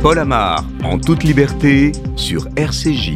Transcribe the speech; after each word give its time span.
Paul 0.00 0.20
Amar, 0.20 0.64
en 0.84 0.96
toute 0.96 1.24
liberté, 1.24 1.90
sur 2.14 2.46
RCJ. 2.54 3.14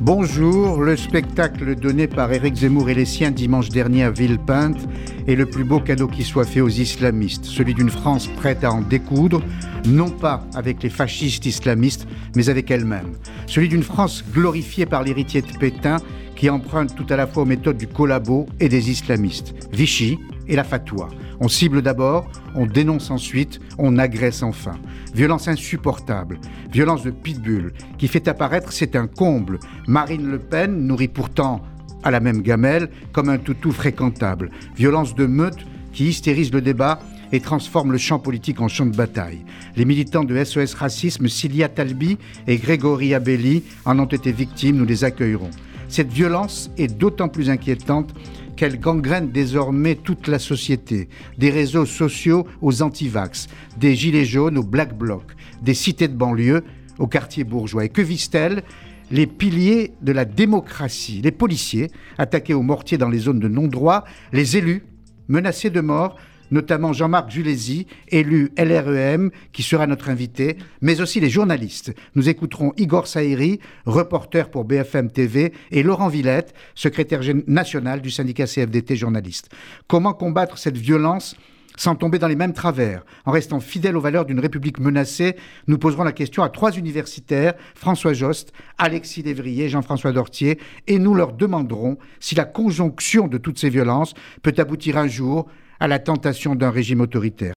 Bonjour, 0.00 0.80
le 0.80 0.96
spectacle 0.96 1.76
donné 1.76 2.08
par 2.08 2.32
Éric 2.32 2.56
Zemmour 2.56 2.90
et 2.90 2.94
les 2.94 3.04
siens 3.04 3.30
dimanche 3.30 3.68
dernier 3.68 4.02
à 4.02 4.10
Villepinte 4.10 4.88
est 5.28 5.36
le 5.36 5.46
plus 5.46 5.62
beau 5.62 5.78
cadeau 5.78 6.08
qui 6.08 6.24
soit 6.24 6.44
fait 6.44 6.60
aux 6.60 6.68
islamistes, 6.68 7.44
celui 7.44 7.74
d'une 7.74 7.90
France 7.90 8.26
prête 8.26 8.64
à 8.64 8.72
en 8.72 8.80
découdre, 8.80 9.40
non 9.86 10.10
pas 10.10 10.44
avec 10.56 10.82
les 10.82 10.90
fascistes 10.90 11.46
islamistes, 11.46 12.08
mais 12.34 12.48
avec 12.48 12.72
elle-même. 12.72 13.12
Celui 13.46 13.68
d'une 13.68 13.84
France 13.84 14.24
glorifiée 14.32 14.84
par 14.84 15.04
l'héritier 15.04 15.42
de 15.42 15.58
Pétain 15.58 15.98
qui 16.34 16.50
emprunte 16.50 16.96
tout 16.96 17.06
à 17.08 17.16
la 17.16 17.28
fois 17.28 17.44
aux 17.44 17.46
méthodes 17.46 17.78
du 17.78 17.86
collabo 17.86 18.46
et 18.58 18.68
des 18.68 18.90
islamistes, 18.90 19.54
Vichy 19.72 20.18
et 20.48 20.56
la 20.56 20.64
fatwa. 20.64 21.08
On 21.44 21.48
cible 21.48 21.82
d'abord, 21.82 22.30
on 22.54 22.66
dénonce 22.66 23.10
ensuite, 23.10 23.58
on 23.76 23.98
agresse 23.98 24.44
enfin. 24.44 24.78
Violence 25.12 25.48
insupportable, 25.48 26.38
violence 26.70 27.02
de 27.02 27.10
pitbull, 27.10 27.72
qui 27.98 28.06
fait 28.06 28.28
apparaître, 28.28 28.72
c'est 28.72 28.94
un 28.94 29.08
comble. 29.08 29.58
Marine 29.88 30.30
Le 30.30 30.38
Pen 30.38 30.86
nourrit 30.86 31.08
pourtant 31.08 31.60
à 32.04 32.12
la 32.12 32.20
même 32.20 32.42
gamelle 32.42 32.90
comme 33.10 33.28
un 33.28 33.38
toutou 33.38 33.72
fréquentable. 33.72 34.50
Violence 34.76 35.16
de 35.16 35.26
meute 35.26 35.66
qui 35.92 36.04
hystérise 36.04 36.52
le 36.52 36.60
débat 36.60 37.00
et 37.32 37.40
transforme 37.40 37.90
le 37.90 37.98
champ 37.98 38.20
politique 38.20 38.60
en 38.60 38.68
champ 38.68 38.86
de 38.86 38.94
bataille. 38.94 39.44
Les 39.74 39.84
militants 39.84 40.22
de 40.22 40.44
SOS 40.44 40.74
Racisme, 40.74 41.26
Cilia 41.26 41.68
Talbi 41.68 42.18
et 42.46 42.56
Grégory 42.56 43.14
Abelli, 43.14 43.64
en 43.84 43.98
ont 43.98 44.04
été 44.04 44.30
victimes, 44.30 44.76
nous 44.76 44.84
les 44.84 45.02
accueillerons. 45.02 45.50
Cette 45.88 46.12
violence 46.12 46.70
est 46.78 46.96
d'autant 46.96 47.28
plus 47.28 47.50
inquiétante 47.50 48.14
qu'elle 48.62 48.78
gangrène 48.78 49.32
désormais 49.32 49.96
toute 49.96 50.28
la 50.28 50.38
société, 50.38 51.08
des 51.36 51.50
réseaux 51.50 51.84
sociaux 51.84 52.46
aux 52.60 52.80
antivax, 52.80 53.48
des 53.76 53.96
gilets 53.96 54.24
jaunes 54.24 54.56
aux 54.56 54.62
black 54.62 54.96
blocs, 54.96 55.32
des 55.62 55.74
cités 55.74 56.06
de 56.06 56.14
banlieue 56.14 56.62
aux 57.00 57.08
quartiers 57.08 57.42
bourgeois. 57.42 57.86
Et 57.86 57.88
que 57.88 58.02
visent-elles? 58.02 58.62
Les 59.10 59.26
piliers 59.26 59.94
de 60.00 60.12
la 60.12 60.24
démocratie, 60.24 61.20
les 61.24 61.32
policiers 61.32 61.90
attaqués 62.18 62.54
au 62.54 62.62
mortier 62.62 62.98
dans 62.98 63.08
les 63.08 63.18
zones 63.18 63.40
de 63.40 63.48
non-droit, 63.48 64.04
les 64.32 64.56
élus 64.56 64.84
menacés 65.26 65.70
de 65.70 65.80
mort, 65.80 66.16
notamment 66.52 66.92
Jean-Marc 66.92 67.30
Julési, 67.30 67.88
élu 68.08 68.52
LREM, 68.56 69.30
qui 69.52 69.64
sera 69.64 69.88
notre 69.88 70.08
invité, 70.08 70.56
mais 70.80 71.00
aussi 71.00 71.18
les 71.18 71.30
journalistes. 71.30 71.92
Nous 72.14 72.28
écouterons 72.28 72.72
Igor 72.76 73.08
Saïri, 73.08 73.58
reporter 73.86 74.50
pour 74.50 74.64
BFM 74.64 75.10
TV, 75.10 75.52
et 75.72 75.82
Laurent 75.82 76.08
Villette, 76.08 76.54
secrétaire 76.76 77.22
national 77.48 78.00
du 78.00 78.10
syndicat 78.10 78.46
CFDT 78.46 78.94
journaliste. 78.94 79.48
Comment 79.88 80.12
combattre 80.12 80.58
cette 80.58 80.76
violence 80.76 81.34
sans 81.76 81.94
tomber 81.94 82.18
dans 82.18 82.28
les 82.28 82.36
mêmes 82.36 82.52
travers, 82.52 83.02
en 83.24 83.32
restant 83.32 83.58
fidèle 83.58 83.96
aux 83.96 84.00
valeurs 84.00 84.26
d'une 84.26 84.40
République 84.40 84.78
menacée, 84.78 85.36
nous 85.66 85.78
poserons 85.78 86.04
la 86.04 86.12
question 86.12 86.42
à 86.42 86.50
trois 86.50 86.72
universitaires, 86.72 87.54
François 87.74 88.12
Jost, 88.12 88.52
Alexis 88.76 89.22
Lévrier, 89.22 89.70
Jean-François 89.70 90.12
Dortier, 90.12 90.58
et 90.86 90.98
nous 90.98 91.14
leur 91.14 91.32
demanderons 91.32 91.96
si 92.20 92.34
la 92.34 92.44
conjonction 92.44 93.26
de 93.26 93.38
toutes 93.38 93.58
ces 93.58 93.70
violences 93.70 94.12
peut 94.42 94.54
aboutir 94.58 94.98
un 94.98 95.08
jour 95.08 95.48
à 95.82 95.88
la 95.88 95.98
tentation 95.98 96.54
d'un 96.54 96.70
régime 96.70 97.00
autoritaire. 97.00 97.54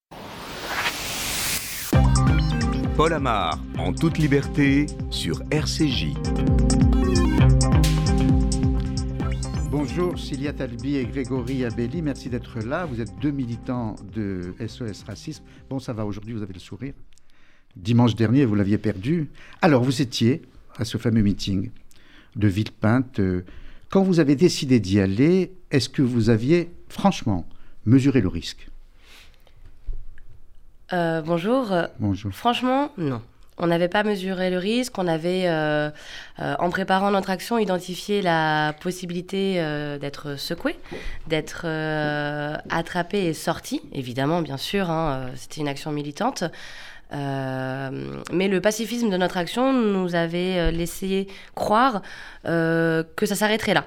Paul 2.97 3.13
Amar, 3.13 3.63
en 3.77 3.93
toute 3.93 4.17
liberté, 4.17 4.87
sur 5.11 5.43
RCJ. 5.51 6.07
Bonjour 9.69 10.17
Cilia 10.17 10.53
Talbi 10.53 10.95
et 10.95 11.05
Grégory 11.05 11.65
Abelli, 11.65 12.01
merci 12.01 12.29
d'être 12.29 12.61
là. 12.61 12.87
Vous 12.87 12.99
êtes 12.99 13.15
deux 13.21 13.29
militants 13.29 13.95
de 14.15 14.55
SOS 14.59 15.03
Racisme. 15.03 15.43
Bon, 15.69 15.77
ça 15.77 15.93
va, 15.93 16.03
aujourd'hui 16.03 16.33
vous 16.33 16.41
avez 16.41 16.53
le 16.53 16.59
sourire. 16.59 16.95
Dimanche 17.75 18.15
dernier, 18.15 18.45
vous 18.45 18.55
l'aviez 18.55 18.79
perdu. 18.79 19.29
Alors, 19.61 19.83
vous 19.83 20.01
étiez 20.01 20.41
à 20.77 20.85
ce 20.85 20.97
fameux 20.97 21.21
meeting 21.21 21.69
de 22.35 22.47
Villepinte. 22.47 23.21
Quand 23.89 24.01
vous 24.01 24.19
avez 24.19 24.35
décidé 24.35 24.79
d'y 24.79 24.99
aller, 24.99 25.53
est-ce 25.69 25.89
que 25.89 26.01
vous 26.01 26.31
aviez, 26.31 26.71
franchement, 26.89 27.45
mesurer 27.85 28.21
le 28.21 28.27
risque 28.27 28.67
euh, 30.93 31.21
bonjour. 31.21 31.73
Bonjour. 31.99 32.31
Franchement, 32.31 32.91
non. 32.97 33.21
On 33.57 33.67
n'avait 33.67 33.87
pas 33.87 34.03
mesuré 34.03 34.49
le 34.49 34.57
risque, 34.57 34.97
on 34.97 35.07
avait, 35.07 35.43
euh, 35.45 35.89
euh, 36.41 36.55
en 36.59 36.69
préparant 36.69 37.09
notre 37.09 37.29
action, 37.29 37.57
identifié 37.57 38.21
la 38.21 38.75
possibilité 38.81 39.55
d'être 40.01 40.35
secoué, 40.35 40.75
d'être 41.27 41.65
attrapé 42.69 43.27
et 43.27 43.33
sorti, 43.33 43.81
évidemment, 43.93 44.41
bien 44.41 44.57
sûr, 44.57 44.89
hein, 44.89 45.27
c'était 45.35 45.61
une 45.61 45.69
action 45.69 45.91
militante. 45.93 46.43
mais 47.13 48.47
le 48.49 48.59
pacifisme 48.59 49.09
de 49.09 49.15
notre 49.15 49.37
action 49.37 49.71
nous 49.71 50.15
avait 50.15 50.73
laissé 50.73 51.27
croire 51.55 52.01
que 52.43 53.25
ça 53.25 53.35
s'arrêterait 53.35 53.73
là. 53.73 53.85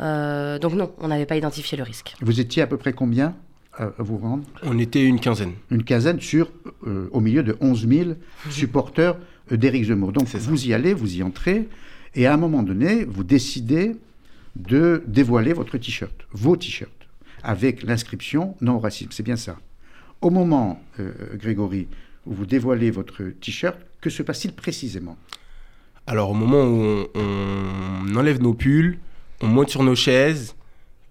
Euh, 0.00 0.58
donc 0.58 0.74
non, 0.74 0.92
on 0.98 1.08
n'avait 1.08 1.26
pas 1.26 1.36
identifié 1.36 1.76
le 1.78 1.84
risque. 1.84 2.14
Vous 2.20 2.40
étiez 2.40 2.62
à 2.62 2.66
peu 2.66 2.76
près 2.76 2.92
combien 2.92 3.34
à 3.76 3.90
vous 3.98 4.18
rendre 4.18 4.44
On 4.62 4.78
était 4.78 5.04
une 5.04 5.18
quinzaine. 5.18 5.54
Une 5.70 5.82
quinzaine 5.82 6.20
sur, 6.20 6.50
euh, 6.86 7.08
au 7.10 7.20
milieu 7.20 7.42
de 7.42 7.56
11 7.60 7.88
000 7.88 8.10
supporters 8.48 9.16
euh, 9.50 9.56
d'Éric 9.56 9.86
Zemmour. 9.86 10.12
Donc 10.12 10.28
vous 10.28 10.66
y 10.66 10.72
allez, 10.72 10.94
vous 10.94 11.16
y 11.16 11.22
entrez, 11.22 11.68
et 12.14 12.26
à 12.26 12.34
un 12.34 12.36
moment 12.36 12.62
donné, 12.62 13.04
vous 13.04 13.24
décidez 13.24 13.96
de 14.54 15.02
dévoiler 15.08 15.52
votre 15.52 15.76
t-shirt, 15.76 16.14
vos 16.30 16.56
t-shirts, 16.56 16.92
avec 17.42 17.82
l'inscription 17.82 18.54
non 18.60 18.76
au 18.76 18.78
racisme. 18.78 19.10
C'est 19.12 19.24
bien 19.24 19.36
ça. 19.36 19.56
Au 20.20 20.30
moment, 20.30 20.80
Grégory, 21.34 21.88
où 22.24 22.32
vous 22.32 22.46
dévoilez 22.46 22.92
votre 22.92 23.24
t-shirt, 23.40 23.76
que 24.00 24.10
se 24.10 24.22
passe-t-il 24.22 24.54
précisément? 24.54 25.16
Alors 26.06 26.30
au 26.30 26.34
moment 26.34 26.62
où 26.62 27.06
on 27.16 28.16
enlève 28.16 28.40
nos 28.40 28.54
pulls, 28.54 28.98
on 29.44 29.48
monte 29.48 29.68
sur 29.68 29.82
nos 29.82 29.94
chaises, 29.94 30.56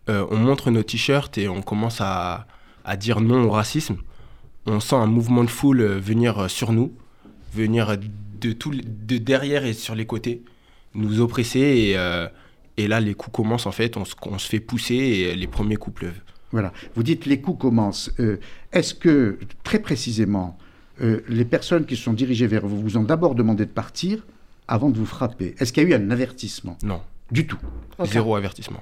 euh, 0.09 0.25
on 0.31 0.37
montre 0.37 0.71
nos 0.71 0.83
t-shirts 0.83 1.37
et 1.37 1.47
on 1.47 1.61
commence 1.61 2.01
à, 2.01 2.47
dire 2.99 3.21
non 3.21 3.43
au 3.43 3.51
racisme. 3.51 3.97
On 4.65 4.79
sent 4.79 4.95
un 4.95 5.05
mouvement 5.05 5.43
de 5.43 5.49
foule 5.49 5.81
euh, 5.81 5.99
venir 5.99 6.39
euh, 6.39 6.47
sur 6.47 6.73
nous, 6.73 6.93
venir 7.53 7.95
de, 8.41 8.51
tout, 8.51 8.71
de 8.71 9.17
derrière 9.17 9.65
et 9.65 9.73
sur 9.73 9.93
les 9.95 10.05
côtés, 10.05 10.43
nous 10.95 11.21
oppresser. 11.21 11.59
Et, 11.59 11.97
et 12.77 12.87
là, 12.87 12.99
les 12.99 13.13
coups 13.13 13.35
commencent 13.35 13.67
en 13.67 13.71
fait, 13.71 13.95
on 13.97 14.05
se, 14.05 14.47
fait 14.47 14.59
pousser 14.59 14.95
et 14.95 15.35
les 15.35 15.47
premiers 15.47 15.75
coups 15.75 15.97
pleuvent. 15.97 16.21
Voilà. 16.51 16.73
Vous 16.95 17.03
dites 17.03 17.25
les 17.25 17.39
coups 17.39 17.59
commencent. 17.59 18.11
Est-ce 18.71 18.95
que, 18.95 19.39
très 19.63 19.79
précisément, 19.79 20.57
les 20.99 21.45
personnes 21.45 21.85
qui 21.85 21.95
se 21.95 22.03
sont 22.03 22.13
dirigées 22.13 22.47
vers 22.47 22.65
vous 22.65 22.81
vous 22.81 22.97
ont 22.97 23.03
d'abord 23.03 23.35
demandé 23.35 23.65
de 23.65 23.71
partir 23.71 24.25
avant 24.67 24.89
de 24.89 24.97
vous 24.97 25.05
frapper? 25.05 25.55
Est-ce 25.59 25.71
qu'il 25.71 25.83
y 25.83 25.93
a 25.93 25.97
eu 25.97 26.01
un 26.01 26.09
avertissement? 26.09 26.77
Non. 26.83 27.01
Du 27.31 27.47
tout. 27.47 27.59
Zéro 28.05 28.35
avertissement. 28.35 28.81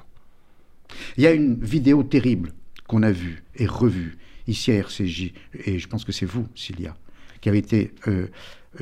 Il 1.17 1.23
y 1.23 1.27
a 1.27 1.31
une 1.31 1.55
vidéo 1.63 2.03
terrible 2.03 2.53
qu'on 2.87 3.03
a 3.03 3.11
vue 3.11 3.43
et 3.55 3.65
revue 3.65 4.17
ici 4.47 4.71
à 4.71 4.75
RCJ, 4.75 5.33
et 5.65 5.79
je 5.79 5.87
pense 5.87 6.03
que 6.03 6.11
c'est 6.11 6.25
vous, 6.25 6.47
Cilia, 6.55 6.95
qui 7.39 7.49
avez 7.49 7.59
été 7.59 7.93
euh, 8.07 8.27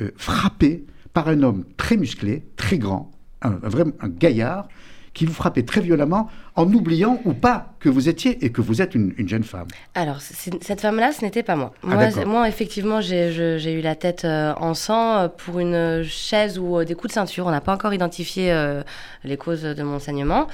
euh, 0.00 0.10
frappé 0.16 0.84
par 1.12 1.28
un 1.28 1.42
homme 1.42 1.64
très 1.76 1.96
musclé, 1.96 2.42
très 2.56 2.78
grand, 2.78 3.10
un, 3.42 3.52
un, 3.62 3.92
un 4.00 4.08
gaillard, 4.08 4.68
qui 5.14 5.26
vous 5.26 5.32
frappait 5.32 5.64
très 5.64 5.80
violemment 5.80 6.28
en 6.56 6.72
oubliant 6.72 7.20
ou 7.24 7.32
pas 7.32 7.74
que 7.80 7.88
vous 7.88 8.08
étiez 8.08 8.44
et 8.44 8.52
que 8.52 8.60
vous 8.60 8.82
êtes 8.82 8.94
une, 8.94 9.14
jeune 9.26 9.44
femme. 9.44 9.68
Alors, 9.94 10.20
cette 10.20 10.80
femme-là, 10.80 11.12
ce 11.12 11.24
n'était 11.24 11.42
pas 11.42 11.56
moi. 11.56 11.72
Ah, 11.88 12.24
moi, 12.26 12.48
effectivement, 12.48 13.00
j'ai 13.00 13.72
eu 13.72 13.80
la 13.80 13.94
tête 13.94 14.24
euh, 14.24 14.52
en 14.56 14.74
sang 14.74 15.16
euh, 15.16 15.28
pour 15.28 15.60
une 15.60 16.02
chaise 16.04 16.58
ou 16.58 16.78
euh, 16.78 16.84
des 16.84 16.94
coups 16.94 17.08
de 17.08 17.14
ceinture. 17.14 17.46
On 17.46 17.50
n'a 17.50 17.60
pas 17.60 17.72
encore 17.72 17.94
identifié 17.94 18.54
les 19.24 19.36
causes 19.36 19.62
de 19.62 19.82
mon 19.82 19.98
saignement. 19.98 20.46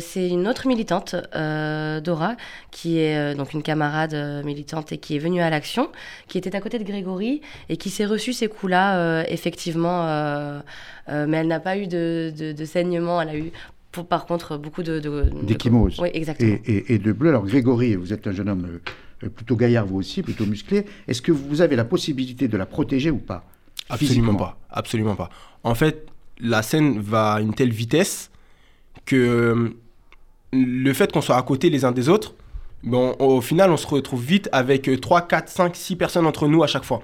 C'est 0.00 0.28
une 0.28 0.46
autre 0.48 0.66
militante, 0.66 1.14
Dora, 1.34 2.36
qui 2.70 2.98
est 2.98 3.34
donc 3.34 3.52
une 3.52 3.62
camarade 3.62 4.44
militante 4.44 4.92
et 4.92 4.98
qui 4.98 5.16
est 5.16 5.18
venue 5.18 5.40
à 5.40 5.50
l'action, 5.50 5.90
qui 6.28 6.38
était 6.38 6.54
à 6.54 6.60
côté 6.60 6.78
de 6.78 6.84
Grégory 6.84 7.40
et 7.68 7.76
qui 7.76 7.90
s'est 7.90 8.06
reçu 8.06 8.32
ces 8.32 8.48
coups-là, 8.48 9.24
effectivement. 9.28 10.04
mais 11.08 11.36
elle 11.38 11.48
n'a 11.48 11.60
pas 11.60 11.76
eu 11.76 11.86
de, 11.86 12.32
de 12.36 12.64
saignement. 12.64 13.20
Elle 13.22 13.28
a 13.28 13.36
eu 13.36 13.52
par 14.08 14.26
contre, 14.26 14.56
beaucoup 14.56 14.82
de... 14.82 15.00
D'échymose. 15.42 15.98
Oui, 16.00 16.08
exactement. 16.12 16.58
Et, 16.64 16.98
de 16.98 17.12
bleu. 17.12 17.30
Alors, 17.30 17.44
Grégory, 17.44 17.96
vous 17.96 18.12
êtes 18.12 18.26
un 18.26 18.32
jeune 18.32 18.48
homme 18.48 18.80
euh, 19.24 19.28
plutôt 19.28 19.56
gaillard, 19.56 19.86
vous 19.86 19.96
aussi, 19.96 20.22
plutôt 20.22 20.46
musclé. 20.46 20.84
Est-ce 21.08 21.22
que 21.22 21.32
vous 21.32 21.60
avez 21.60 21.76
la 21.76 21.84
possibilité 21.84 22.48
de 22.48 22.56
la 22.56 22.66
protéger 22.66 23.10
ou 23.10 23.18
pas? 23.18 23.44
Absolument 23.88 24.34
pas. 24.34 24.58
Absolument 24.70 25.16
pas. 25.16 25.30
En 25.64 25.74
fait, 25.74 26.06
la 26.38 26.62
scène 26.62 27.00
va 27.00 27.34
à 27.34 27.40
une 27.40 27.54
telle 27.54 27.72
vitesse 27.72 28.30
que 29.04 29.16
euh, 29.16 29.68
le 30.52 30.92
fait 30.92 31.12
qu'on 31.12 31.20
soit 31.20 31.36
à 31.36 31.42
côté 31.42 31.68
les 31.68 31.84
uns 31.84 31.92
des 31.92 32.08
autres, 32.08 32.34
bon, 32.84 33.16
au 33.18 33.40
final, 33.40 33.70
on 33.70 33.76
se 33.76 33.86
retrouve 33.86 34.22
vite 34.22 34.48
avec 34.52 34.88
3, 35.00 35.22
4, 35.22 35.48
5, 35.48 35.76
6 35.76 35.96
personnes 35.96 36.26
entre 36.26 36.46
nous 36.46 36.62
à 36.62 36.66
chaque 36.66 36.84
fois. 36.84 37.02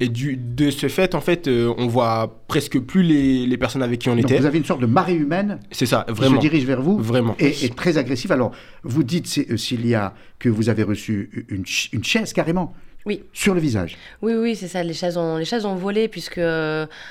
Et 0.00 0.08
du, 0.08 0.36
de 0.36 0.70
ce 0.70 0.88
fait, 0.88 1.14
en 1.14 1.20
fait, 1.20 1.48
euh, 1.48 1.72
on 1.78 1.86
voit 1.86 2.42
presque 2.48 2.78
plus 2.80 3.02
les, 3.02 3.46
les, 3.46 3.56
personnes 3.56 3.82
avec 3.82 4.00
qui 4.00 4.08
on 4.08 4.16
Donc 4.16 4.24
était. 4.24 4.38
Vous 4.38 4.46
avez 4.46 4.58
une 4.58 4.64
sorte 4.64 4.80
de 4.80 4.86
marée 4.86 5.14
humaine. 5.14 5.60
C'est 5.70 5.86
ça, 5.86 6.04
vraiment. 6.08 6.38
Qui 6.38 6.46
se 6.46 6.50
dirige 6.50 6.66
vers 6.66 6.82
vous. 6.82 6.98
Vraiment. 6.98 7.36
Et, 7.38 7.68
très 7.70 7.98
agressive. 7.98 8.32
Alors, 8.32 8.52
vous 8.82 9.04
dites, 9.04 9.46
euh, 9.50 9.56
Cilia, 9.56 10.14
que 10.38 10.48
vous 10.48 10.68
avez 10.68 10.82
reçu 10.82 11.46
une, 11.48 11.64
une 11.92 12.04
chaise 12.04 12.32
carrément. 12.32 12.74
Oui. 13.06 13.22
Sur 13.32 13.54
le 13.54 13.60
visage. 13.60 13.96
Oui, 14.22 14.34
oui, 14.34 14.56
c'est 14.56 14.68
ça. 14.68 14.82
Les 14.82 14.94
chaises 14.94 15.16
ont, 15.16 15.36
les 15.36 15.44
chaises 15.44 15.64
ont 15.64 15.76
volé 15.76 16.08
puisque. 16.08 16.40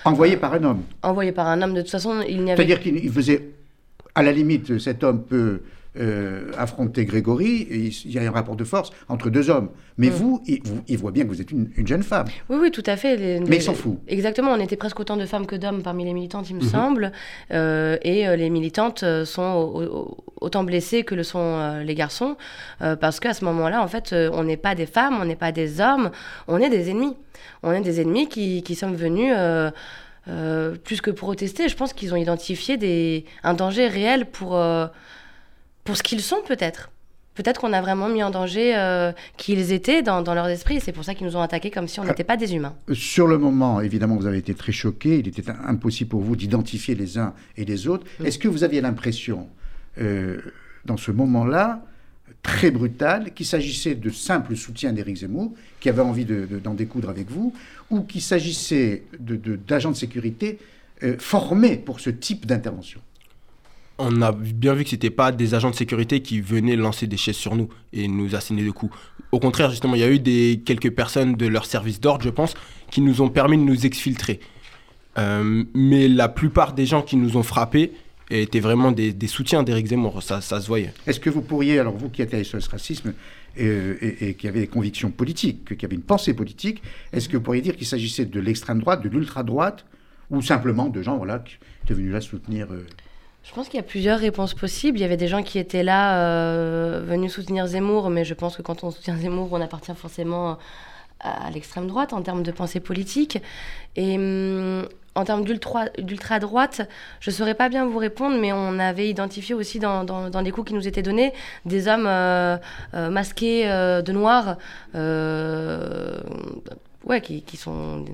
Envoyées 0.06 0.38
par 0.38 0.54
un 0.54 0.64
homme. 0.64 0.84
Envoyées 1.02 1.32
par 1.32 1.48
un 1.48 1.62
homme. 1.62 1.74
De 1.74 1.82
toute 1.82 1.92
façon, 1.92 2.22
il 2.28 2.44
n'y 2.44 2.52
avait. 2.52 2.58
C'est-à-dire 2.58 2.80
qu'il 2.80 3.12
faisait. 3.12 3.50
À 4.14 4.24
la 4.24 4.32
limite, 4.32 4.80
cet 4.80 5.04
homme 5.04 5.24
peut 5.24 5.62
euh, 6.00 6.52
affronter 6.58 7.06
Grégory, 7.06 7.62
et 7.70 7.90
il 8.06 8.12
y 8.12 8.20
a 8.20 8.22
un 8.22 8.32
rapport 8.32 8.56
de 8.56 8.64
force 8.64 8.92
entre 9.10 9.30
deux 9.30 9.50
hommes. 9.50 9.70
Mais 9.98 10.08
mm. 10.08 10.12
vous, 10.12 10.44
il, 10.46 10.98
voit 10.98 11.12
bien 11.12 11.24
que 11.24 11.30
vous 11.30 11.42
êtes 11.42 11.52
une, 11.52 11.70
jeune 11.86 12.04
femme. 12.04 12.28
Oui, 12.50 12.58
oui, 12.62 12.72
tout 12.72 12.84
à 12.86 12.98
fait. 12.98 13.40
Mais 13.48 13.58
il 13.58 13.62
s'en 13.62 13.74
fout. 13.74 13.98
Exactement, 14.08 14.52
on 14.52 14.60
était 14.60 14.76
presque 14.76 15.00
autant 15.00 15.18
de 15.18 15.26
femmes 15.26 15.48
que 15.48 15.56
d'hommes 15.56 15.82
parmi 15.82 16.06
les 16.06 16.14
militantes, 16.14 16.50
il 16.50 16.56
me 16.56 16.62
mhm. 16.62 16.68
semble. 16.68 17.12
Euh, 17.52 17.98
et 18.04 18.28
euh, 18.28 18.36
les 18.36 18.50
militantes 18.50 19.04
sont 19.26 20.16
autant 20.40 20.64
blessées 20.64 21.04
que 21.04 21.16
le 21.16 21.24
sont 21.24 21.82
les 21.84 21.96
garçons, 21.96 22.38
parce 22.80 23.20
qu'à 23.20 23.34
ce 23.34 23.44
moment-là, 23.46 23.82
en 23.82 23.88
fait, 23.88 24.14
on 24.14 24.44
n'est 24.44 24.58
pas 24.58 24.76
des 24.76 24.86
femmes, 24.86 25.18
on 25.20 25.26
n'est 25.26 25.36
pas 25.36 25.52
des 25.52 25.82
hommes, 25.82 26.12
on 26.48 26.60
est 26.60 26.70
des 26.70 26.92
ennemis. 26.92 27.16
On 27.64 27.72
est 27.72 27.82
des 27.82 28.02
ennemis 28.02 28.28
qui, 28.28 28.62
qui 28.62 28.76
sommes 28.76 28.96
venus... 28.96 29.34
plus 30.84 31.02
que 31.02 31.10
protester, 31.12 31.70
je 31.70 31.76
pense 31.76 31.94
qu'ils 31.94 32.14
ont 32.14 32.18
identifié 32.18 32.78
des, 32.78 33.26
un 33.44 33.54
danger 33.56 33.88
réel 33.88 34.26
pour, 34.26 34.60
pour 35.88 35.96
ce 35.96 36.04
qu'ils 36.04 36.22
sont 36.22 36.42
peut-être. 36.46 36.92
Peut-être 37.34 37.62
qu'on 37.62 37.72
a 37.72 37.82
vraiment 37.82 38.10
mis 38.10 38.22
en 38.22 38.30
danger 38.30 38.76
euh, 38.76 39.14
qui 39.38 39.54
ils 39.54 39.72
étaient 39.72 40.02
dans, 40.02 40.22
dans 40.22 40.34
leur 40.34 40.48
esprit. 40.48 40.82
C'est 40.82 40.92
pour 40.92 41.06
ça 41.06 41.16
qu'ils 41.16 41.26
nous 41.26 41.38
ont 41.38 41.42
attaqués 41.42 41.72
comme 41.72 41.88
si 41.88 42.02
on 42.02 42.04
n'était 42.04 42.26
pas 42.26 42.36
des 42.36 42.56
humains. 42.56 42.76
Euh, 42.90 42.94
sur 42.94 43.26
le 43.26 43.38
moment, 43.38 43.80
évidemment, 43.80 44.18
vous 44.18 44.26
avez 44.26 44.40
été 44.40 44.54
très 44.54 44.74
choqués. 44.74 45.20
Il 45.20 45.30
était 45.30 45.50
impossible 45.66 46.10
pour 46.10 46.20
vous 46.20 46.36
d'identifier 46.36 46.94
les 46.94 47.18
uns 47.18 47.34
et 47.56 47.64
les 47.64 47.88
autres. 47.88 48.06
Mm. 48.20 48.26
Est-ce 48.26 48.38
que 48.38 48.50
vous 48.50 48.66
aviez 48.66 48.82
l'impression, 48.82 49.48
euh, 50.02 50.42
dans 50.84 50.98
ce 50.98 51.12
moment-là, 51.12 51.86
très 52.44 52.70
brutal, 52.70 53.34
qu'il 53.34 53.46
s'agissait 53.46 53.96
de 53.96 54.10
simple 54.10 54.58
soutien 54.58 54.92
d'Éric 54.92 55.18
Zemmour, 55.18 55.54
qui 55.80 55.88
avait 55.88 56.02
envie 56.02 56.26
d'en 56.26 56.74
découdre 56.74 57.10
avec 57.10 57.32
vous, 57.32 57.54
ou 57.90 58.02
qu'il 58.02 58.22
s'agissait 58.22 59.04
d'agents 59.20 59.90
de, 59.90 59.94
de, 59.94 59.98
sécurité 59.98 60.60
formés 61.20 61.78
pour 61.78 62.02
ce 62.02 62.10
type 62.10 62.46
d'intervention? 62.46 63.00
On 64.00 64.22
a 64.22 64.32
bien 64.32 64.74
vu 64.74 64.84
que 64.84 64.92
c'était 64.92 65.10
pas 65.10 65.32
des 65.32 65.54
agents 65.54 65.72
de 65.72 65.76
sécurité 65.76 66.22
qui 66.22 66.42
venaient 66.42 66.76
lancer 66.76 67.08
des 67.08 67.18
chaises 67.18 67.36
sur 67.36 67.56
nous 67.56 67.70
et 67.94 68.08
nous 68.08 68.36
asséner 68.36 68.64
de 68.64 68.72
coups. 68.72 68.96
Au 69.32 69.40
contraire, 69.40 69.70
justement, 69.70 69.96
il 69.96 70.02
y 70.02 70.04
a 70.04 70.10
eu 70.10 70.20
des, 70.20 70.62
quelques 70.64 70.92
personnes 70.92 71.36
de 71.36 71.48
leur 71.48 71.66
service 71.66 72.00
d'ordre, 72.00 72.24
je 72.24 72.30
pense, 72.30 72.54
qui 72.92 73.02
nous 73.02 73.22
ont 73.22 73.30
permis 73.30 73.58
de 73.58 73.64
nous 73.64 73.86
exfiltrer. 73.86 74.40
Euh, 75.18 75.64
mais 75.74 76.08
la 76.08 76.30
plupart 76.30 76.74
des 76.74 76.86
gens 76.86 77.02
qui 77.02 77.18
nous 77.18 77.38
ont 77.38 77.44
frappés 77.44 77.92
étaient 78.30 78.60
vraiment 78.60 78.92
des, 78.92 79.16
soutiens 79.28 79.64
d'Éric 79.64 79.88
Zemmour, 79.88 80.22
ça, 80.22 80.42
se 80.42 80.68
voyait. 80.68 80.94
Est-ce 81.08 81.20
que 81.20 81.30
vous 81.30 81.42
pourriez, 81.42 81.80
alors 81.80 81.96
vous 81.96 82.10
qui 82.10 82.22
êtes 82.22 82.34
à 82.34 82.44
SOS 82.44 82.68
Racisme 82.68 83.14
et, 83.58 84.36
qui 84.38 84.48
avez 84.48 84.60
des 84.62 84.68
convictions 84.68 85.10
politiques, 85.10 85.78
qui 85.78 85.86
avez 85.86 85.96
une 85.96 86.02
pensée 86.02 86.34
politique, 86.34 86.84
est-ce 87.12 87.28
que 87.28 87.38
vous 87.38 87.44
pourriez 87.44 87.62
dire 87.62 87.76
qu'il 87.76 87.88
s'agissait 87.88 88.26
de 88.26 88.40
l'extrême 88.40 88.80
droite, 88.80 89.02
de 89.02 89.10
l'ultra-droite, 89.10 89.86
ou 90.30 90.42
simplement 90.42 90.90
de 90.90 91.02
gens 91.02 91.18
voilà, 91.18 91.40
qui 91.40 91.58
étaient 91.84 91.96
venus 91.96 92.14
là 92.14 92.22
soutenir... 92.22 92.68
Euh, 92.72 92.86
je 93.48 93.54
pense 93.54 93.70
qu'il 93.70 93.78
y 93.78 93.80
a 93.80 93.84
plusieurs 93.84 94.20
réponses 94.20 94.54
possibles. 94.54 94.98
Il 94.98 95.02
y 95.02 95.06
avait 95.06 95.16
des 95.18 95.30
gens 95.30 95.42
qui 95.42 95.58
étaient 95.58 95.84
là, 95.84 96.20
euh, 96.20 97.02
venus 97.02 97.34
soutenir 97.34 97.66
Zemmour, 97.66 98.10
mais 98.10 98.26
je 98.26 98.34
pense 98.34 98.58
que 98.58 98.62
quand 98.62 98.84
on 98.84 98.92
soutient 98.92 99.16
Zemmour, 99.16 99.48
on 99.52 99.62
appartient 99.62 99.96
forcément 99.96 100.58
à 101.22 101.50
l'extrême 101.50 101.88
droite 101.88 102.12
en 102.12 102.22
termes 102.22 102.44
de 102.44 102.52
pensée 102.52 102.82
politique. 102.82 103.40
Et 103.96 104.18
hum, 104.18 104.86
en 105.16 105.24
termes 105.24 105.46
d'ultra-droite, 105.46 106.82
je 107.22 107.32
ne 107.32 107.36
saurais 107.36 107.56
pas 107.56 107.70
bien 107.70 107.86
vous 107.86 107.98
répondre, 107.98 108.38
mais 108.40 108.52
on 108.52 108.80
avait 108.80 109.10
identifié 109.10 109.56
aussi 109.56 109.80
dans, 109.80 110.04
dans, 110.04 110.42
les 110.42 110.52
coups 110.52 110.68
qui 110.68 110.74
nous 110.76 110.88
étaient 110.88 111.02
donnés 111.02 111.34
des 111.66 111.88
hommes 111.88 112.06
euh, 112.06 112.58
euh, 112.94 113.10
masqués 113.10 113.66
de 113.66 114.12
noir 114.12 114.58
ouais, 117.08 117.22
qui, 117.22 117.42
qui, 117.42 117.58
sont 117.58 118.06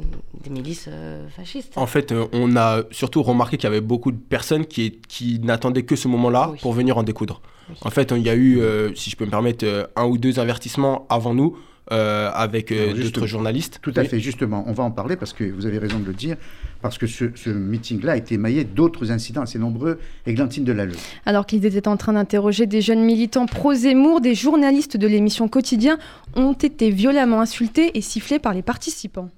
des 0.43 0.49
milices 0.49 0.87
euh, 0.87 1.27
fascistes. 1.29 1.73
En 1.77 1.87
fait, 1.87 2.11
euh, 2.11 2.27
on 2.31 2.55
a 2.55 2.83
surtout 2.91 3.23
remarqué 3.23 3.57
qu'il 3.57 3.65
y 3.65 3.67
avait 3.67 3.81
beaucoup 3.81 4.11
de 4.11 4.17
personnes 4.17 4.65
qui, 4.65 4.99
qui 5.07 5.39
n'attendaient 5.39 5.83
que 5.83 5.95
ce 5.95 6.07
moment-là 6.07 6.53
pour 6.61 6.73
venir 6.73 6.97
en 6.97 7.03
découdre. 7.03 7.41
En 7.81 7.89
fait, 7.89 8.11
il 8.11 8.23
y 8.23 8.29
a 8.29 8.35
eu, 8.35 8.59
euh, 8.59 8.93
si 8.95 9.09
je 9.09 9.15
peux 9.15 9.25
me 9.25 9.31
permettre, 9.31 9.89
un 9.95 10.05
ou 10.05 10.17
deux 10.17 10.39
avertissements 10.39 11.05
avant 11.09 11.33
nous. 11.33 11.57
Avec 11.89 12.73
d'autres 12.73 13.27
journalistes. 13.27 13.79
Tout 13.81 13.93
à 13.95 14.03
fait, 14.03 14.19
justement, 14.19 14.63
on 14.67 14.73
va 14.73 14.83
en 14.83 14.91
parler 14.91 15.15
parce 15.15 15.33
que 15.33 15.43
vous 15.43 15.65
avez 15.65 15.77
raison 15.77 15.99
de 15.99 16.05
le 16.05 16.13
dire 16.13 16.37
parce 16.83 16.97
que 16.97 17.07
ce, 17.07 17.49
meeting-là 17.49 18.11
a 18.11 18.17
été 18.17 18.35
émaillé 18.35 18.65
d'autres 18.65 19.11
incidents 19.11 19.41
assez 19.41 19.57
nombreux, 19.57 19.99
Églantine 20.27 20.65
Delalleux. 20.65 20.97
Alors 21.25 21.45
qu'ils 21.45 21.65
étaient 21.65 21.87
en 21.87 21.97
train 21.97 22.13
d'interroger 22.13 22.65
des 22.65 22.81
jeunes 22.81 23.03
militants 23.03 23.45
pro-Zemmour, 23.45 24.19
des 24.21 24.35
journalistes 24.35 24.97
de 24.97 25.07
l'émission 25.07 25.47
Quotidien 25.47 25.97
ont 26.35 26.53
été 26.53 26.91
violemment 26.91 27.39
insultés 27.41 27.97
et 27.97 28.01
sifflés 28.01 28.39
par 28.39 28.53
les 28.53 28.61
participants. 28.61 29.29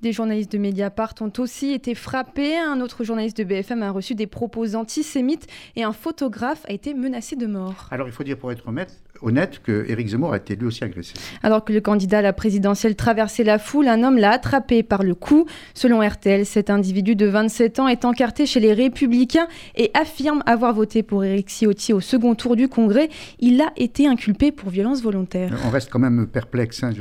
Des 0.00 0.12
journalistes 0.12 0.52
de 0.52 0.58
Mediapart 0.58 1.14
ont 1.20 1.32
aussi 1.38 1.72
été 1.72 1.96
frappés. 1.96 2.56
Un 2.56 2.80
autre 2.80 3.02
journaliste 3.02 3.38
de 3.38 3.44
BFM 3.44 3.82
a 3.82 3.90
reçu 3.90 4.14
des 4.14 4.28
propos 4.28 4.76
antisémites 4.76 5.48
et 5.74 5.82
un 5.82 5.92
photographe 5.92 6.64
a 6.68 6.72
été 6.72 6.94
menacé 6.94 7.34
de 7.34 7.46
mort. 7.46 7.88
Alors 7.90 8.06
il 8.06 8.12
faut 8.12 8.22
dire 8.22 8.38
pour 8.38 8.52
être 8.52 8.68
honnête, 8.68 9.02
honnête 9.22 9.60
que 9.62 9.84
Éric 9.88 10.08
Zemmour 10.08 10.32
a 10.32 10.36
été 10.36 10.56
lui 10.56 10.66
aussi 10.66 10.84
agressé. 10.84 11.14
Alors 11.42 11.64
que 11.64 11.72
le 11.72 11.80
candidat 11.80 12.18
à 12.18 12.22
la 12.22 12.32
présidentielle 12.32 12.96
traversait 12.96 13.44
la 13.44 13.58
foule, 13.58 13.88
un 13.88 14.02
homme 14.02 14.18
l'a 14.18 14.30
attrapé 14.30 14.82
par 14.82 15.02
le 15.02 15.14
cou. 15.14 15.46
Selon 15.74 16.06
RTL, 16.06 16.46
cet 16.46 16.70
individu 16.70 17.16
de 17.16 17.26
27 17.26 17.80
ans 17.80 17.88
est 17.88 18.04
encarté 18.04 18.46
chez 18.46 18.60
les 18.60 18.72
Républicains 18.72 19.48
et 19.76 19.90
affirme 19.94 20.42
avoir 20.46 20.74
voté 20.74 21.02
pour 21.02 21.24
Éric 21.24 21.48
Ciotti 21.48 21.92
au 21.92 22.00
second 22.00 22.34
tour 22.34 22.56
du 22.56 22.68
Congrès. 22.68 23.08
Il 23.38 23.60
a 23.60 23.72
été 23.76 24.06
inculpé 24.06 24.52
pour 24.52 24.70
violence 24.70 25.02
volontaire. 25.02 25.52
On 25.66 25.70
reste 25.70 25.90
quand 25.90 25.98
même 25.98 26.26
perplexe. 26.26 26.82
Hein, 26.82 26.92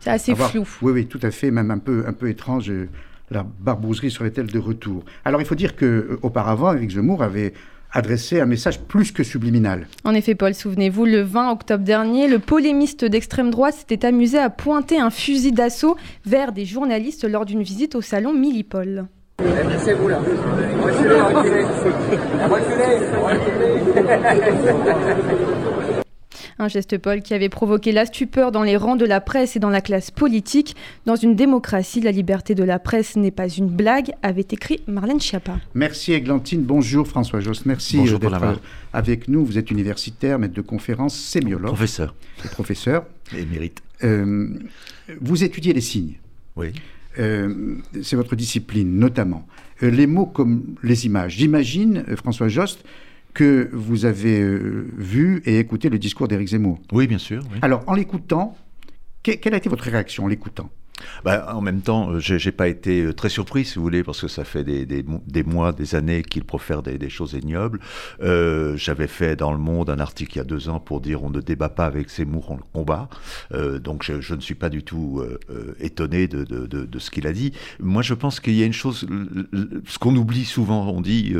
C'est 0.00 0.10
assez 0.10 0.34
flou. 0.34 0.66
Oui, 0.82 0.92
oui, 0.92 1.06
tout 1.06 1.20
à 1.22 1.30
fait, 1.30 1.50
même 1.50 1.70
un 1.70 1.78
peu, 1.78 2.04
un 2.06 2.12
peu 2.12 2.28
étrange. 2.28 2.72
La 3.30 3.44
barbouzerie 3.44 4.10
serait-elle 4.10 4.48
de 4.48 4.58
retour 4.58 5.04
Alors 5.24 5.40
il 5.40 5.46
faut 5.46 5.54
dire 5.54 5.76
qu'auparavant, 5.76 6.74
Éric 6.74 6.90
Zemmour 6.90 7.22
avait 7.22 7.52
adresser 7.92 8.40
un 8.40 8.46
message 8.46 8.80
plus 8.80 9.12
que 9.12 9.22
subliminal. 9.22 9.86
En 10.04 10.14
effet, 10.14 10.34
Paul, 10.34 10.54
souvenez-vous, 10.54 11.04
le 11.04 11.22
20 11.22 11.50
octobre 11.50 11.84
dernier, 11.84 12.28
le 12.28 12.38
polémiste 12.38 13.04
d'extrême 13.04 13.50
droite 13.50 13.74
s'était 13.74 14.06
amusé 14.06 14.38
à 14.38 14.50
pointer 14.50 14.98
un 15.00 15.10
fusil 15.10 15.52
d'assaut 15.52 15.96
vers 16.24 16.52
des 16.52 16.64
journalistes 16.64 17.24
lors 17.24 17.44
d'une 17.44 17.62
visite 17.62 17.94
au 17.94 18.00
salon 18.00 18.32
Millipol. 18.32 19.06
vous 19.38 20.08
là. 20.08 20.20
Un 26.60 26.68
geste, 26.68 26.98
Paul, 26.98 27.22
qui 27.22 27.32
avait 27.32 27.48
provoqué 27.48 27.90
la 27.90 28.04
stupeur 28.04 28.52
dans 28.52 28.62
les 28.62 28.76
rangs 28.76 28.96
de 28.96 29.06
la 29.06 29.22
presse 29.22 29.56
et 29.56 29.58
dans 29.58 29.70
la 29.70 29.80
classe 29.80 30.10
politique. 30.10 30.76
Dans 31.06 31.16
une 31.16 31.34
démocratie, 31.34 32.02
la 32.02 32.10
liberté 32.10 32.54
de 32.54 32.62
la 32.62 32.78
presse 32.78 33.16
n'est 33.16 33.30
pas 33.30 33.48
une 33.48 33.68
blague, 33.68 34.12
avait 34.22 34.42
écrit 34.42 34.80
Marlène 34.86 35.22
Schiappa. 35.22 35.58
Merci 35.72 36.12
Églantine. 36.12 36.62
Bonjour 36.62 37.08
François 37.08 37.40
Jost. 37.40 37.64
Merci 37.64 38.00
euh, 38.00 38.18
d'être 38.18 38.42
euh, 38.44 38.56
avec 38.92 39.26
nous. 39.28 39.42
Vous 39.42 39.56
êtes 39.56 39.70
universitaire, 39.70 40.38
maître 40.38 40.52
de 40.52 40.60
conférence, 40.60 41.16
sémiologue. 41.16 41.68
Professeur. 41.68 42.14
professeur. 42.52 43.06
Émérite. 43.34 43.80
Euh, 44.04 44.50
vous 45.18 45.42
étudiez 45.42 45.72
les 45.72 45.80
signes. 45.80 46.16
Oui. 46.56 46.74
c'est 47.16 48.16
votre 48.16 48.36
discipline, 48.36 48.98
notamment. 48.98 49.46
les 49.80 50.06
mots 50.06 50.26
comme 50.26 50.74
les 50.82 51.06
images. 51.06 51.36
J'imagine, 51.36 52.04
François 52.16 52.48
Jost, 52.48 52.84
que 53.34 53.70
vous 53.72 54.04
avez 54.04 54.40
euh, 54.40 54.88
vu 54.96 55.42
et 55.44 55.58
écouté 55.58 55.88
le 55.88 55.98
discours 55.98 56.28
d'Éric 56.28 56.48
Zemmour. 56.48 56.78
Oui, 56.92 57.06
bien 57.06 57.18
sûr. 57.18 57.42
Alors, 57.62 57.82
en 57.86 57.94
l'écoutant, 57.94 58.56
quelle 59.22 59.54
a 59.54 59.58
été 59.58 59.68
votre 59.68 59.84
réaction 59.84 60.24
en 60.24 60.28
l'écoutant? 60.28 60.70
Bah, 61.24 61.54
en 61.54 61.62
même 61.62 61.80
temps, 61.80 62.10
euh, 62.10 62.20
je 62.20 62.34
n'ai 62.34 62.52
pas 62.52 62.68
été 62.68 63.02
euh, 63.02 63.14
très 63.14 63.30
surpris, 63.30 63.64
si 63.64 63.76
vous 63.76 63.82
voulez, 63.82 64.02
parce 64.02 64.20
que 64.20 64.28
ça 64.28 64.44
fait 64.44 64.64
des, 64.64 64.84
des, 64.84 65.42
mois, 65.42 65.72
des 65.72 65.94
années 65.94 66.22
qu'il 66.22 66.44
profère 66.44 66.82
des, 66.82 67.08
choses 67.08 67.32
ignobles. 67.32 67.80
J'avais 68.20 69.06
fait 69.06 69.36
dans 69.36 69.52
Le 69.52 69.58
Monde 69.58 69.88
un 69.88 69.98
article 69.98 70.32
il 70.34 70.38
y 70.38 70.40
a 70.40 70.44
deux 70.44 70.68
ans 70.68 70.78
pour 70.78 71.00
dire 71.00 71.22
on 71.22 71.30
ne 71.30 71.40
débat 71.40 71.70
pas 71.70 71.86
avec 71.86 72.10
Zemmour, 72.10 72.50
on 72.50 72.56
le 72.56 72.62
combat. 72.72 73.08
donc 73.80 74.04
je, 74.04 74.34
ne 74.34 74.40
suis 74.40 74.54
pas 74.54 74.68
du 74.68 74.82
tout 74.82 75.22
étonné 75.80 76.28
de, 76.28 76.44
de, 76.44 76.66
de, 76.66 76.98
ce 76.98 77.10
qu'il 77.10 77.26
a 77.26 77.32
dit. 77.32 77.52
Moi, 77.80 78.02
je 78.02 78.14
pense 78.14 78.38
qu'il 78.38 78.54
y 78.54 78.62
a 78.62 78.66
une 78.66 78.72
chose, 78.72 79.06
ce 79.86 79.98
qu'on 79.98 80.14
oublie 80.14 80.44
souvent, 80.44 80.88
on 80.90 81.00
dit 81.00 81.34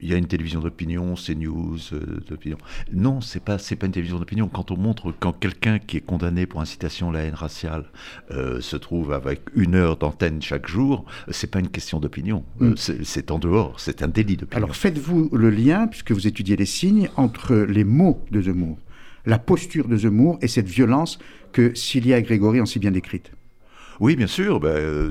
il 0.00 0.08
y 0.08 0.14
a 0.14 0.16
une 0.16 0.26
télévision 0.26 0.60
d'opinion, 0.60 1.16
c'est 1.16 1.34
news 1.34 1.78
euh, 1.92 2.20
d'opinion. 2.28 2.56
Non, 2.92 3.20
c'est 3.20 3.42
pas 3.42 3.58
c'est 3.58 3.76
pas 3.76 3.86
une 3.86 3.92
télévision 3.92 4.18
d'opinion. 4.18 4.48
Quand 4.48 4.70
on 4.70 4.76
montre 4.76 5.12
quand 5.18 5.32
quelqu'un 5.32 5.78
qui 5.78 5.96
est 5.96 6.00
condamné 6.00 6.46
pour 6.46 6.60
incitation 6.60 7.10
à 7.10 7.12
la 7.14 7.20
haine 7.20 7.34
raciale 7.34 7.84
euh, 8.30 8.60
se 8.60 8.76
trouve 8.76 9.12
avec 9.12 9.42
une 9.54 9.74
heure 9.74 9.96
d'antenne 9.96 10.40
chaque 10.40 10.68
jour, 10.68 11.04
c'est 11.30 11.50
pas 11.50 11.58
une 11.58 11.68
question 11.68 11.98
d'opinion. 11.98 12.44
Euh, 12.62 12.70
mm. 12.70 13.02
c'est 13.02 13.30
en 13.30 13.38
dehors, 13.38 13.80
c'est 13.80 14.02
un 14.02 14.08
délit 14.08 14.36
d'opinion. 14.36 14.64
Alors 14.64 14.76
faites-vous 14.76 15.30
le 15.32 15.50
lien, 15.50 15.88
puisque 15.88 16.12
vous 16.12 16.26
étudiez 16.26 16.56
les 16.56 16.66
signes, 16.66 17.10
entre 17.16 17.56
les 17.56 17.84
mots 17.84 18.24
de 18.30 18.40
Zemmour, 18.40 18.78
la 19.26 19.38
posture 19.38 19.88
de 19.88 19.96
Zemmour 19.96 20.38
et 20.42 20.48
cette 20.48 20.68
violence 20.68 21.18
que 21.52 21.74
Cilia 21.74 22.18
et 22.18 22.22
Grégory 22.22 22.60
ont 22.60 22.66
si 22.66 22.78
bien 22.78 22.92
décrite 22.92 23.32
oui, 24.00 24.14
bien 24.14 24.28
sûr. 24.28 24.60
Ben, 24.60 24.68
euh, 24.68 25.10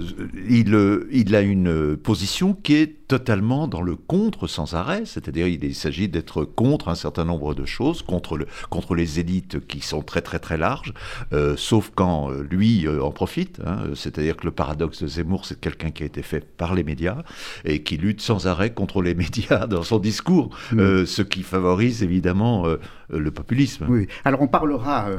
il, 0.49 0.73
euh, 0.73 1.09
il, 1.11 1.35
a 1.35 1.41
une 1.41 1.97
position 1.97 2.53
qui 2.53 2.75
est 2.75 3.07
totalement 3.07 3.67
dans 3.67 3.81
le 3.81 3.97
contre 3.97 4.47
sans 4.47 4.75
arrêt. 4.75 5.03
C'est-à-dire, 5.05 5.47
il, 5.47 5.75
s'agit 5.75 6.07
d'être 6.07 6.45
contre 6.45 6.87
un 6.87 6.95
certain 6.95 7.25
nombre 7.25 7.53
de 7.53 7.65
choses, 7.65 8.01
contre, 8.01 8.37
le, 8.37 8.47
contre 8.69 8.95
les 8.95 9.19
élites 9.19 9.65
qui 9.67 9.81
sont 9.81 10.01
très 10.01 10.21
très 10.21 10.39
très 10.39 10.57
larges, 10.57 10.93
euh, 11.33 11.55
sauf 11.57 11.91
quand 11.95 12.29
lui 12.29 12.87
en 12.87 13.11
profite. 13.11 13.59
Hein. 13.65 13.79
C'est-à-dire 13.93 14.37
que 14.37 14.45
le 14.45 14.51
paradoxe 14.51 15.03
de 15.03 15.07
Zemmour, 15.07 15.45
c'est 15.45 15.59
quelqu'un 15.59 15.91
qui 15.91 16.03
a 16.03 16.05
été 16.05 16.21
fait 16.21 16.45
par 16.45 16.73
les 16.73 16.83
médias 16.83 17.23
et 17.65 17.83
qui 17.83 17.97
lutte 17.97 18.21
sans 18.21 18.47
arrêt 18.47 18.71
contre 18.73 19.01
les 19.01 19.15
médias 19.15 19.67
dans 19.67 19.83
son 19.83 19.99
discours, 19.99 20.49
ce 20.71 21.21
qui 21.21 21.43
favorise 21.43 22.03
évidemment 22.03 22.65
le 23.09 23.31
populisme. 23.31 23.85
Oui. 23.89 24.07
Alors, 24.23 24.41
on 24.41 24.47
parlera 24.47 25.09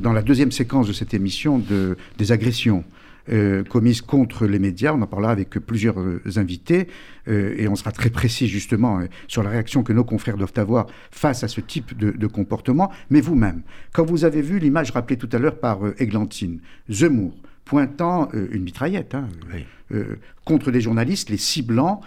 dans 0.00 0.12
la 0.12 0.22
deuxième 0.22 0.52
séquence 0.52 0.86
de 0.86 0.92
cette 0.92 1.14
émission 1.14 1.58
de, 1.58 1.96
des 2.18 2.32
agressions. 2.32 2.84
Euh, 3.28 3.62
commises 3.62 4.00
contre 4.00 4.46
les 4.46 4.58
médias. 4.58 4.92
On 4.92 5.00
en 5.00 5.06
parlera 5.06 5.30
avec 5.30 5.50
plusieurs 5.50 6.00
euh, 6.00 6.20
invités 6.36 6.88
euh, 7.28 7.54
et 7.56 7.68
on 7.68 7.76
sera 7.76 7.92
très 7.92 8.10
précis 8.10 8.48
justement 8.48 9.00
sur 9.28 9.44
la 9.44 9.50
réaction 9.50 9.84
que 9.84 9.92
nos 9.92 10.02
confrères 10.02 10.36
doivent 10.36 10.52
avoir 10.56 10.88
face 11.12 11.44
à 11.44 11.48
ce 11.48 11.60
type 11.60 11.96
de, 11.96 12.26
comportement. 12.26 12.90
Mais 13.10 13.20
vous-même, 13.20 13.62
quand 13.92 14.04
vous 14.04 14.24
avez 14.24 14.42
vu 14.42 14.58
l'image 14.58 14.90
rappelée 14.90 15.16
tout 15.16 15.28
à 15.30 15.38
l'heure 15.38 15.60
par 15.60 15.78
Églantine, 15.98 16.60
Zemmour, 16.90 17.34
pointant 17.64 18.28
une 18.32 18.62
mitraillette 18.62 19.14
hein, 19.14 19.28
contre 20.44 20.70
des 20.70 20.80
journalistes, 20.80 21.30
les 21.30 21.36
ciblant, 21.36 22.00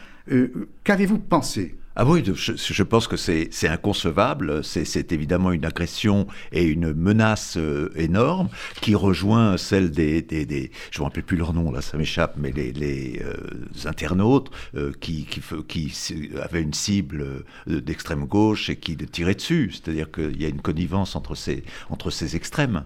qu'avez-vous 0.84 1.20
pensé? 1.20 1.76
Ah 1.98 2.04
oui, 2.06 2.24
je, 2.26 2.84
pense 2.84 3.08
que 3.08 3.16
c'est 3.16 3.68
inconcevable. 3.68 4.64
C'est 4.66 5.14
évidemment 5.14 5.54
une 5.54 5.64
agression 5.64 6.28
et 6.52 6.64
une 6.64 6.94
menace 6.94 7.56
euh, 7.56 7.90
énorme 7.96 8.50
qui 8.82 8.96
rejoint 8.96 9.58
celle 9.58 9.92
des, 9.92 10.22
des, 10.22 10.46
des 10.46 10.72
je 10.92 11.00
me 11.00 11.06
rappelle 11.06 11.24
plus 11.24 11.38
leur 11.38 11.54
nom 11.54 11.72
là, 11.72 11.82
ça 11.82 11.98
m'échappe, 11.98 12.36
mais 12.38 12.52
les, 12.52 12.74
les 12.74 13.22
euh, 13.24 13.88
internautes 13.88 14.52
euh, 14.76 14.92
qui, 15.00 15.26
qui, 15.26 15.42
qui, 15.68 16.32
avaient 16.42 16.62
une 16.62 16.74
cible 16.74 17.46
d'extrême 17.66 18.26
gauche 18.26 18.70
et 18.70 18.76
qui 18.76 18.98
tiraient 18.98 19.36
dessus. 19.36 19.72
C'est-à-dire 19.72 20.12
qu'il 20.12 20.42
y 20.42 20.46
a 20.46 20.50
une 20.50 20.62
connivence 20.62 21.16
entre 21.16 21.34
ces, 21.36 21.64
entre 21.90 22.10
ces 22.10 22.36
extrêmes. 22.36 22.84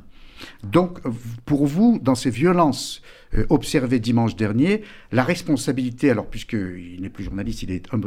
Donc, 0.64 1.00
pour 1.46 1.66
vous, 1.66 2.00
dans 2.02 2.16
ces 2.16 2.30
violences 2.30 3.02
euh, 3.36 3.46
observées 3.50 4.00
dimanche 4.00 4.36
dernier, 4.36 4.84
la 5.12 5.24
responsabilité, 5.24 6.10
alors 6.10 6.28
puisqu'il 6.28 7.00
n'est 7.02 7.10
plus 7.10 7.24
journaliste, 7.24 7.64
il 7.64 7.72
est 7.72 7.86
homme 7.94 8.02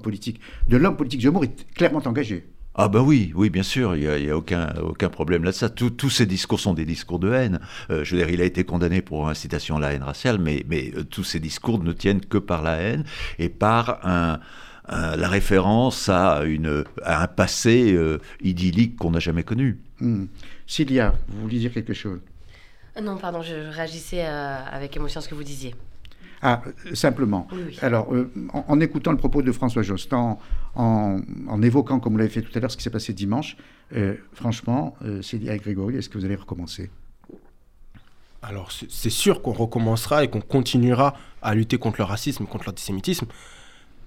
politique, 0.00 0.40
de 0.68 0.76
l'homme 0.76 0.96
politique 0.96 1.22
Zemmour 1.22 1.44
est 1.44 1.74
clairement 1.74 2.02
engagée. 2.04 2.46
Ah 2.74 2.88
ben 2.88 3.00
oui, 3.02 3.32
oui, 3.34 3.50
bien 3.50 3.62
sûr, 3.62 3.96
il 3.96 4.08
n'y 4.24 4.30
a, 4.30 4.36
aucun, 4.36 4.72
aucun 4.82 5.10
problème 5.10 5.44
là-dessus. 5.44 5.68
Tous 5.70 6.08
ces 6.08 6.24
discours 6.24 6.58
sont 6.58 6.72
des 6.72 6.86
discours 6.86 7.18
de 7.18 7.30
haine. 7.30 7.60
Euh, 7.90 8.02
je 8.02 8.16
veux 8.16 8.22
dire, 8.22 8.32
il 8.32 8.40
a 8.40 8.44
été 8.44 8.64
condamné 8.64 9.02
pour 9.02 9.28
incitation 9.28 9.76
à 9.76 9.80
la 9.80 9.92
haine 9.92 10.02
raciale, 10.02 10.38
mais, 10.38 10.64
mais 10.68 10.90
euh, 10.96 11.04
tous 11.04 11.22
ces 11.22 11.38
discours 11.38 11.84
ne 11.84 11.92
tiennent 11.92 12.22
que 12.22 12.38
par 12.38 12.62
la 12.62 12.76
haine 12.76 13.04
et 13.38 13.50
par 13.50 14.00
un, 14.06 14.40
la 14.88 15.28
référence 15.28 16.08
à, 16.08 16.42
une, 16.44 16.84
à 17.02 17.22
un 17.22 17.26
passé 17.26 17.96
idyllique 18.40 18.96
qu'on 18.96 19.12
n'a 19.12 19.20
jamais 19.20 19.42
connu. 19.44 19.78
Cilia, 20.66 21.14
vous 21.28 21.42
vouliez 21.42 21.58
dire 21.58 21.72
quelque 21.72 21.94
chose? 21.94 22.20
Euh, 22.96 23.00
Non, 23.00 23.16
pardon, 23.16 23.42
je 23.42 23.54
réagissais 23.54 24.24
euh, 24.24 24.58
avec 24.70 24.96
émotion 24.96 25.18
à 25.18 25.22
ce 25.22 25.28
que 25.28 25.34
vous 25.34 25.44
disiez. 25.44 25.74
Ah, 26.40 26.60
simplement. 26.94 27.46
Alors, 27.82 28.12
euh, 28.12 28.32
en, 28.52 28.80
écoutant 28.80 29.12
le 29.12 29.16
propos 29.16 29.42
de 29.42 29.52
François 29.52 29.82
Jost, 29.82 30.12
en, 30.12 30.40
en, 30.74 31.62
évoquant, 31.62 32.00
comme 32.00 32.14
vous 32.14 32.18
l'avez 32.18 32.30
fait 32.30 32.42
tout 32.42 32.50
à 32.56 32.60
l'heure, 32.60 32.70
ce 32.70 32.76
qui 32.76 32.82
s'est 32.82 32.90
passé 32.90 33.12
dimanche, 33.12 33.56
franchement, 34.32 34.96
Cilia 35.20 35.54
et 35.54 35.58
Grégory, 35.58 35.96
est-ce 35.96 36.08
que 36.08 36.18
vous 36.18 36.24
allez 36.24 36.34
recommencer? 36.34 36.90
Alors 38.44 38.72
c'est 38.72 39.10
sûr 39.10 39.40
qu'on 39.40 39.52
recommencera 39.52 40.24
et 40.24 40.28
qu'on 40.28 40.40
continuera 40.40 41.14
à 41.42 41.54
lutter 41.54 41.78
contre 41.78 41.98
le 41.98 42.04
racisme, 42.04 42.44
contre 42.46 42.64
l'antisémitisme. 42.66 43.26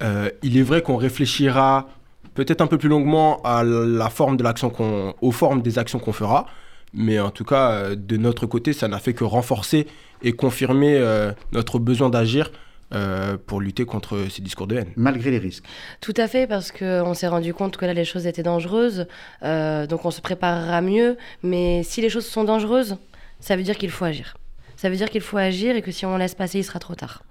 Il 0.01 0.57
est 0.57 0.61
vrai 0.61 0.81
qu'on 0.81 0.97
réfléchira 0.97 1.87
peut-être 2.35 2.61
un 2.61 2.67
peu 2.67 2.77
plus 2.77 2.89
longuement 2.89 3.41
à 3.43 3.63
la 3.63 4.09
forme 4.09 4.37
de 4.37 4.43
l'action 4.43 4.69
qu'on, 4.69 5.15
aux 5.21 5.31
formes 5.31 5.61
des 5.61 5.79
actions 5.79 5.99
qu'on 5.99 6.13
fera. 6.13 6.45
Mais 6.93 7.19
en 7.19 7.29
tout 7.29 7.43
cas, 7.43 7.71
euh, 7.71 7.95
de 7.95 8.17
notre 8.17 8.45
côté, 8.45 8.71
ça 8.73 8.87
n'a 8.87 8.99
fait 8.99 9.13
que 9.13 9.23
renforcer 9.23 9.87
et 10.23 10.31
confirmer 10.31 10.95
euh, 10.97 11.31
notre 11.51 11.77
besoin 11.77 12.09
d'agir 12.09 12.51
euh, 12.93 13.37
pour 13.45 13.59
lutter 13.59 13.85
contre 13.85 14.27
ces 14.29 14.41
discours 14.41 14.67
de 14.67 14.77
haine. 14.77 14.91
Malgré 14.95 15.31
les 15.31 15.39
risques. 15.39 15.65
Tout 15.99 16.13
à 16.17 16.27
fait, 16.27 16.47
parce 16.47 16.71
qu'on 16.71 17.13
s'est 17.13 17.27
rendu 17.27 17.53
compte 17.53 17.75
que 17.75 17.85
là, 17.85 17.93
les 17.93 18.05
choses 18.05 18.27
étaient 18.27 18.43
dangereuses. 18.43 19.07
donc 19.41 20.05
on 20.05 20.11
se 20.11 20.21
préparera 20.21 20.81
mieux. 20.81 21.17
Mais 21.43 21.83
si 21.83 22.01
les 22.01 22.09
choses 22.09 22.25
sont 22.25 22.43
dangereuses, 22.43 22.97
ça 23.39 23.57
veut 23.57 23.63
dire 23.63 23.77
qu'il 23.77 23.91
faut 23.91 24.05
agir. 24.05 24.37
Ça 24.77 24.89
veut 24.89 24.95
dire 24.95 25.09
qu'il 25.09 25.21
faut 25.21 25.37
agir 25.37 25.75
et 25.75 25.81
que 25.81 25.91
si 25.91 26.05
on 26.05 26.17
laisse 26.17 26.35
passer, 26.35 26.59
il 26.59 26.63
sera 26.63 26.79
trop 26.79 26.95
tard. 26.95 27.23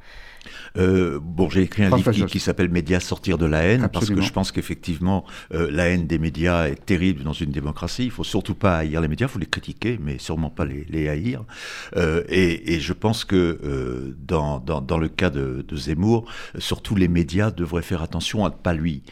Euh, 0.76 1.18
bon, 1.22 1.48
j'ai 1.50 1.62
écrit 1.62 1.84
un 1.84 1.96
livre 1.96 2.12
qui, 2.26 2.40
s'appelle 2.40 2.68
Médias 2.68 3.00
sortir 3.00 3.38
de 3.38 3.46
la 3.46 3.62
haine, 3.62 3.88
parce 3.92 4.10
que 4.10 4.20
je 4.20 4.32
pense 4.32 4.52
qu'effectivement, 4.52 5.24
euh, 5.52 5.70
la 5.70 5.88
haine 5.88 6.06
des 6.06 6.18
médias 6.18 6.68
est 6.68 6.84
terrible 6.84 7.22
dans 7.22 7.32
une 7.32 7.50
démocratie. 7.50 8.04
Il 8.04 8.10
faut 8.10 8.24
surtout 8.24 8.54
pas 8.54 8.78
haïr 8.78 9.00
les 9.00 9.08
médias, 9.08 9.26
il 9.26 9.30
faut 9.30 9.38
les 9.38 9.46
critiquer, 9.46 9.98
mais 10.02 10.18
sûrement 10.18 10.50
pas 10.50 10.64
les, 10.64 11.08
haïr. 11.08 11.44
Euh, 11.96 12.22
et, 12.28 12.80
je 12.80 12.92
pense 12.92 13.24
que 13.24 14.14
dans, 14.26 14.58
dans, 14.58 14.98
le 14.98 15.08
cas 15.08 15.30
de, 15.30 15.64
de 15.66 15.76
Zemmour, 15.76 16.26
surtout 16.58 16.96
les 16.96 17.08
médias 17.08 17.50
devraient 17.50 17.82
faire 17.82 18.02
attention 18.02 18.44
à 18.44 18.50
ne 18.50 18.54
pas 18.54 18.74
lui 18.74 19.02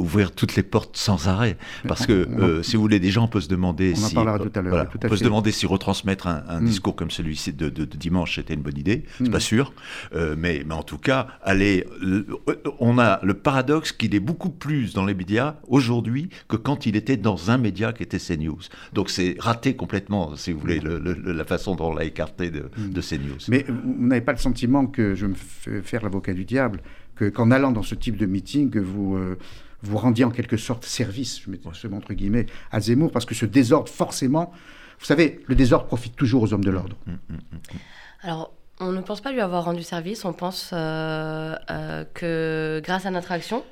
ouvrir 0.00 0.32
toutes 0.32 0.56
les 0.56 0.62
portes 0.62 0.96
sans 0.96 1.28
arrêt. 1.28 1.56
Parce 1.86 2.06
que, 2.06 2.12
euh, 2.12 2.62
si 2.62 2.76
vous 2.76 2.82
voulez, 2.82 2.98
des 2.98 3.10
gens 3.10 3.28
peuvent 3.28 3.42
se 3.42 3.48
demander 3.48 3.94
si. 3.94 4.14
peut 4.14 5.16
se 5.16 5.24
demander 5.24 5.52
si 5.52 5.66
retransmettre 5.66 6.26
un, 6.26 6.60
hmm. 6.60 6.64
discours 6.64 6.96
comme 6.96 7.10
celui-ci 7.10 7.52
de, 7.52 7.68
dimanche 7.84 8.38
était 8.38 8.54
une 8.54 8.62
bonne 8.62 8.78
idée. 8.78 9.04
C'est 9.18 9.28
hmm. 9.28 9.30
pas 9.30 9.40
sûr. 9.40 9.72
Euh, 10.14 10.34
mais, 10.38 10.64
mais 10.66 10.74
en 10.74 10.82
tout 10.82 10.98
cas, 10.98 11.26
allez, 11.42 11.86
on 12.78 12.98
a 12.98 13.20
le 13.22 13.34
paradoxe 13.34 13.92
qu'il 13.92 14.14
est 14.14 14.20
beaucoup 14.20 14.50
plus 14.50 14.94
dans 14.94 15.04
les 15.04 15.14
médias 15.14 15.56
aujourd'hui 15.68 16.30
que 16.48 16.56
quand 16.56 16.86
il 16.86 16.96
était 16.96 17.16
dans 17.16 17.50
un 17.50 17.58
média 17.58 17.92
qui 17.92 18.02
était 18.02 18.18
CNews. 18.18 18.60
Donc 18.92 19.10
c'est 19.10 19.36
raté 19.38 19.76
complètement, 19.76 20.34
si 20.36 20.52
vous 20.52 20.60
voulez, 20.60 20.80
la 20.80 21.44
façon 21.44 21.74
dont 21.74 21.90
on 21.90 21.94
l'a 21.94 22.04
écarté 22.04 22.50
de, 22.50 22.70
hmm. 22.76 22.90
de 22.90 23.00
CNews. 23.00 23.38
Mais 23.48 23.66
vous 23.68 24.06
n'avez 24.06 24.20
pas 24.22 24.32
le 24.32 24.38
sentiment 24.38 24.86
que 24.86 25.14
je 25.14 25.26
me 25.26 25.34
fais 25.34 25.82
faire 25.82 26.02
l'avocat 26.02 26.32
du 26.32 26.44
diable, 26.44 26.80
qu'en 27.34 27.50
allant 27.50 27.72
dans 27.72 27.82
ce 27.82 27.94
type 27.94 28.16
de 28.16 28.26
meeting, 28.26 28.78
vous. 28.78 29.16
Euh, 29.16 29.36
vous 29.82 29.98
rendiez 29.98 30.24
en 30.24 30.30
quelque 30.30 30.56
sorte 30.56 30.84
service, 30.84 31.40
je 31.42 31.50
mets 31.50 31.60
ce 31.72 31.86
entre 31.88 32.12
guillemets, 32.12 32.46
à 32.70 32.80
Zemmour, 32.80 33.10
parce 33.10 33.24
que 33.24 33.34
ce 33.34 33.46
désordre, 33.46 33.88
forcément, 33.88 34.52
vous 34.98 35.06
savez, 35.06 35.40
le 35.46 35.54
désordre 35.54 35.86
profite 35.86 36.16
toujours 36.16 36.42
aux 36.42 36.52
hommes 36.52 36.64
de 36.64 36.70
l'ordre. 36.70 36.96
Mmh, 37.06 37.12
mmh, 37.12 37.34
mmh, 37.34 37.58
Alors, 38.22 38.52
on 38.80 38.92
ne 38.92 39.00
pense 39.00 39.20
pas 39.20 39.32
lui 39.32 39.40
avoir 39.40 39.64
rendu 39.64 39.82
service, 39.82 40.24
on 40.24 40.32
pense 40.32 40.70
euh, 40.72 41.54
euh, 41.70 42.04
que 42.14 42.80
grâce 42.84 43.06
à 43.06 43.10
notre 43.10 43.32
action, 43.32 43.64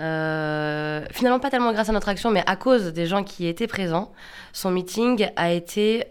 euh, 0.00 1.04
finalement 1.10 1.40
pas 1.40 1.50
tellement 1.50 1.72
grâce 1.72 1.88
à 1.88 1.92
notre 1.92 2.08
action, 2.08 2.30
mais 2.30 2.42
à 2.46 2.56
cause 2.56 2.92
des 2.92 3.06
gens 3.06 3.24
qui 3.24 3.46
étaient 3.46 3.66
présents, 3.66 4.12
son 4.52 4.70
meeting 4.70 5.28
a 5.36 5.52
été 5.52 6.04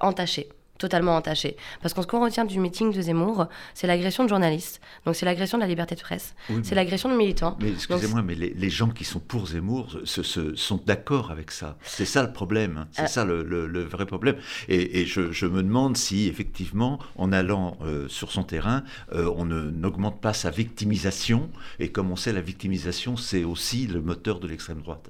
entaché 0.00 0.48
totalement 0.84 1.16
entaché. 1.16 1.56
Parce 1.80 1.94
qu'on 1.94 2.02
ce 2.02 2.06
qu'on 2.06 2.22
retient 2.22 2.44
du 2.44 2.60
meeting 2.60 2.92
de 2.92 3.00
Zemmour, 3.00 3.46
c'est 3.72 3.86
l'agression 3.86 4.24
de 4.24 4.28
journalistes. 4.28 4.82
Donc 5.06 5.16
c'est 5.16 5.24
l'agression 5.24 5.56
de 5.56 5.62
la 5.62 5.66
liberté 5.66 5.94
de 5.94 6.00
presse. 6.00 6.34
c'est 6.62 6.74
l'agression 6.74 7.08
de 7.08 7.16
militants. 7.16 7.56
Mais 7.60 7.70
excusez-moi, 7.70 8.20
mais 8.20 8.34
les, 8.34 8.70
gens 8.70 8.90
qui 8.90 9.04
sont 9.04 9.20
pour 9.20 9.46
Zemmour 9.46 9.96
se, 10.04 10.22
sont 10.54 10.80
d'accord 10.84 11.30
avec 11.30 11.50
ça. 11.50 11.78
C'est 11.82 12.04
ça 12.04 12.22
le 12.22 12.32
problème. 12.32 12.76
Hein. 12.76 12.88
C'est 12.92 13.02
euh. 13.02 13.06
ça 13.06 13.24
le, 13.24 13.84
vrai 13.84 14.04
problème. 14.04 14.36
Et, 14.68 15.06
je, 15.06 15.46
me 15.46 15.62
demande 15.62 15.96
si 15.96 16.28
effectivement, 16.28 16.98
en 17.16 17.32
allant 17.32 17.78
euh, 17.82 18.06
sur 18.08 18.30
son 18.30 18.42
terrain, 18.42 18.82
euh, 19.14 19.32
on 19.36 19.46
n'augmente 19.46 20.20
pas 20.20 20.34
sa 20.34 20.50
victimisation. 20.50 21.48
Et 21.78 21.88
comme 21.88 22.10
on 22.10 22.16
sait, 22.16 22.32
la 22.32 22.42
victimisation, 22.42 23.16
c'est 23.16 23.44
aussi 23.44 23.86
le 23.86 24.02
moteur 24.02 24.38
de 24.38 24.48
l'extrême 24.48 24.82
droite. 24.82 25.08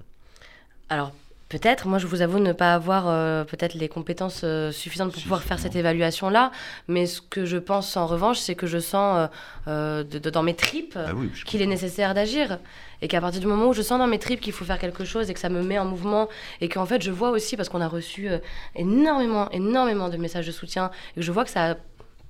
Alors 0.89 1.13
Peut-être. 1.55 1.87
Moi, 1.87 1.99
je 1.99 2.09
vous 2.09 2.21
avoue 2.21 2.41
ne 2.41 2.53
pas 2.53 2.75
avoir 2.75 3.05
euh, 3.07 3.45
peut-être 3.45 3.75
les 3.75 3.89
compétences 3.89 4.41
euh, 4.43 4.73
suffisantes 4.73 5.13
pour 5.13 5.23
pouvoir 5.23 5.45
faire 5.45 5.61
cette 5.61 5.77
évaluation-là. 5.77 6.51
Mais 6.89 7.07
ce 7.07 7.21
que 7.21 7.45
je 7.45 7.59
pense 7.59 7.97
en 7.97 8.07
revanche, 8.09 8.41
c'est 8.41 8.57
que 8.57 8.67
je 8.67 8.79
sens 8.79 9.29
euh, 9.69 10.03
dans 10.03 10.43
mes 10.43 10.55
tripes 10.55 10.99
ah 10.99 11.13
qu'il 11.47 11.63
est 11.63 11.67
nécessaire 11.67 12.13
d'agir. 12.13 12.59
Et 13.03 13.07
qu'à 13.07 13.21
partir 13.21 13.41
du 13.41 13.47
moment 13.47 13.69
où 13.69 13.73
je 13.73 13.83
sens 13.83 14.01
dans 14.01 14.09
mes 14.09 14.19
tripes 14.19 14.41
qu'il 14.41 14.53
faut 14.53 14.65
faire 14.65 14.81
quelque 14.81 15.05
chose 15.05 15.31
et 15.31 15.35
que 15.35 15.39
ça 15.39 15.49
me 15.49 15.63
met 15.63 15.79
en 15.79 15.85
mouvement, 15.85 16.29
et 16.61 16.69
qu'en 16.69 16.87
fait, 16.87 17.01
je 17.03 17.13
vois 17.13 17.31
aussi, 17.31 17.57
parce 17.57 17.69
qu'on 17.69 17.81
a 17.81 17.87
reçu 17.87 18.29
énormément, 18.75 19.49
énormément 19.53 20.09
de 20.09 20.17
messages 20.17 20.49
de 20.49 20.53
soutien, 20.53 20.91
et 21.13 21.21
que 21.21 21.23
je 21.23 21.31
vois 21.31 21.45
que 21.45 21.51
ça 21.51 21.71
a 21.71 21.75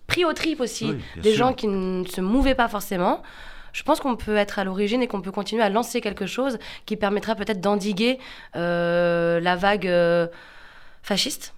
pris 0.06 0.26
aux 0.26 0.34
tripes 0.34 0.60
aussi 0.60 0.94
des 1.22 1.32
gens 1.32 1.54
qui 1.54 1.66
ne 1.66 2.04
se 2.04 2.20
mouvaient 2.20 2.54
pas 2.54 2.68
forcément 2.68 3.22
je 3.74 3.82
pense 3.82 4.00
qu'on 4.00 4.16
peut 4.16 4.36
être 4.36 4.58
à 4.58 4.64
l'origine 4.64 5.02
et 5.02 5.08
qu'on 5.08 5.20
peut 5.20 5.32
continuer 5.32 5.62
à 5.62 5.68
lancer 5.68 6.00
quelque 6.00 6.26
chose 6.26 6.58
qui 6.86 6.96
permettra 6.96 7.34
peut-être 7.34 7.60
d'endiguer 7.60 8.18
euh, 8.54 9.40
la 9.40 9.56
vague 9.56 9.88
euh, 9.88 10.28
fasciste. 11.02 11.54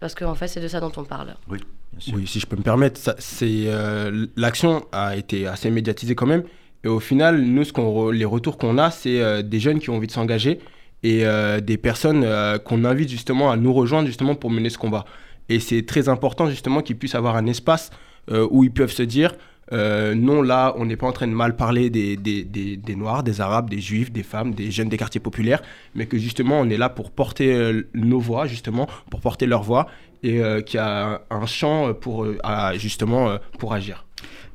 Parce 0.00 0.16
qu'en 0.16 0.34
fait, 0.34 0.48
c'est 0.48 0.60
de 0.60 0.66
ça 0.66 0.80
dont 0.80 0.90
on 0.96 1.04
parle. 1.04 1.36
Oui, 1.48 1.58
oui 2.12 2.26
si 2.26 2.40
je 2.40 2.46
peux 2.46 2.56
me 2.56 2.62
permettre, 2.62 2.98
c'est 3.18 3.66
euh, 3.66 4.26
l'action 4.36 4.84
a 4.90 5.16
été 5.16 5.46
assez 5.46 5.70
médiatisée 5.70 6.16
quand 6.16 6.26
même. 6.26 6.42
Et 6.82 6.88
au 6.88 6.98
final, 6.98 7.40
nous, 7.40 7.62
ce 7.62 8.10
les 8.10 8.24
retours 8.24 8.58
qu'on 8.58 8.76
a, 8.76 8.90
c'est 8.90 9.44
des 9.44 9.60
jeunes 9.60 9.78
qui 9.78 9.88
ont 9.88 9.96
envie 9.96 10.08
de 10.08 10.12
s'engager 10.12 10.58
et 11.04 11.24
des 11.62 11.76
personnes 11.76 12.26
qu'on 12.64 12.84
invite 12.84 13.08
justement 13.08 13.52
à 13.52 13.56
nous 13.56 13.72
rejoindre 13.72 14.08
justement 14.08 14.34
pour 14.34 14.50
mener 14.50 14.68
ce 14.68 14.78
combat. 14.78 15.04
Et 15.48 15.60
c'est 15.60 15.86
très 15.86 16.08
important 16.08 16.50
justement 16.50 16.82
qu'ils 16.82 16.98
puissent 16.98 17.14
avoir 17.14 17.36
un 17.36 17.46
espace 17.46 17.90
où 18.28 18.64
ils 18.64 18.72
peuvent 18.72 18.90
se 18.90 19.04
dire 19.04 19.36
euh, 19.72 20.14
non, 20.14 20.42
là, 20.42 20.74
on 20.76 20.84
n'est 20.84 20.96
pas 20.96 21.06
en 21.06 21.12
train 21.12 21.26
de 21.26 21.32
mal 21.32 21.56
parler 21.56 21.90
des, 21.90 22.16
des, 22.16 22.96
Noirs, 22.96 23.22
des 23.22 23.40
Arabes, 23.40 23.70
des 23.70 23.80
Juifs, 23.80 24.12
des 24.12 24.22
femmes, 24.22 24.52
des 24.52 24.70
jeunes 24.70 24.88
des 24.88 24.96
quartiers 24.96 25.20
populaires, 25.20 25.62
mais 25.94 26.06
que 26.06 26.18
justement, 26.18 26.60
on 26.60 26.68
est 26.68 26.76
là 26.76 26.88
pour 26.88 27.10
porter 27.10 27.52
euh, 27.52 27.82
nos 27.94 28.20
voix, 28.20 28.46
justement, 28.46 28.88
pour 29.10 29.20
porter 29.20 29.46
leur 29.46 29.62
voix, 29.62 29.86
et 30.22 30.40
euh, 30.40 30.60
qu'il 30.60 30.76
y 30.76 30.80
a 30.80 31.22
un 31.30 31.46
champ 31.46 31.92
pour, 31.94 32.26
justement, 32.74 33.38
pour 33.58 33.72
agir. 33.72 34.04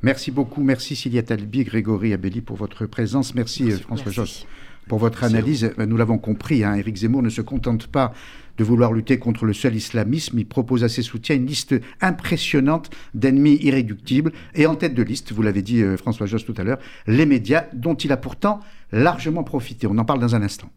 Merci 0.03 0.31
beaucoup. 0.31 0.63
Merci 0.63 0.95
Cilia 0.95 1.23
Talbi, 1.23 1.63
Grégory 1.63 2.13
Abelli 2.13 2.41
pour 2.41 2.55
votre 2.55 2.85
présence. 2.85 3.33
Merci, 3.33 3.71
François 3.71 4.11
Josse 4.11 4.45
pour 4.87 4.99
votre 4.99 5.23
analyse. 5.23 5.73
Nous 5.77 5.97
l'avons 5.97 6.17
compris, 6.17 6.63
hein, 6.63 6.75
Éric 6.75 6.97
Zemmour 6.97 7.21
ne 7.21 7.29
se 7.29 7.41
contente 7.41 7.87
pas 7.87 8.13
de 8.57 8.63
vouloir 8.63 8.93
lutter 8.93 9.19
contre 9.19 9.45
le 9.45 9.53
seul 9.53 9.75
islamisme. 9.75 10.39
Il 10.39 10.47
propose 10.47 10.83
à 10.83 10.89
ses 10.89 11.01
soutiens 11.01 11.35
une 11.35 11.45
liste 11.45 11.75
impressionnante 12.01 12.89
d'ennemis 13.13 13.57
irréductibles. 13.61 14.31
Et 14.55 14.65
en 14.65 14.75
tête 14.75 14.93
de 14.93 15.03
liste, 15.03 15.31
vous 15.31 15.41
l'avez 15.41 15.61
dit 15.61 15.81
euh, 15.81 15.97
François 15.97 16.25
Josse 16.25 16.45
tout 16.45 16.55
à 16.57 16.63
l'heure, 16.63 16.79
les 17.05 17.25
médias 17.25 17.65
dont 17.73 17.95
il 17.95 18.11
a 18.11 18.17
pourtant 18.17 18.59
largement 18.91 19.43
profité. 19.43 19.87
On 19.87 19.97
en 19.97 20.05
parle 20.05 20.19
dans 20.19 20.35
un 20.35 20.41
instant. 20.41 20.69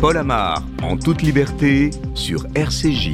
Paul 0.00 0.16
Amar, 0.18 0.62
en 0.82 0.96
toute 0.96 1.22
liberté, 1.22 1.90
sur 2.14 2.46
RCJ. 2.54 3.12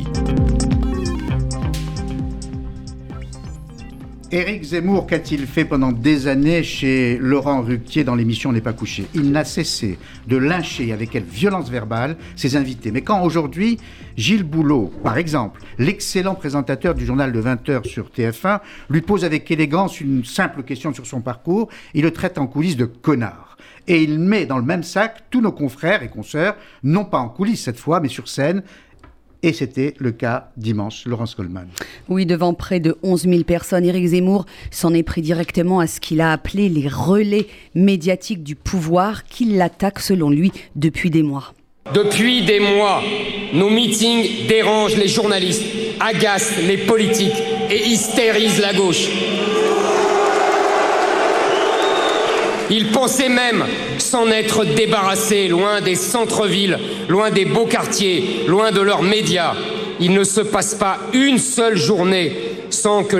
Éric 4.33 4.63
Zemmour, 4.63 5.09
qu'a-t-il 5.09 5.45
fait 5.45 5.65
pendant 5.65 5.91
des 5.91 6.29
années 6.29 6.63
chez 6.63 7.19
Laurent 7.19 7.63
Ruquier 7.63 8.05
dans 8.05 8.15
l'émission 8.15 8.53
N'est 8.53 8.61
pas 8.61 8.73
couché? 8.73 9.07
Il 9.13 9.33
n'a 9.33 9.45
cessé 9.45 9.99
de 10.29 10.37
lyncher 10.37 10.93
avec 10.93 11.11
quelle 11.11 11.25
violence 11.25 11.69
verbale 11.69 12.17
ses 12.37 12.55
invités. 12.55 12.93
Mais 12.93 13.01
quand 13.01 13.25
aujourd'hui, 13.25 13.79
Gilles 14.17 14.45
Boulot, 14.45 14.93
par 15.03 15.19
exemple, 15.19 15.61
l'excellent 15.79 16.37
présentateur 16.37 16.95
du 16.95 17.05
journal 17.05 17.33
de 17.33 17.43
20h 17.43 17.89
sur 17.89 18.11
TF1, 18.17 18.61
lui 18.89 19.01
pose 19.01 19.25
avec 19.25 19.51
élégance 19.51 20.01
une 20.01 20.25
simple 20.25 20.63
question 20.63 20.95
sur 20.95 21.07
son 21.07 21.23
parcours, 21.23 21.69
il 21.95 22.03
le 22.03 22.13
traite 22.13 22.39
en 22.39 22.47
coulisses 22.47 22.77
de 22.77 22.85
connard. 22.85 23.57
Et 23.89 24.05
il 24.05 24.21
met 24.21 24.47
dans 24.47 24.59
le 24.59 24.65
même 24.65 24.85
sac 24.85 25.25
tous 25.31 25.41
nos 25.41 25.51
confrères 25.51 26.05
et 26.05 26.09
consoeurs, 26.09 26.55
non 26.85 27.05
pas 27.05 27.19
en 27.19 27.29
coulisses 27.29 27.65
cette 27.65 27.81
fois, 27.81 27.99
mais 27.99 28.09
sur 28.09 28.29
scène, 28.29 28.63
et 29.43 29.53
c'était 29.53 29.95
le 29.99 30.13
cas 30.13 30.51
dimanche, 30.57 31.05
Laurence 31.07 31.37
Goldman. 31.37 31.69
Oui, 32.09 32.27
devant 32.27 32.55
près 32.55 32.81
de 32.81 32.97
11 33.03 33.23
000 33.23 33.43
personnes, 33.45 33.85
Éric 33.85 34.07
Zemmour 34.09 34.47
s'en 34.71 34.93
est 34.95 35.03
pris 35.03 35.23
directement 35.23 35.81
à 35.81 35.87
ce 35.87 36.01
qu'il 36.01 36.21
a 36.21 36.33
appelé 36.33 36.69
les 36.69 36.89
relais 36.89 37.47
médiatiques 37.75 38.43
du 38.43 38.55
pouvoir 38.55 39.25
qui 39.25 39.45
l'attaquent 39.47 40.01
selon 40.01 40.31
lui 40.31 40.53
depuis 40.77 41.11
des 41.11 41.23
mois. 41.23 41.55
Depuis 41.95 42.45
des 42.45 42.61
mois, 42.61 43.03
nos 43.55 43.71
meetings 43.71 44.47
dérangent 44.47 44.97
les 44.97 45.09
journalistes, 45.09 45.65
agacent 45.99 46.59
les 46.67 46.77
politiques 46.77 47.43
et 47.71 47.89
hystérisent 47.89 48.61
la 48.61 48.75
gauche. 48.75 49.09
Ils 52.71 52.93
pensaient 52.93 53.29
même 53.29 53.65
s'en 53.99 54.29
être 54.29 54.65
débarrassés, 54.65 55.49
loin 55.49 55.81
des 55.81 55.97
centres-villes, 55.97 56.79
loin 57.09 57.31
des 57.31 57.45
beaux 57.45 57.67
quartiers, 57.67 58.45
loin 58.47 58.71
de 58.71 58.81
leurs 58.81 59.03
médias. 59.03 59.55
Il 59.99 60.13
ne 60.13 60.23
se 60.23 60.41
passe 60.41 60.77
pas 60.77 60.99
une 61.13 61.39
seule 61.39 61.77
journée 61.77 62.33
sans 62.71 63.03
que 63.03 63.17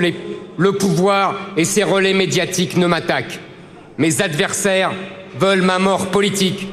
le 0.57 0.73
pouvoir 0.73 1.35
et 1.57 1.65
ses 1.65 1.83
relais 1.83 2.15
médiatiques 2.15 2.77
ne 2.77 2.87
m'attaquent. 2.87 3.41
Mes 3.99 4.23
adversaires 4.23 4.93
veulent 5.39 5.63
ma 5.63 5.79
mort 5.79 6.07
politique, 6.07 6.69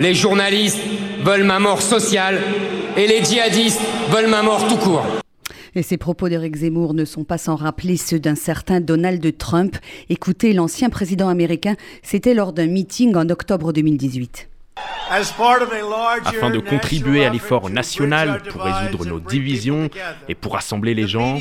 les 0.00 0.14
journalistes 0.14 0.80
veulent 1.22 1.44
ma 1.44 1.58
mort 1.58 1.82
sociale 1.82 2.40
et 2.96 3.06
les 3.06 3.22
djihadistes 3.22 3.80
veulent 4.10 4.28
ma 4.28 4.42
mort 4.42 4.66
tout 4.68 4.76
court. 4.76 5.21
Et 5.74 5.82
ces 5.82 5.96
propos 5.96 6.28
d'Éric 6.28 6.56
Zemmour 6.56 6.92
ne 6.92 7.04
sont 7.04 7.24
pas 7.24 7.38
sans 7.38 7.56
rappeler 7.56 7.96
ceux 7.96 8.18
d'un 8.18 8.34
certain 8.34 8.80
Donald 8.80 9.36
Trump. 9.38 9.76
Écoutez, 10.10 10.52
l'ancien 10.52 10.90
président 10.90 11.28
américain, 11.28 11.76
c'était 12.02 12.34
lors 12.34 12.52
d'un 12.52 12.66
meeting 12.66 13.16
en 13.16 13.28
octobre 13.30 13.72
2018. 13.72 14.48
Afin 15.10 16.50
de 16.50 16.58
contribuer 16.58 17.24
à 17.24 17.30
l'effort 17.30 17.68
national 17.68 18.42
pour 18.42 18.62
résoudre 18.62 19.04
nos 19.04 19.20
divisions 19.20 19.90
et 20.28 20.34
pour 20.34 20.54
rassembler 20.54 20.94
les 20.94 21.06
gens, 21.06 21.38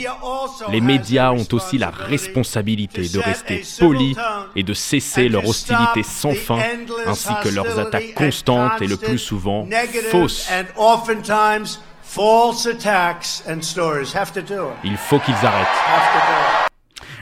les 0.69 0.81
médias 0.81 1.31
ont 1.31 1.47
aussi 1.53 1.77
la 1.77 1.89
responsabilité 1.89 3.07
de 3.07 3.19
rester 3.19 3.63
polis 3.79 4.17
et 4.55 4.63
de 4.63 4.73
cesser 4.73 5.29
leur 5.29 5.47
hostilité 5.47 6.03
sans 6.03 6.33
fin, 6.33 6.59
ainsi 7.05 7.29
que 7.43 7.49
leurs 7.49 7.79
attaques 7.79 8.13
constantes 8.13 8.81
et 8.81 8.87
le 8.87 8.97
plus 8.97 9.19
souvent 9.19 9.67
fausses. 10.09 10.49
Il 14.83 14.97
faut 14.97 15.17
qu'ils 15.19 15.33
arrêtent. 15.33 15.67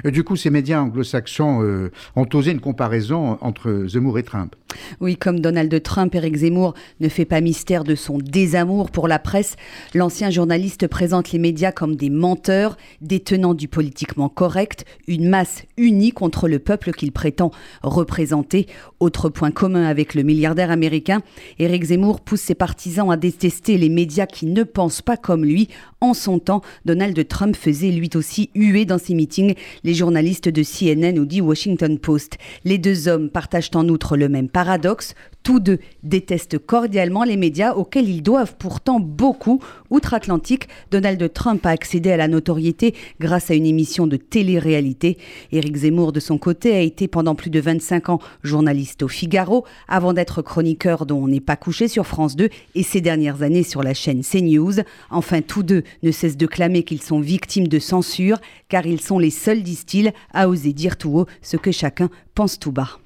Du 0.03 0.23
coup, 0.23 0.35
ces 0.35 0.49
médias 0.49 0.81
anglo-saxons 0.81 1.61
euh, 1.63 1.91
ont 2.15 2.27
osé 2.33 2.51
une 2.51 2.61
comparaison 2.61 3.37
entre 3.41 3.85
Zemmour 3.87 4.17
et 4.19 4.23
Trump. 4.23 4.55
Oui, 4.99 5.17
comme 5.17 5.39
Donald 5.39 5.81
Trump, 5.81 6.13
Eric 6.13 6.37
Zemmour 6.37 6.73
ne 6.99 7.09
fait 7.09 7.25
pas 7.25 7.41
mystère 7.41 7.83
de 7.83 7.95
son 7.95 8.17
désamour 8.17 8.91
pour 8.91 9.07
la 9.07 9.19
presse. 9.19 9.55
L'ancien 9.93 10.29
journaliste 10.29 10.87
présente 10.87 11.31
les 11.31 11.39
médias 11.39 11.71
comme 11.71 11.95
des 11.95 12.09
menteurs, 12.09 12.77
détenant 13.01 13.53
du 13.53 13.67
politiquement 13.67 14.29
correct, 14.29 14.85
une 15.07 15.27
masse 15.27 15.63
unie 15.77 16.11
contre 16.11 16.47
le 16.47 16.59
peuple 16.59 16.91
qu'il 16.91 17.11
prétend 17.11 17.51
représenter. 17.81 18.67
Autre 18.99 19.29
point 19.29 19.51
commun 19.51 19.85
avec 19.85 20.13
le 20.13 20.23
milliardaire 20.23 20.71
américain, 20.71 21.21
Eric 21.57 21.85
Zemmour 21.85 22.21
pousse 22.21 22.41
ses 22.41 22.55
partisans 22.55 23.11
à 23.11 23.17
détester 23.17 23.77
les 23.77 23.89
médias 23.89 24.27
qui 24.27 24.45
ne 24.45 24.63
pensent 24.63 25.01
pas 25.01 25.17
comme 25.17 25.45
lui. 25.45 25.69
En 26.01 26.13
son 26.13 26.39
temps, 26.39 26.61
Donald 26.85 27.27
Trump 27.27 27.55
faisait 27.55 27.91
lui 27.91 28.09
aussi 28.15 28.49
huer 28.55 28.85
dans 28.85 28.97
ses 28.97 29.15
meetings 29.15 29.55
les 29.83 29.88
journalistes 29.93 30.49
de 30.49 30.63
CNN 30.63 31.19
ou 31.19 31.25
du 31.25 31.41
Washington 31.41 31.97
Post. 31.99 32.37
Les 32.63 32.77
deux 32.77 33.07
hommes 33.07 33.29
partagent 33.29 33.71
en 33.75 33.87
outre 33.89 34.17
le 34.17 34.29
même 34.29 34.49
paradoxe, 34.49 35.15
tous 35.49 35.59
deux 35.59 35.79
détestent 36.03 36.59
cordialement 36.59 37.23
les 37.23 37.35
médias 37.35 37.73
auxquels 37.73 38.07
ils 38.07 38.21
doivent 38.21 38.55
pourtant 38.59 38.99
beaucoup. 38.99 39.59
Outre-Atlantique, 39.89 40.67
Donald 40.91 41.33
Trump 41.33 41.65
a 41.65 41.71
accédé 41.71 42.11
à 42.11 42.17
la 42.17 42.27
notoriété 42.27 42.93
grâce 43.19 43.49
à 43.49 43.55
une 43.55 43.65
émission 43.65 44.05
de 44.05 44.15
télé-réalité. 44.15 45.17
Éric 45.51 45.75
Zemmour, 45.75 46.11
de 46.11 46.19
son 46.19 46.37
côté, 46.37 46.75
a 46.75 46.81
été 46.81 47.07
pendant 47.07 47.33
plus 47.33 47.49
de 47.49 47.59
25 47.59 48.09
ans 48.09 48.19
journaliste 48.43 49.01
au 49.01 49.07
Figaro, 49.07 49.65
avant 49.87 50.13
d'être 50.13 50.43
chroniqueur 50.43 51.07
dont 51.07 51.17
on 51.17 51.27
n'est 51.27 51.39
pas 51.39 51.55
couché 51.55 51.87
sur 51.87 52.05
France 52.05 52.35
2 52.35 52.49
et 52.75 52.83
ces 52.83 53.01
dernières 53.01 53.41
années 53.41 53.63
sur 53.63 53.81
la 53.81 53.95
chaîne 53.95 54.21
CNews. 54.21 54.83
Enfin, 55.09 55.41
tous 55.41 55.63
deux 55.63 55.81
ne 56.03 56.11
cessent 56.11 56.37
de 56.37 56.45
clamer 56.45 56.83
qu'ils 56.83 57.01
sont 57.01 57.21
victimes 57.21 57.67
de 57.67 57.79
censure, 57.79 58.37
car 58.67 58.85
ils 58.85 59.01
sont 59.01 59.17
les 59.17 59.31
seuls, 59.31 59.63
disent-ils, 59.63 60.13
à 60.31 60.47
oser 60.47 60.73
dire 60.73 60.95
tout 60.95 61.17
haut 61.17 61.25
ce 61.41 61.57
que 61.57 61.71
chacun 61.71 62.11
pense 62.35 62.59
tout 62.59 62.71
bas. 62.71 62.99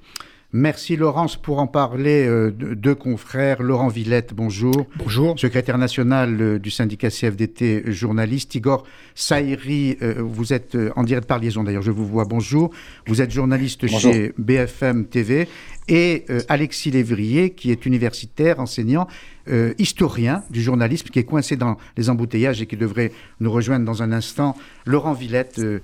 Merci 0.56 0.94
Laurence 0.94 1.34
pour 1.34 1.58
en 1.58 1.66
parler. 1.66 2.28
Euh, 2.28 2.52
deux 2.52 2.94
confrères, 2.94 3.60
Laurent 3.60 3.88
Villette, 3.88 4.34
bonjour. 4.34 4.86
Bonjour. 4.94 5.36
Secrétaire 5.36 5.78
national 5.78 6.40
euh, 6.40 6.58
du 6.60 6.70
syndicat 6.70 7.10
CFDT, 7.10 7.90
journaliste. 7.90 8.54
Igor 8.54 8.84
Saïri, 9.16 9.98
euh, 10.00 10.14
vous 10.18 10.52
êtes 10.52 10.78
en 10.94 11.02
direct 11.02 11.26
par 11.26 11.40
liaison 11.40 11.64
d'ailleurs, 11.64 11.82
je 11.82 11.90
vous 11.90 12.06
vois, 12.06 12.24
bonjour. 12.24 12.70
Vous 13.08 13.20
êtes 13.20 13.32
journaliste 13.32 13.88
chez 13.88 14.32
BFM 14.38 15.06
TV 15.06 15.48
et 15.88 16.24
euh, 16.30 16.40
Alexis 16.48 16.90
Lévrier, 16.90 17.50
qui 17.50 17.70
est 17.70 17.84
universitaire, 17.84 18.58
enseignant, 18.60 19.06
euh, 19.48 19.74
historien 19.76 20.42
du 20.48 20.62
journalisme, 20.62 21.08
qui 21.08 21.18
est 21.18 21.24
coincé 21.24 21.56
dans 21.56 21.76
les 21.98 22.08
embouteillages 22.08 22.62
et 22.62 22.66
qui 22.66 22.78
devrait 22.78 23.12
nous 23.40 23.52
rejoindre 23.52 23.84
dans 23.84 24.02
un 24.02 24.10
instant. 24.12 24.56
Laurent 24.86 25.12
Villette, 25.12 25.58
euh, 25.58 25.80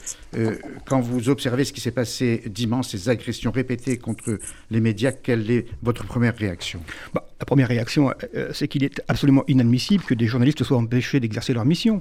quand 0.86 1.00
vous 1.00 1.28
observez 1.28 1.64
ce 1.64 1.72
qui 1.74 1.82
s'est 1.82 1.90
passé 1.90 2.42
dimanche, 2.46 2.88
ces 2.88 3.10
agressions 3.10 3.50
répétées 3.50 3.98
contre 3.98 4.38
les 4.70 4.80
médias, 4.80 5.12
quelle 5.12 5.50
est 5.50 5.66
votre 5.82 6.04
première 6.04 6.34
réaction? 6.34 6.80
Bah, 7.12 7.28
La 7.38 7.44
première 7.44 7.68
réaction, 7.68 8.12
c'est 8.52 8.68
qu'il 8.68 8.84
est 8.84 9.02
absolument 9.08 9.44
inadmissible 9.48 10.04
que 10.04 10.14
des 10.14 10.26
journalistes 10.26 10.64
soient 10.64 10.78
empêchés 10.78 11.20
d'exercer 11.20 11.52
leur 11.52 11.66
mission. 11.66 12.00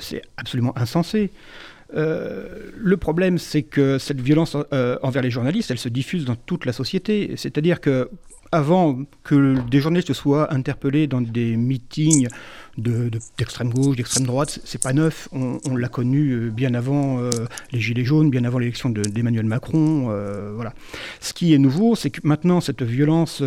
c'est 0.00 0.22
absolument 0.36 0.76
insensé. 0.76 1.30
Euh, 1.94 2.70
le 2.76 2.96
problème, 2.96 3.38
c'est 3.38 3.62
que 3.62 3.98
cette 3.98 4.20
violence 4.20 4.56
euh, 4.72 4.98
envers 5.02 5.22
les 5.22 5.30
journalistes, 5.30 5.70
elle 5.70 5.78
se 5.78 5.88
diffuse 5.88 6.24
dans 6.24 6.36
toute 6.36 6.64
la 6.64 6.72
société. 6.72 7.32
C'est-à-dire 7.36 7.80
que 7.80 8.10
avant 8.52 9.02
que 9.24 9.56
des 9.68 9.80
journalistes 9.80 10.12
soient 10.12 10.54
interpellés 10.54 11.08
dans 11.08 11.20
des 11.20 11.56
meetings 11.56 12.28
d'extrême 12.78 13.70
de, 13.70 13.74
gauche, 13.74 13.96
d'extrême 13.96 14.24
droite, 14.24 14.60
c'est 14.64 14.80
pas 14.80 14.92
neuf. 14.92 15.28
On, 15.32 15.76
l'a 15.76 15.88
connu 15.88 16.30
euh, 16.30 16.50
bien 16.50 16.74
avant 16.74 17.20
les 17.72 17.80
Gilets 17.80 18.04
jaunes, 18.04 18.30
bien 18.30 18.44
avant 18.44 18.58
l'élection 18.58 18.88
d'Emmanuel 18.90 19.46
Macron. 19.46 20.08
voilà. 20.54 20.74
Ce 21.20 21.32
qui 21.32 21.54
est 21.54 21.58
nouveau, 21.58 21.96
c'est 21.96 22.10
que 22.10 22.20
maintenant, 22.22 22.60
cette 22.60 22.82
violence 22.82 23.42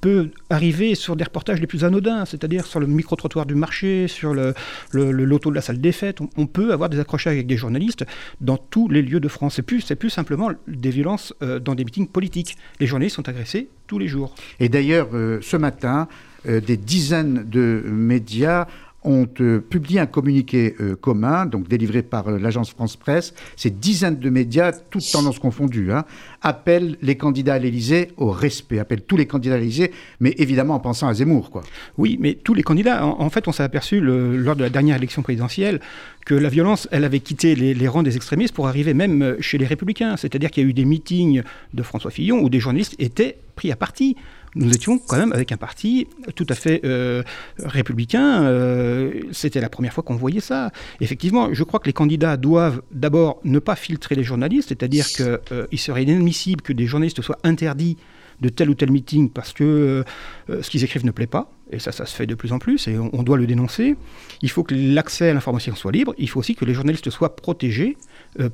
peut 0.00 0.30
arriver 0.50 0.94
sur 0.94 1.16
des 1.16 1.24
reportages 1.24 1.60
les 1.60 1.66
plus 1.66 1.84
anodins, 1.84 2.24
c'est-à-dire 2.24 2.66
sur 2.66 2.80
le 2.80 2.86
micro-trottoir 2.86 3.46
du 3.46 3.54
marché, 3.54 4.06
sur 4.08 4.34
le, 4.34 4.54
loto 4.92 5.50
de 5.50 5.54
la 5.54 5.60
salle 5.60 5.80
des 5.80 5.92
fêtes. 5.92 6.18
On, 6.36 6.46
peut 6.46 6.72
avoir 6.72 6.88
des 6.88 7.00
accrochages 7.00 7.34
avec 7.34 7.46
des 7.46 7.56
journalistes 7.56 8.04
dans 8.40 8.56
tous 8.56 8.88
les 8.88 9.02
lieux 9.02 9.20
de 9.20 9.28
France. 9.28 9.56
C'est 9.56 9.62
plus, 9.62 9.84
plus 9.98 10.10
simplement 10.10 10.50
des 10.66 10.90
violences 10.90 11.34
euh, 11.42 11.58
dans 11.58 11.74
des 11.74 11.84
meetings 11.84 12.08
politiques. 12.08 12.56
Les 12.80 12.86
journalistes 12.86 13.16
sont 13.16 13.28
agressés 13.28 13.68
tous 13.86 13.98
les 13.98 14.08
jours. 14.08 14.34
Et 14.60 14.68
d'ailleurs, 14.68 15.08
euh, 15.14 15.38
ce 15.42 15.56
matin, 15.56 16.08
euh, 16.46 16.60
des 16.60 16.76
dizaines 16.76 17.48
de 17.48 17.82
médias 17.86 18.66
ont 19.04 19.28
euh, 19.40 19.60
publié 19.60 20.00
un 20.00 20.06
communiqué 20.06 20.74
euh, 20.80 20.96
commun, 20.96 21.46
donc 21.46 21.68
délivré 21.68 22.02
par 22.02 22.28
euh, 22.28 22.38
l'agence 22.38 22.70
France 22.70 22.96
Presse. 22.96 23.32
Ces 23.56 23.70
dizaines 23.70 24.18
de 24.18 24.28
médias, 24.28 24.72
toutes 24.72 25.08
tendances 25.10 25.38
confondues, 25.38 25.92
hein, 25.92 26.04
appellent 26.42 26.96
les 27.00 27.16
candidats 27.16 27.54
à 27.54 27.58
l'Élysée 27.58 28.08
au 28.16 28.30
respect, 28.30 28.80
appellent 28.80 29.02
tous 29.02 29.16
les 29.16 29.26
candidats 29.26 29.54
à 29.54 29.58
l'Élysée, 29.58 29.92
mais 30.20 30.34
évidemment 30.38 30.74
en 30.74 30.80
pensant 30.80 31.06
à 31.06 31.14
Zemmour. 31.14 31.50
Quoi. 31.50 31.62
Oui, 31.96 32.18
mais 32.20 32.34
tous 32.34 32.54
les 32.54 32.64
candidats, 32.64 33.06
en, 33.06 33.30
fait, 33.30 33.46
on 33.46 33.52
s'est 33.52 33.62
aperçu 33.62 34.00
lors 34.00 34.56
de 34.56 34.62
la 34.62 34.70
dernière 34.70 34.96
élection 34.96 35.22
présidentielle 35.22 35.80
que 36.26 36.34
la 36.34 36.48
violence, 36.48 36.88
elle 36.90 37.04
avait 37.04 37.20
quitté 37.20 37.54
les, 37.54 37.74
les 37.74 37.88
rangs 37.88 38.02
des 38.02 38.16
extrémistes 38.16 38.54
pour 38.54 38.68
arriver 38.68 38.94
même 38.94 39.36
chez 39.40 39.58
les 39.58 39.66
républicains. 39.66 40.16
C'est-à-dire 40.16 40.50
qu'il 40.50 40.64
y 40.64 40.66
a 40.66 40.68
eu 40.68 40.74
des 40.74 40.84
meetings 40.84 41.42
de 41.72 41.82
François 41.82 42.10
Fillon 42.10 42.40
où 42.40 42.50
des 42.50 42.60
journalistes 42.60 42.96
étaient 42.98 43.38
pris 43.54 43.72
à 43.72 43.76
partie 43.76 44.16
nous 44.58 44.72
étions 44.72 44.98
quand 44.98 45.16
même 45.16 45.32
avec 45.32 45.52
un 45.52 45.56
parti 45.56 46.08
tout 46.34 46.46
à 46.48 46.54
fait 46.54 46.80
euh, 46.84 47.22
républicain. 47.64 48.42
Euh, 48.44 49.22
c'était 49.32 49.60
la 49.60 49.68
première 49.68 49.92
fois 49.92 50.02
qu'on 50.02 50.16
voyait 50.16 50.40
ça. 50.40 50.70
Effectivement, 51.00 51.54
je 51.54 51.62
crois 51.64 51.80
que 51.80 51.86
les 51.86 51.92
candidats 51.92 52.36
doivent 52.36 52.82
d'abord 52.90 53.40
ne 53.44 53.58
pas 53.60 53.76
filtrer 53.76 54.14
les 54.14 54.24
journalistes, 54.24 54.68
c'est-à-dire 54.68 55.06
qu'il 55.06 55.38
euh, 55.52 55.66
serait 55.76 56.02
inadmissible 56.02 56.60
que 56.60 56.72
des 56.72 56.86
journalistes 56.86 57.22
soient 57.22 57.38
interdits 57.44 57.96
de 58.40 58.48
tel 58.48 58.70
ou 58.70 58.74
tel 58.74 58.92
meeting 58.92 59.30
parce 59.30 59.52
que 59.52 60.04
ce 60.48 60.70
qu'ils 60.70 60.84
écrivent 60.84 61.04
ne 61.04 61.10
plaît 61.10 61.26
pas, 61.26 61.50
et 61.72 61.80
ça, 61.80 61.90
ça 61.90 62.06
se 62.06 62.14
fait 62.14 62.24
de 62.24 62.36
plus 62.36 62.52
en 62.52 62.60
plus, 62.60 62.86
et 62.86 62.96
on, 62.96 63.24
doit 63.24 63.36
le 63.36 63.48
dénoncer. 63.48 63.96
Il 64.42 64.50
faut 64.50 64.62
que 64.62 64.76
l'accès 64.76 65.30
à 65.30 65.34
l'information 65.34 65.74
soit 65.74 65.90
libre, 65.90 66.14
il 66.18 66.30
faut 66.30 66.38
aussi 66.38 66.54
que 66.54 66.64
les 66.64 66.72
journalistes 66.72 67.10
soient 67.10 67.34
protégés 67.34 67.96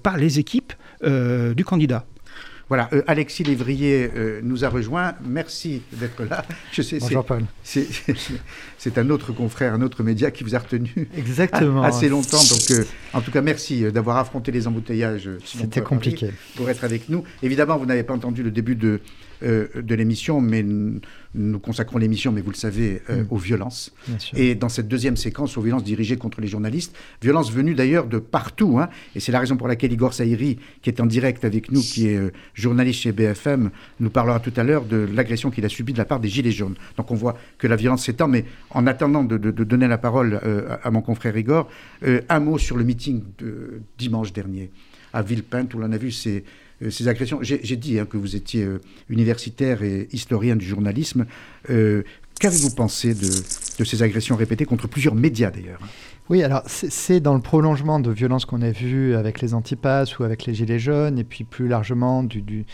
par 0.03 0.17
les 0.17 0.39
équipes 0.39 0.73
du 1.03 1.65
candidat. 1.67 2.07
Voilà, 2.69 2.89
euh, 2.93 3.03
Alexis 3.07 3.45
Lévrier 3.45 4.11
euh, 4.17 4.41
nous 4.43 4.65
a 4.65 4.69
rejoint. 4.69 5.15
Merci 5.25 5.83
d'être 5.93 6.25
là. 6.25 6.45
Je 6.73 6.83
sais, 6.83 6.99
Bonjour 6.99 7.25
Paul. 7.25 7.45
C'est 7.63 8.99
un 8.99 9.11
autre 9.11 9.33
confrère, 9.33 9.75
un 9.75 9.83
autre 9.83 10.03
média 10.03 10.31
qui 10.31 10.45
vous 10.45 10.55
a 10.55 10.59
retenu 10.59 11.09
Exactement. 11.17 11.83
assez 11.83 12.09
longtemps. 12.09 12.43
Donc, 12.43 12.71
euh, 12.71 12.85
en 13.13 13.21
tout 13.21 13.31
cas, 13.31 13.43
merci 13.43 13.83
d'avoir 13.93 14.17
affronté 14.17 14.51
les 14.51 14.67
embouteillages. 14.67 15.31
C'était 15.45 15.83
compliqué. 15.83 16.31
Pour 16.57 16.71
être 16.71 16.85
avec 16.85 17.09
nous. 17.09 17.25
Évidemment, 17.43 17.77
vous 17.77 17.87
n'avez 17.87 18.03
pas 18.03 18.15
entendu 18.15 18.43
le 18.43 18.51
début 18.51 18.77
de, 18.77 19.01
euh, 19.43 19.67
de 19.75 19.95
l'émission, 19.95 20.41
mais 20.41 20.65
nous 21.35 21.59
consacrons 21.59 21.99
l'émission, 21.99 22.31
mais 22.31 22.41
vous 22.41 22.51
le 22.51 22.57
savez, 22.57 23.03
euh, 23.11 23.25
mm. 23.25 23.27
aux 23.31 23.37
violences. 23.37 23.93
Et 24.35 24.55
dans 24.55 24.69
cette 24.69 24.89
deuxième 24.89 25.17
séquence, 25.17 25.57
aux 25.57 25.61
violences 25.61 25.85
dirigées 25.85 26.17
contre 26.17 26.41
les 26.41 26.47
journalistes, 26.47 26.97
violences 27.21 27.53
venues 27.53 27.75
d'ailleurs 27.75 28.07
de 28.07 28.19
partout. 28.19 28.79
Hein. 28.79 28.89
et 29.15 29.21
c'est 29.21 29.33
la 29.33 29.41
raison 29.41 29.57
pour 29.57 29.69
laquelle 29.69 29.93
Igor 29.93 30.15
Saïri, 30.15 30.59
qui 30.83 30.91
est 30.91 31.01
en 31.01 31.07
direct 31.07 31.45
avec 31.45 31.71
nous, 31.73 31.81
qui 31.81 32.07
est 32.09 32.17
euh, 32.17 32.31
journaliste 32.55 33.01
chez 33.01 33.13
BFM, 33.13 33.71
nous 34.01 34.11
parlera 34.11 34.41
tout 34.41 34.53
à 34.57 34.63
l'heure 34.63 34.85
de 34.85 35.09
l'agression 35.13 35.51
qu'il 35.51 35.65
a 35.65 35.69
subie 35.69 35.93
de 35.93 35.99
la 35.99 36.05
part 36.05 36.21
des 36.21 36.29
Gilets 36.29 36.53
jaunes. 36.53 36.77
Donc 36.97 37.11
on 37.11 37.15
voit 37.15 37.37
que 37.59 37.67
la 37.67 37.77
violence 37.77 38.05
s'étend, 38.05 38.29
mais 38.29 38.45
en 38.71 38.87
attendant 38.87 39.25
de, 39.25 39.37
donner 39.37 39.89
la 39.89 39.99
parole 39.99 40.41
à, 40.83 40.91
mon 40.91 41.03
confrère 41.03 41.37
Igor, 41.37 41.69
un 42.29 42.41
mot 42.41 42.59
sur 42.59 42.77
le 42.77 42.85
meeting 42.85 43.23
de 43.39 43.81
dimanche 43.99 44.33
dernier 44.33 44.71
à 45.13 45.23
Villepinte, 45.23 45.73
où 45.75 45.79
l'on 45.79 45.93
a 45.93 45.97
vu 45.97 46.11
ces 46.11 46.45
ces 46.91 47.09
agressions. 47.09 47.39
J'ai 47.43 47.77
dit 47.77 47.99
hein, 47.99 48.07
que 48.07 48.17
vous 48.17 48.37
étiez 48.37 48.65
euh, 48.65 48.81
universitaire 49.09 49.83
et 49.83 50.09
historien 50.13 50.57
du 50.57 50.67
journalisme. 50.67 51.27
Euh, 51.71 52.03
qu'avez-vous 52.41 52.75
pensé 52.75 53.15
de, 53.15 53.85
ces 53.85 54.03
agressions 54.03 54.37
répétées 54.37 54.65
contre 54.65 54.89
plusieurs 54.89 55.15
médias 55.15 55.51
d'ailleurs 55.51 55.81
oui, 56.31 56.43
alors 56.43 56.63
c'est 56.67 57.21
dans 57.21 57.35
le 57.35 57.41
prolongement 57.41 58.01
de 58.01 58.11
violences 58.11 58.47
qu'on 58.47 58.63
a 58.63 58.71
vues 58.71 59.15
avec 59.15 59.43
les 59.43 59.53
antipasses 59.53 60.19
ou 60.19 60.25
avec 60.25 60.47
les 60.47 60.55
gilets 60.55 60.79
jaunes, 60.79 61.19
et 61.19 61.25
puis 61.25 61.45
plus 61.45 61.69
largement 61.69 62.23
du, 62.23 62.65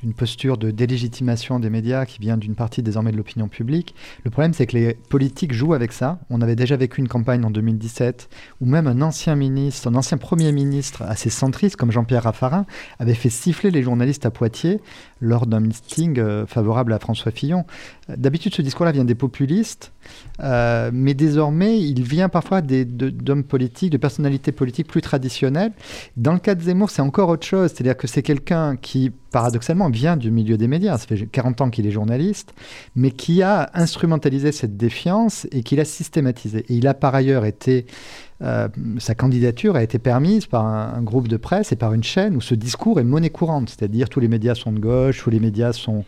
d'une 0.00 0.14
posture 0.14 0.56
de 0.56 0.70
délégitimation 0.70 1.60
des 1.60 1.68
médias 1.68 2.06
qui 2.06 2.20
vient 2.20 2.38
d'une 2.38 2.54
partie 2.54 2.82
désormais 2.82 3.12
de 3.12 3.18
l'opinion 3.18 3.48
publique. 3.48 3.94
Le 4.24 4.30
problème, 4.30 4.54
c'est 4.54 4.66
que 4.66 4.76
les 4.76 4.94
politiques 4.94 5.52
jouent 5.52 5.74
avec 5.74 5.92
ça. 5.92 6.18
On 6.30 6.40
avait 6.40 6.56
déjà 6.56 6.76
vécu 6.76 7.00
une 7.00 7.08
campagne 7.08 7.44
en 7.44 7.50
2017 7.50 8.30
où 8.60 8.66
même 8.66 8.86
un 8.86 9.02
ancien 9.02 9.36
ministre, 9.36 9.88
un 9.88 9.94
ancien 9.94 10.16
premier 10.16 10.52
ministre 10.52 11.02
assez 11.02 11.28
centriste 11.28 11.76
comme 11.76 11.92
Jean-Pierre 11.92 12.22
Raffarin 12.22 12.64
avait 12.98 13.14
fait 13.14 13.28
siffler 13.28 13.70
les 13.70 13.82
journalistes 13.82 14.24
à 14.24 14.30
Poitiers 14.30 14.80
lors 15.20 15.46
d'un 15.46 15.60
meeting 15.60 16.18
euh, 16.18 16.46
favorable 16.46 16.94
à 16.94 16.98
François 16.98 17.30
Fillon. 17.30 17.66
D'habitude, 18.08 18.54
ce 18.54 18.62
discours-là 18.62 18.92
vient 18.92 19.04
des 19.04 19.14
populistes, 19.14 19.92
euh, 20.40 20.90
mais 20.94 21.12
désormais, 21.12 21.78
il 21.78 22.02
vient 22.02 22.30
parfois 22.30 22.62
d'hommes 23.08 23.44
politiques, 23.44 23.90
de 23.90 23.96
personnalités 23.96 24.52
politiques 24.52 24.88
plus 24.88 25.00
traditionnelles. 25.00 25.72
Dans 26.16 26.32
le 26.32 26.38
cas 26.38 26.54
de 26.54 26.62
Zemmour, 26.62 26.90
c'est 26.90 27.02
encore 27.02 27.28
autre 27.28 27.46
chose, 27.46 27.70
c'est-à-dire 27.70 27.96
que 27.96 28.06
c'est 28.06 28.22
quelqu'un 28.22 28.76
qui, 28.76 29.10
paradoxalement, 29.30 29.88
vient 29.88 30.16
du 30.16 30.30
milieu 30.30 30.56
des 30.56 30.68
médias, 30.68 30.98
ça 30.98 31.06
fait 31.06 31.26
40 31.26 31.60
ans 31.60 31.70
qu'il 31.70 31.86
est 31.86 31.90
journaliste, 31.90 32.52
mais 32.94 33.10
qui 33.10 33.42
a 33.42 33.70
instrumentalisé 33.74 34.52
cette 34.52 34.76
défiance 34.76 35.46
et 35.52 35.62
qui 35.62 35.76
l'a 35.76 35.84
systématisé. 35.84 36.64
Et 36.68 36.74
il 36.74 36.86
a 36.86 36.94
par 36.94 37.14
ailleurs 37.14 37.44
été 37.44 37.86
euh, 38.42 38.68
sa 38.98 39.14
candidature 39.14 39.76
a 39.76 39.82
été 39.82 39.98
permise 39.98 40.46
par 40.46 40.64
un, 40.64 41.02
groupe 41.02 41.28
de 41.28 41.36
presse 41.36 41.72
et 41.72 41.76
par 41.76 41.92
une 41.92 42.02
chaîne 42.02 42.36
où 42.36 42.40
ce 42.40 42.54
discours 42.54 43.00
est 43.00 43.04
monnaie 43.04 43.30
courante, 43.30 43.70
c'est-à-dire 43.70 44.08
tous 44.08 44.20
les 44.20 44.28
médias 44.28 44.54
sont 44.54 44.72
de 44.72 44.78
gauche, 44.78 45.22
tous 45.22 45.30
les 45.30 45.40
médias 45.40 45.72
sont, 45.72 46.04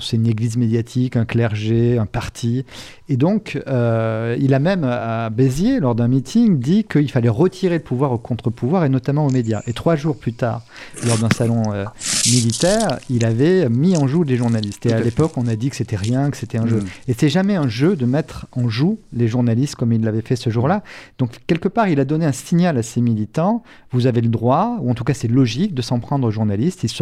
c'est 0.00 0.16
une 0.16 0.26
église 0.26 0.56
médiatique, 0.56 1.16
un 1.16 1.24
clergé, 1.24 1.98
un 1.98 2.06
parti. 2.06 2.64
Et 3.08 3.16
donc, 3.16 3.60
euh, 3.66 4.36
il 4.40 4.54
a 4.54 4.58
même 4.58 4.84
à 4.84 5.30
Béziers, 5.30 5.80
lors 5.80 5.94
d'un 5.94 6.08
meeting, 6.08 6.58
dit 6.58 6.84
qu'il 6.84 7.10
fallait 7.10 7.28
retirer 7.28 7.76
le 7.76 7.82
pouvoir 7.82 8.12
au 8.12 8.18
contre-pouvoir 8.18 8.84
et 8.84 8.88
notamment 8.88 9.26
aux 9.26 9.30
médias. 9.30 9.62
Et 9.66 9.72
trois 9.72 9.96
jours 9.96 10.16
plus 10.16 10.32
tard, 10.32 10.62
lors 11.06 11.18
d'un 11.18 11.30
salon 11.30 11.62
euh, 11.72 11.84
militaire, 12.26 12.98
il 13.08 13.24
avait 13.24 13.68
mis 13.68 13.96
en 13.96 14.06
joue 14.06 14.22
les 14.22 14.36
journalistes. 14.36 14.86
Et 14.86 14.92
à, 14.92 15.00
l'époque, 15.00 15.32
on 15.36 15.46
a 15.46 15.56
dit 15.56 15.70
que 15.70 15.76
c'était 15.76 15.96
rien, 15.96 16.30
que 16.30 16.36
c'était 16.36 16.58
un 16.58 16.66
jeu. 16.66 16.80
Mm. 16.80 16.86
Et 17.08 17.14
c'est 17.18 17.28
jamais 17.28 17.56
un 17.56 17.68
jeu 17.68 17.96
de 17.96 18.06
mettre 18.06 18.46
en 18.52 18.68
joue 18.68 18.98
les 19.12 19.28
journalistes 19.28 19.76
comme 19.76 19.92
il 19.92 20.02
l'avait 20.02 20.22
fait 20.22 20.36
ce 20.36 20.50
jour-là. 20.50 20.82
Donc, 21.18 21.38
quelque 21.46 21.67
il 21.88 22.00
a 22.00 22.04
donné 22.04 22.26
un 22.26 22.32
signal 22.32 22.78
à 22.78 22.82
ses 22.82 23.00
militants 23.00 23.62
vous 23.90 24.06
avez 24.06 24.20
le 24.20 24.28
droit, 24.28 24.78
ou 24.80 24.90
en 24.90 24.94
tout 24.94 25.04
cas 25.04 25.14
c'est 25.14 25.28
logique, 25.28 25.74
de 25.74 25.82
s'en 25.82 25.98
prendre 25.98 26.26
aux 26.26 26.30
journalistes. 26.30 26.84
Ils 26.84 26.88
se 26.88 26.96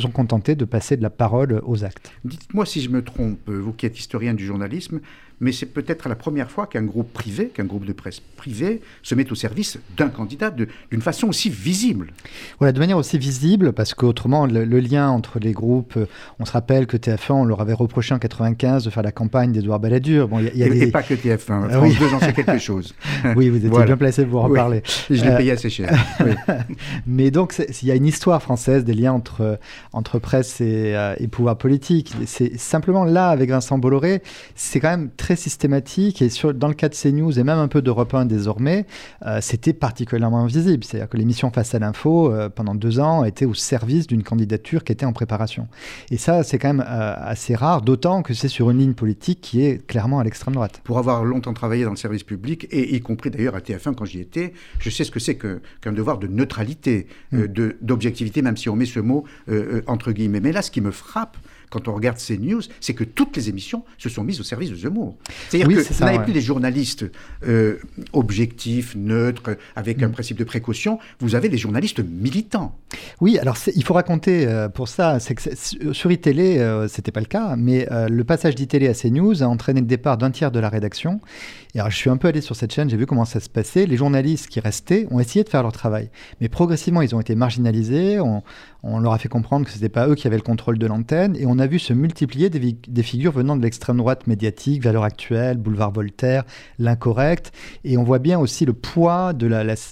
sont 0.00 0.10
contentés 0.10 0.54
de 0.54 0.64
passer 0.64 0.96
de 0.96 1.02
la 1.02 1.10
parole 1.10 1.60
aux 1.64 1.84
actes. 1.84 2.10
Dites-moi 2.24 2.66
si 2.66 2.80
je 2.80 2.88
me 2.88 3.02
trompe, 3.02 3.48
vous 3.48 3.72
qui 3.72 3.86
êtes 3.86 3.98
historien 3.98 4.34
du 4.34 4.46
journalisme, 4.46 5.00
mais 5.42 5.50
c'est 5.50 5.66
peut-être 5.66 6.08
la 6.08 6.14
première 6.14 6.50
fois 6.50 6.68
qu'un 6.68 6.84
groupe 6.84 7.12
privé, 7.12 7.48
qu'un 7.48 7.64
groupe 7.64 7.84
de 7.84 7.92
presse 7.92 8.20
privé 8.36 8.80
se 9.02 9.16
met 9.16 9.30
au 9.30 9.34
service 9.34 9.78
d'un 9.96 10.08
candidat 10.08 10.50
d'une 10.50 11.02
façon 11.02 11.26
aussi 11.26 11.50
visible. 11.50 12.12
Voilà, 12.60 12.70
de 12.72 12.78
manière 12.78 12.96
aussi 12.96 13.18
visible, 13.18 13.72
parce 13.72 13.92
qu'autrement, 13.92 14.46
le, 14.46 14.64
lien 14.64 15.08
entre 15.10 15.40
les 15.40 15.52
groupes, 15.52 15.96
euh, 15.96 16.06
on 16.38 16.44
se 16.44 16.52
rappelle 16.52 16.86
que 16.86 16.96
TF1, 16.96 17.32
on 17.32 17.44
leur 17.44 17.60
avait 17.60 17.72
reproché 17.72 18.14
en 18.14 18.20
95 18.20 18.84
de 18.84 18.90
faire 18.90 19.02
la 19.02 19.10
campagne 19.10 19.50
d'Edouard 19.50 19.80
Balladur. 19.80 20.28
Bon, 20.28 20.38
y 20.38 20.62
a, 20.62 20.66
et, 20.68 20.92
pas 20.92 21.02
que 21.02 21.14
TF1, 21.14 21.64
ah, 21.64 21.70
France 21.70 21.98
2 21.98 22.08
j'en 22.08 22.20
sais 22.20 22.32
quelque 22.32 22.58
chose. 22.58 22.94
oui, 23.36 23.48
vous 23.48 23.66
étiez 23.66 23.84
bien 23.84 23.96
placé 23.96 24.24
pour 24.24 24.44
en 24.44 24.50
parler. 24.50 24.82
Je 25.10 25.24
l'ai 25.24 25.30
euh, 25.30 25.36
payé 25.36 25.50
assez 25.50 25.70
cher. 25.70 25.92
mais 27.06 27.32
donc, 27.32 27.54
il 27.82 27.88
y 27.88 27.90
a 27.90 27.96
une 27.96 28.06
histoire 28.06 28.40
française 28.40 28.84
des 28.84 28.94
liens 28.94 29.12
entre, 29.12 29.58
entre 29.92 30.20
presse 30.20 30.60
et, 30.60 30.94
euh, 30.94 31.16
et 31.18 31.26
pouvoir 31.26 31.58
politique. 31.58 32.14
C'est 32.26 32.56
simplement 32.58 33.04
là, 33.04 33.28
avec 33.28 33.50
Vincent 33.50 33.78
Bolloré, 33.78 34.22
c'est 34.54 34.78
quand 34.78 34.90
même 34.90 35.10
très 35.16 35.31
systématique 35.36 36.22
et 36.22 36.28
sur, 36.28 36.54
dans 36.54 36.68
le 36.68 36.74
cas 36.74 36.88
de 36.88 36.94
CNews 36.94 37.38
et 37.38 37.44
même 37.44 37.58
un 37.58 37.68
peu 37.68 37.82
d'Europe 37.82 38.14
1 38.14 38.26
désormais, 38.26 38.86
euh, 39.26 39.38
c'était 39.40 39.72
particulièrement 39.72 40.46
visible. 40.46 40.84
C'est-à-dire 40.84 41.08
que 41.08 41.16
l'émission 41.16 41.50
Face 41.52 41.74
à 41.74 41.78
l'info, 41.78 42.32
euh, 42.32 42.48
pendant 42.48 42.74
deux 42.74 42.98
ans, 42.98 43.24
était 43.24 43.44
au 43.44 43.54
service 43.54 44.06
d'une 44.06 44.22
candidature 44.22 44.84
qui 44.84 44.92
était 44.92 45.04
en 45.04 45.12
préparation. 45.12 45.68
Et 46.10 46.16
ça, 46.16 46.42
c'est 46.42 46.58
quand 46.58 46.72
même 46.72 46.84
euh, 46.88 47.14
assez 47.18 47.54
rare, 47.54 47.82
d'autant 47.82 48.22
que 48.22 48.32
c'est 48.32 48.48
sur 48.48 48.70
une 48.70 48.78
ligne 48.78 48.94
politique 48.94 49.40
qui 49.40 49.64
est 49.64 49.86
clairement 49.86 50.18
à 50.18 50.24
l'extrême 50.24 50.54
droite. 50.54 50.80
Pour 50.84 50.98
avoir 50.98 51.24
longtemps 51.24 51.52
travaillé 51.52 51.84
dans 51.84 51.90
le 51.90 51.96
service 51.96 52.22
public, 52.22 52.66
et 52.70 52.94
y 52.94 53.00
compris 53.00 53.30
d'ailleurs 53.30 53.54
à 53.54 53.60
TF1 53.60 53.94
quand 53.94 54.04
j'y 54.04 54.20
étais, 54.20 54.54
je 54.78 54.88
sais 54.88 55.04
ce 55.04 55.10
que 55.10 55.20
c'est 55.20 55.36
qu'un 55.36 55.92
devoir 55.92 56.18
de 56.18 56.26
neutralité, 56.26 57.06
mm. 57.32 57.46
d'objectivité, 57.82 58.40
même 58.40 58.56
si 58.56 58.68
on 58.68 58.76
met 58.76 58.86
ce 58.86 59.00
mot 59.00 59.24
entre 59.86 60.12
guillemets. 60.12 60.40
Mais 60.40 60.52
là, 60.52 60.62
ce 60.62 60.70
qui 60.70 60.80
me 60.80 60.90
frappe, 60.90 61.36
quand 61.72 61.88
on 61.88 61.94
regarde 61.94 62.18
ces 62.18 62.36
news, 62.36 62.60
c'est 62.80 62.92
que 62.92 63.02
toutes 63.02 63.34
les 63.34 63.48
émissions 63.48 63.82
se 63.96 64.10
sont 64.10 64.22
mises 64.22 64.40
au 64.40 64.42
service 64.42 64.70
de 64.70 64.76
Zemmour. 64.76 65.16
C'est-à-dire 65.48 65.82
que 65.82 65.92
vous 65.92 66.04
n'avez 66.04 66.18
plus 66.18 66.34
des 66.34 66.42
journalistes 66.42 67.06
euh, 67.48 67.78
objectifs, 68.12 68.94
neutres, 68.94 69.56
avec 69.74 70.02
un 70.02 70.08
mm. 70.08 70.12
principe 70.12 70.36
de 70.36 70.44
précaution, 70.44 70.98
vous 71.20 71.34
avez 71.34 71.48
des 71.48 71.56
journalistes 71.56 72.00
militants. 72.00 72.76
Oui, 73.20 73.38
alors 73.38 73.56
il 73.74 73.82
faut 73.84 73.94
raconter 73.94 74.46
euh, 74.46 74.68
pour 74.68 74.88
ça, 74.88 75.18
c'est 75.18 75.34
que 75.34 75.94
sur 75.94 76.12
iTélé, 76.12 76.58
euh, 76.58 76.88
c'était 76.88 77.10
pas 77.10 77.20
le 77.20 77.26
cas, 77.26 77.56
mais 77.56 77.88
le 77.90 78.24
passage 78.24 78.54
d'ITélé 78.54 78.88
à 78.88 78.94
CNews 78.94 79.42
a 79.42 79.46
entraîné 79.46 79.80
le 79.80 79.86
départ 79.86 80.18
d'un 80.18 80.30
tiers 80.30 80.50
de 80.50 80.60
la 80.60 80.68
rédaction. 80.68 81.20
Et 81.74 81.80
alors 81.80 81.90
je 81.90 81.96
suis 81.96 82.10
un 82.10 82.18
peu 82.18 82.28
allé 82.28 82.42
sur 82.42 82.54
cette 82.54 82.72
chaîne, 82.72 82.90
j'ai 82.90 82.98
vu 82.98 83.06
comment 83.06 83.24
ça 83.24 83.40
se 83.40 83.48
passait. 83.48 83.86
Les 83.86 83.96
journalistes 83.96 84.48
qui 84.48 84.60
restaient 84.60 85.06
ont 85.10 85.20
essayé 85.20 85.42
de 85.42 85.48
faire 85.48 85.62
leur 85.62 85.72
travail, 85.72 86.10
mais 86.40 86.50
progressivement 86.50 87.00
ils 87.00 87.14
ont 87.14 87.20
été 87.20 87.34
marginalisés. 87.34 88.20
On, 88.20 88.42
on 88.82 88.98
leur 88.98 89.12
a 89.12 89.18
fait 89.18 89.28
comprendre 89.28 89.64
que 89.64 89.70
ce 89.70 89.76
n'était 89.76 89.88
pas 89.88 90.08
eux 90.08 90.14
qui 90.14 90.26
avaient 90.26 90.36
le 90.36 90.42
contrôle 90.42 90.78
de 90.78 90.86
l'antenne, 90.86 91.36
et 91.36 91.46
on 91.46 91.58
a 91.58 91.61
vu 91.66 91.78
se 91.78 91.92
multiplier 91.92 92.50
des, 92.50 93.02
figures 93.02 93.32
venant 93.32 93.56
de 93.56 93.62
l'extrême 93.62 93.98
droite 93.98 94.26
médiatique, 94.26 94.82
Valeurs 94.82 95.04
Actuelles, 95.04 95.56
Boulevard 95.56 95.92
Voltaire, 95.92 96.44
L'Incorrect. 96.78 97.52
Et 97.84 97.96
on 97.96 98.04
voit 98.04 98.18
bien 98.18 98.38
aussi 98.38 98.64
le 98.64 98.72
poids 98.72 99.32
de 99.32 99.46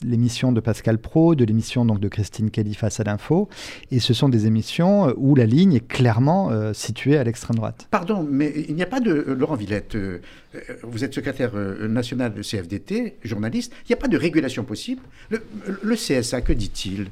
l'émission 0.04 0.52
de 0.52 0.60
Pascal 0.60 0.98
Pro, 0.98 1.34
de 1.34 1.44
l'émission 1.44 1.84
donc 1.84 2.00
de 2.00 2.08
Christine 2.08 2.50
Kelly 2.50 2.74
face 2.74 3.00
à 3.00 3.04
l'info. 3.04 3.48
Et 3.90 4.00
ce 4.00 4.14
sont 4.14 4.28
des 4.28 4.46
émissions 4.46 5.08
euh, 5.08 5.12
où 5.16 5.34
la 5.34 5.46
ligne 5.46 5.74
est 5.74 5.86
clairement 5.86 6.50
euh, 6.50 6.72
située 6.72 7.16
à 7.16 7.24
l'extrême 7.24 7.56
droite. 7.56 7.88
Pardon, 7.90 8.26
mais 8.28 8.52
il 8.68 8.74
n'y 8.74 8.82
a 8.82 8.86
pas 8.86 9.00
de... 9.00 9.10
Laurent 9.10 9.54
Villette, 9.54 9.96
vous 10.82 11.04
êtes 11.04 11.14
secrétaire 11.14 11.52
national 11.54 12.34
de 12.34 12.42
CFDT, 12.42 13.16
journaliste, 13.22 13.72
il 13.84 13.92
n'y 13.92 13.94
a 13.94 13.96
pas 13.96 14.08
de 14.08 14.16
régulation 14.16 14.64
possible. 14.64 15.02
Le, 15.30 15.94
CSA, 15.94 16.40
que 16.40 16.52
dit-il? 16.52 17.08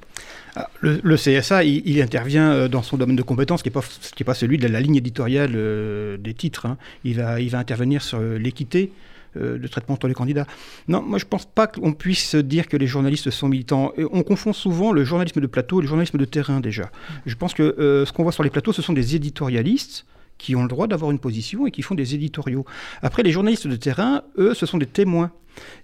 Le, 0.81 1.17
CSA, 1.17 1.65
il, 1.65 2.01
intervient 2.03 2.69
dans 2.69 2.83
son 2.83 2.97
domaine 2.97 3.17
de 3.17 3.23
compétences 3.23 3.63
qui 3.63 3.71
n'est 3.71 4.25
pas, 4.25 4.35
celui 4.35 4.59
de 4.59 4.69
la 4.69 4.81
ligne 4.81 4.97
éditoriale 4.97 5.53
des 6.19 6.35
titres. 6.35 6.67
Hein. 6.67 6.79
Il, 7.05 7.17
va, 7.17 7.41
il 7.41 7.51
va 7.51 7.59
intervenir 7.59 8.03
sur 8.03 8.21
l'équité 8.21 8.93
de 9.37 9.67
traitement 9.69 9.95
entre 9.95 10.09
les 10.09 10.15
candidats. 10.15 10.47
Non, 10.89 11.03
moi 11.03 11.19
je 11.19 11.25
ne 11.25 11.29
pense 11.29 11.47
pas 11.47 11.67
qu'on 11.67 11.93
puisse 11.93 12.35
dire 12.35 12.67
que 12.67 12.77
les 12.77 12.87
journalistes 12.87 13.31
sont 13.31 13.49
militants. 13.49 13.93
on 13.99 14.23
confond 14.23 14.53
souvent 14.53 14.93
le 14.93 15.05
journalisme 15.05 15.41
de 15.41 15.47
plateau 15.47 15.81
et 15.81 15.83
le 15.83 15.89
journalisme 15.89 16.19
de 16.19 16.25
terrain 16.25 16.61
déjà. 16.61 16.91
Je 17.27 17.35
pense 17.35 17.55
que 17.55 18.05
ce 18.07 18.13
qu'on 18.13 18.23
voit 18.23 18.33
sur 18.33 18.43
les 18.43 18.51
plateaux, 18.51 18.73
ce 18.73 18.83
sont 18.83 18.95
des 18.95 19.15
éditorialistes 19.15 20.07
qui 20.39 20.57
ont 20.57 20.63
le 20.63 20.69
droit 20.69 20.87
d'avoir 20.87 21.11
une 21.11 21.19
position 21.19 21.67
et 21.67 21.71
qui 21.71 21.83
font 21.83 21.95
des 21.95 22.15
éditoriaux. 22.15 22.65
Après, 23.03 23.23
les 23.23 23.33
journalistes 23.33 23.67
de 23.67 23.77
terrain, 23.77 24.23
eux, 24.39 24.55
ce 24.55 24.67
sont 24.67 24.79
des 24.79 24.87
témoins. 24.87 25.33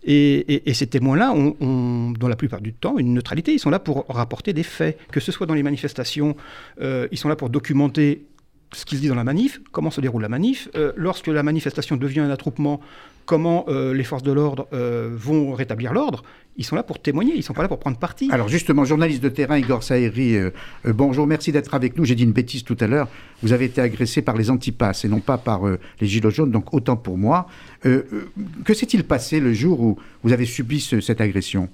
Et, 0.05 0.63
ces 0.73 0.87
témoins-là 0.87 1.33
ont, 1.33 2.13
dans 2.13 2.29
la 2.29 2.37
plupart 2.37 2.61
du 2.61 2.73
temps, 2.73 2.97
une 2.99 3.13
neutralité. 3.13 3.53
Ils 3.53 3.59
sont 3.59 3.71
là 3.71 3.81
pour 3.81 4.07
rapporter 4.09 4.53
des 4.53 4.63
faits. 4.63 4.99
Que 5.11 5.21
ce 5.21 5.33
soit 5.33 5.47
dans 5.47 5.55
les 5.55 5.65
manifestations, 5.65 6.37
euh, 6.81 7.09
ils 7.11 7.19
sont 7.19 7.29
là 7.29 7.37
pour 7.37 7.51
documenter 7.51 8.25
ce 8.73 8.85
qui 8.85 8.97
se 8.97 9.01
dit 9.01 9.09
dans 9.09 9.15
la 9.15 9.25
manif, 9.25 9.61
comment 9.73 9.91
se 9.91 10.01
déroule 10.01 10.23
la 10.23 10.29
manif. 10.29 10.69
Euh, 10.75 10.93
lorsque 10.97 11.29
la 11.29 11.43
manifestation 11.43 11.97
devient 11.97 12.21
un 12.21 12.31
attroupement, 12.31 12.81
comment 13.25 13.65
euh, 13.69 13.95
les 13.95 14.05
forces 14.05 14.23
de 14.23 14.33
l'ordre 14.33 14.69
vont 14.73 15.53
rétablir 15.53 15.93
l'ordre 15.93 16.23
ils 16.57 16.65
sont 16.65 16.77
là 16.77 16.83
pour 16.83 17.01
témoigner, 17.01 17.33
ils 17.35 17.39
ne 17.39 17.43
sont 17.43 17.53
pas 17.53 17.63
là 17.63 17.69
pour 17.69 17.79
prendre 17.79 17.99
parti. 17.99 18.29
Alors 18.31 18.49
justement, 18.49 18.85
journaliste 18.85 19.23
de 19.23 19.29
terrain, 19.29 19.59
Igor 19.59 19.83
Saïri, 19.83 20.37
euh, 20.37 20.51
euh, 20.87 20.93
bonjour, 20.93 21.27
merci 21.27 21.51
d'être 21.51 21.75
avec 21.75 21.97
nous. 21.97 22.05
J'ai 22.05 22.15
dit 22.15 22.23
une 22.23 22.33
bêtise 22.33 22.63
tout 22.63 22.77
à 22.81 22.87
l'heure, 22.87 23.09
vous 23.43 23.53
avez 23.53 23.65
été 23.65 23.81
agressé 23.81 24.23
par 24.23 24.37
les 24.37 24.51
antipasses 24.51 25.05
et 25.05 25.09
non 25.09 25.21
pas 25.21 25.37
par 25.37 25.67
euh, 25.67 25.79
les 26.01 26.07
gilets 26.07 26.31
jaunes, 26.31 26.51
donc 26.51 26.73
autant 26.73 26.97
pour 26.97 27.19
moi. 27.19 27.47
que 27.83 28.75
s'est-il 28.75 29.05
passé 29.05 29.41
le 29.41 29.53
jour 29.53 29.81
où 29.81 29.99
vous 30.23 30.33
avez 30.33 30.47
subi 30.47 30.81
cette 30.81 31.21
agression? 31.21 31.69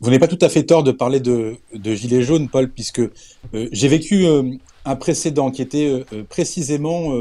Vous 0.00 0.08
n'avez 0.08 0.18
pas 0.18 0.28
tout 0.28 0.38
à 0.40 0.48
fait 0.48 0.64
tort 0.64 0.82
de 0.82 0.90
parler 0.90 1.20
de, 1.20 1.56
de 1.74 1.94
gilets 1.94 2.22
jaunes, 2.22 2.48
Paul, 2.48 2.68
puisque 2.68 3.02
j'ai 3.52 3.88
vécu 3.88 4.26
un 4.84 4.96
précédent 4.96 5.50
qui 5.52 5.62
était 5.62 6.04
précisément 6.28 7.12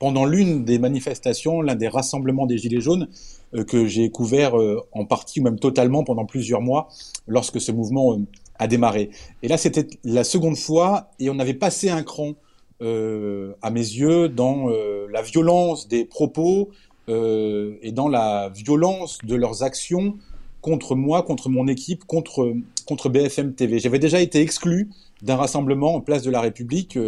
pendant 0.00 0.24
l'une 0.24 0.64
des 0.64 0.78
manifestations, 0.78 1.60
l'un 1.60 1.76
des 1.76 1.86
rassemblements 1.86 2.46
des 2.46 2.58
Gilets 2.58 2.80
jaunes, 2.80 3.08
euh, 3.54 3.64
que 3.64 3.86
j'ai 3.86 4.10
couvert 4.10 4.58
euh, 4.58 4.80
en 4.92 5.04
partie 5.04 5.40
ou 5.40 5.44
même 5.44 5.60
totalement 5.60 6.02
pendant 6.02 6.24
plusieurs 6.24 6.62
mois 6.62 6.88
lorsque 7.28 7.60
ce 7.60 7.70
mouvement 7.70 8.14
euh, 8.14 8.16
a 8.58 8.66
démarré. 8.66 9.10
Et 9.42 9.48
là, 9.48 9.58
c'était 9.58 9.86
la 10.02 10.24
seconde 10.24 10.56
fois 10.56 11.10
et 11.20 11.28
on 11.30 11.38
avait 11.38 11.54
passé 11.54 11.90
un 11.90 12.02
cran, 12.02 12.34
à 12.82 13.70
mes 13.70 13.80
yeux, 13.80 14.30
dans 14.30 14.68
la 15.10 15.20
violence 15.20 15.86
des 15.86 16.06
propos 16.06 16.70
et 17.08 17.92
dans 17.92 18.08
la 18.08 18.50
violence 18.54 19.18
de 19.22 19.34
leurs 19.34 19.62
actions 19.62 20.14
contre 20.62 20.94
moi, 20.94 21.22
contre 21.22 21.50
mon 21.50 21.68
équipe, 21.68 22.04
contre, 22.04 22.54
contre 22.86 23.10
BFM 23.10 23.52
TV. 23.52 23.80
J'avais 23.80 23.98
déjà 23.98 24.18
été 24.22 24.40
exclu 24.40 24.88
d'un 25.20 25.36
rassemblement 25.36 25.94
en 25.94 26.00
place 26.00 26.22
de 26.22 26.30
la 26.30 26.40
République 26.40 26.98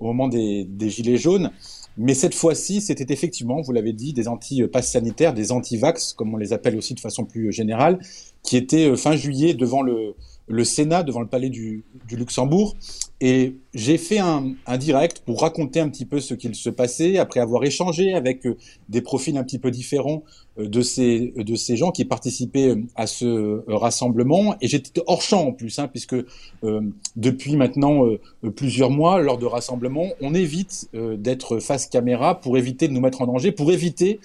au 0.00 0.04
moment 0.04 0.28
des, 0.28 0.64
des 0.64 0.90
Gilets 0.90 1.16
jaunes. 1.16 1.50
Mais 1.98 2.14
cette 2.14 2.34
fois-ci, 2.34 2.80
c'était 2.80 3.12
effectivement, 3.12 3.60
vous 3.60 3.72
l'avez 3.72 3.92
dit, 3.92 4.12
des 4.12 4.28
anti-passes 4.28 4.92
sanitaires, 4.92 5.34
des 5.34 5.52
anti-vax, 5.52 6.14
comme 6.14 6.32
on 6.34 6.38
les 6.38 6.52
appelle 6.52 6.76
aussi 6.76 6.94
de 6.94 7.00
façon 7.00 7.24
plus 7.24 7.52
générale, 7.52 7.98
qui 8.42 8.56
étaient 8.56 8.88
euh, 8.88 8.96
fin 8.96 9.14
juillet 9.16 9.54
devant 9.54 9.82
le, 9.82 10.14
Sénat, 10.64 11.02
devant 11.02 11.20
le 11.20 11.28
palais 11.28 11.48
du 11.48 11.84
Luxembourg. 12.10 12.76
Et 13.24 13.54
j'ai 13.72 13.98
fait 13.98 14.18
un, 14.18 14.54
un, 14.66 14.78
direct 14.78 15.22
pour 15.24 15.42
raconter 15.42 15.78
un 15.78 15.88
petit 15.88 16.04
peu 16.04 16.18
ce 16.18 16.34
qu'il 16.34 16.56
se 16.56 16.68
passait, 16.68 17.18
après 17.18 17.38
avoir 17.38 17.62
échangé 17.62 18.14
avec 18.14 18.44
euh, 18.44 18.56
des 18.88 19.00
profils 19.00 19.36
un 19.36 19.44
petit 19.44 19.60
peu 19.60 19.70
différents 19.70 20.24
euh, 20.58 20.66
de 20.66 20.82
ces, 20.82 21.32
de 21.36 21.54
ces 21.54 21.76
gens 21.76 21.92
qui 21.92 22.04
participaient 22.04 22.70
euh, 22.70 22.82
à 22.96 23.06
ce 23.06 23.62
rassemblement. 23.68 24.56
Et 24.60 24.66
j'étais 24.66 25.02
hors 25.06 25.22
champ 25.22 25.46
en 25.46 25.52
plus, 25.52 25.78
hein, 25.78 25.86
puisque 25.86 26.16
depuis 27.14 27.56
maintenant 27.56 28.02
plusieurs 28.56 28.90
mois, 28.90 29.20
lors 29.20 29.38
de 29.38 29.46
rassemblements, 29.46 30.08
on 30.20 30.34
évite 30.34 30.88
d'être 30.92 31.60
face 31.60 31.86
caméra 31.86 32.40
pour 32.40 32.58
éviter 32.58 32.88
de 32.88 32.92
nous 32.92 33.00
mettre 33.00 33.22
en 33.22 33.26
danger, 33.26 33.52
pour 33.52 33.70
éviter 33.70 34.18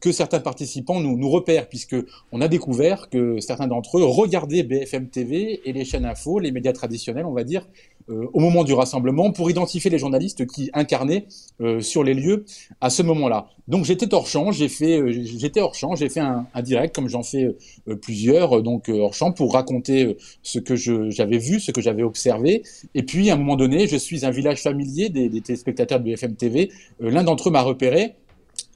que 0.00 0.12
certains 0.12 0.40
participants 0.40 1.00
nous, 1.00 1.16
nous 1.16 1.30
repèrent, 1.30 1.68
puisque 1.68 1.96
on 2.32 2.40
a 2.40 2.48
découvert 2.48 3.08
que 3.10 3.38
certains 3.40 3.66
d'entre 3.66 3.98
eux 3.98 4.04
regardaient 4.04 4.62
BFM 4.62 5.08
TV 5.08 5.60
et 5.64 5.72
les 5.72 5.84
chaînes 5.84 6.04
info, 6.04 6.38
les 6.38 6.52
médias 6.52 6.72
traditionnels, 6.72 7.26
on 7.26 7.32
va 7.32 7.44
dire, 7.44 7.62
euh, 7.62 7.93
au 8.08 8.40
moment 8.40 8.64
du 8.64 8.72
rassemblement 8.74 9.30
pour 9.30 9.50
identifier 9.50 9.90
les 9.90 9.98
journalistes 9.98 10.46
qui 10.46 10.70
incarnaient 10.74 11.26
euh, 11.60 11.80
sur 11.80 12.04
les 12.04 12.14
lieux 12.14 12.44
à 12.80 12.90
ce 12.90 13.02
moment-là. 13.02 13.48
Donc 13.66 13.84
j'étais 13.84 14.12
hors 14.12 14.26
champ, 14.26 14.52
j'ai 14.52 14.68
fait, 14.68 14.98
euh, 14.98 15.10
j'étais 15.10 15.60
hors 15.60 15.74
champ, 15.74 15.94
j'ai 15.94 16.08
fait 16.08 16.20
un, 16.20 16.46
un, 16.52 16.62
direct 16.62 16.94
comme 16.94 17.08
j'en 17.08 17.22
fais 17.22 17.56
plusieurs, 18.02 18.62
donc 18.62 18.88
hors 18.88 19.14
champ 19.14 19.32
pour 19.32 19.54
raconter 19.54 20.16
ce 20.42 20.58
que 20.58 20.74
j'avais 20.76 21.38
vu, 21.38 21.60
ce 21.60 21.70
que 21.70 21.80
j'avais 21.80 22.02
observé. 22.02 22.62
Et 22.94 23.02
puis 23.02 23.30
à 23.30 23.34
un 23.34 23.36
moment 23.36 23.56
donné, 23.56 23.88
je 23.88 23.96
suis 23.96 24.26
un 24.26 24.30
village 24.30 24.62
familier 24.62 25.08
des, 25.08 25.28
des 25.28 25.40
téléspectateurs 25.40 26.00
de 26.00 26.04
BFM 26.04 26.34
TV. 26.34 26.70
L'un 27.00 27.24
d'entre 27.24 27.48
eux 27.48 27.52
m'a 27.52 27.62
repéré 27.62 28.14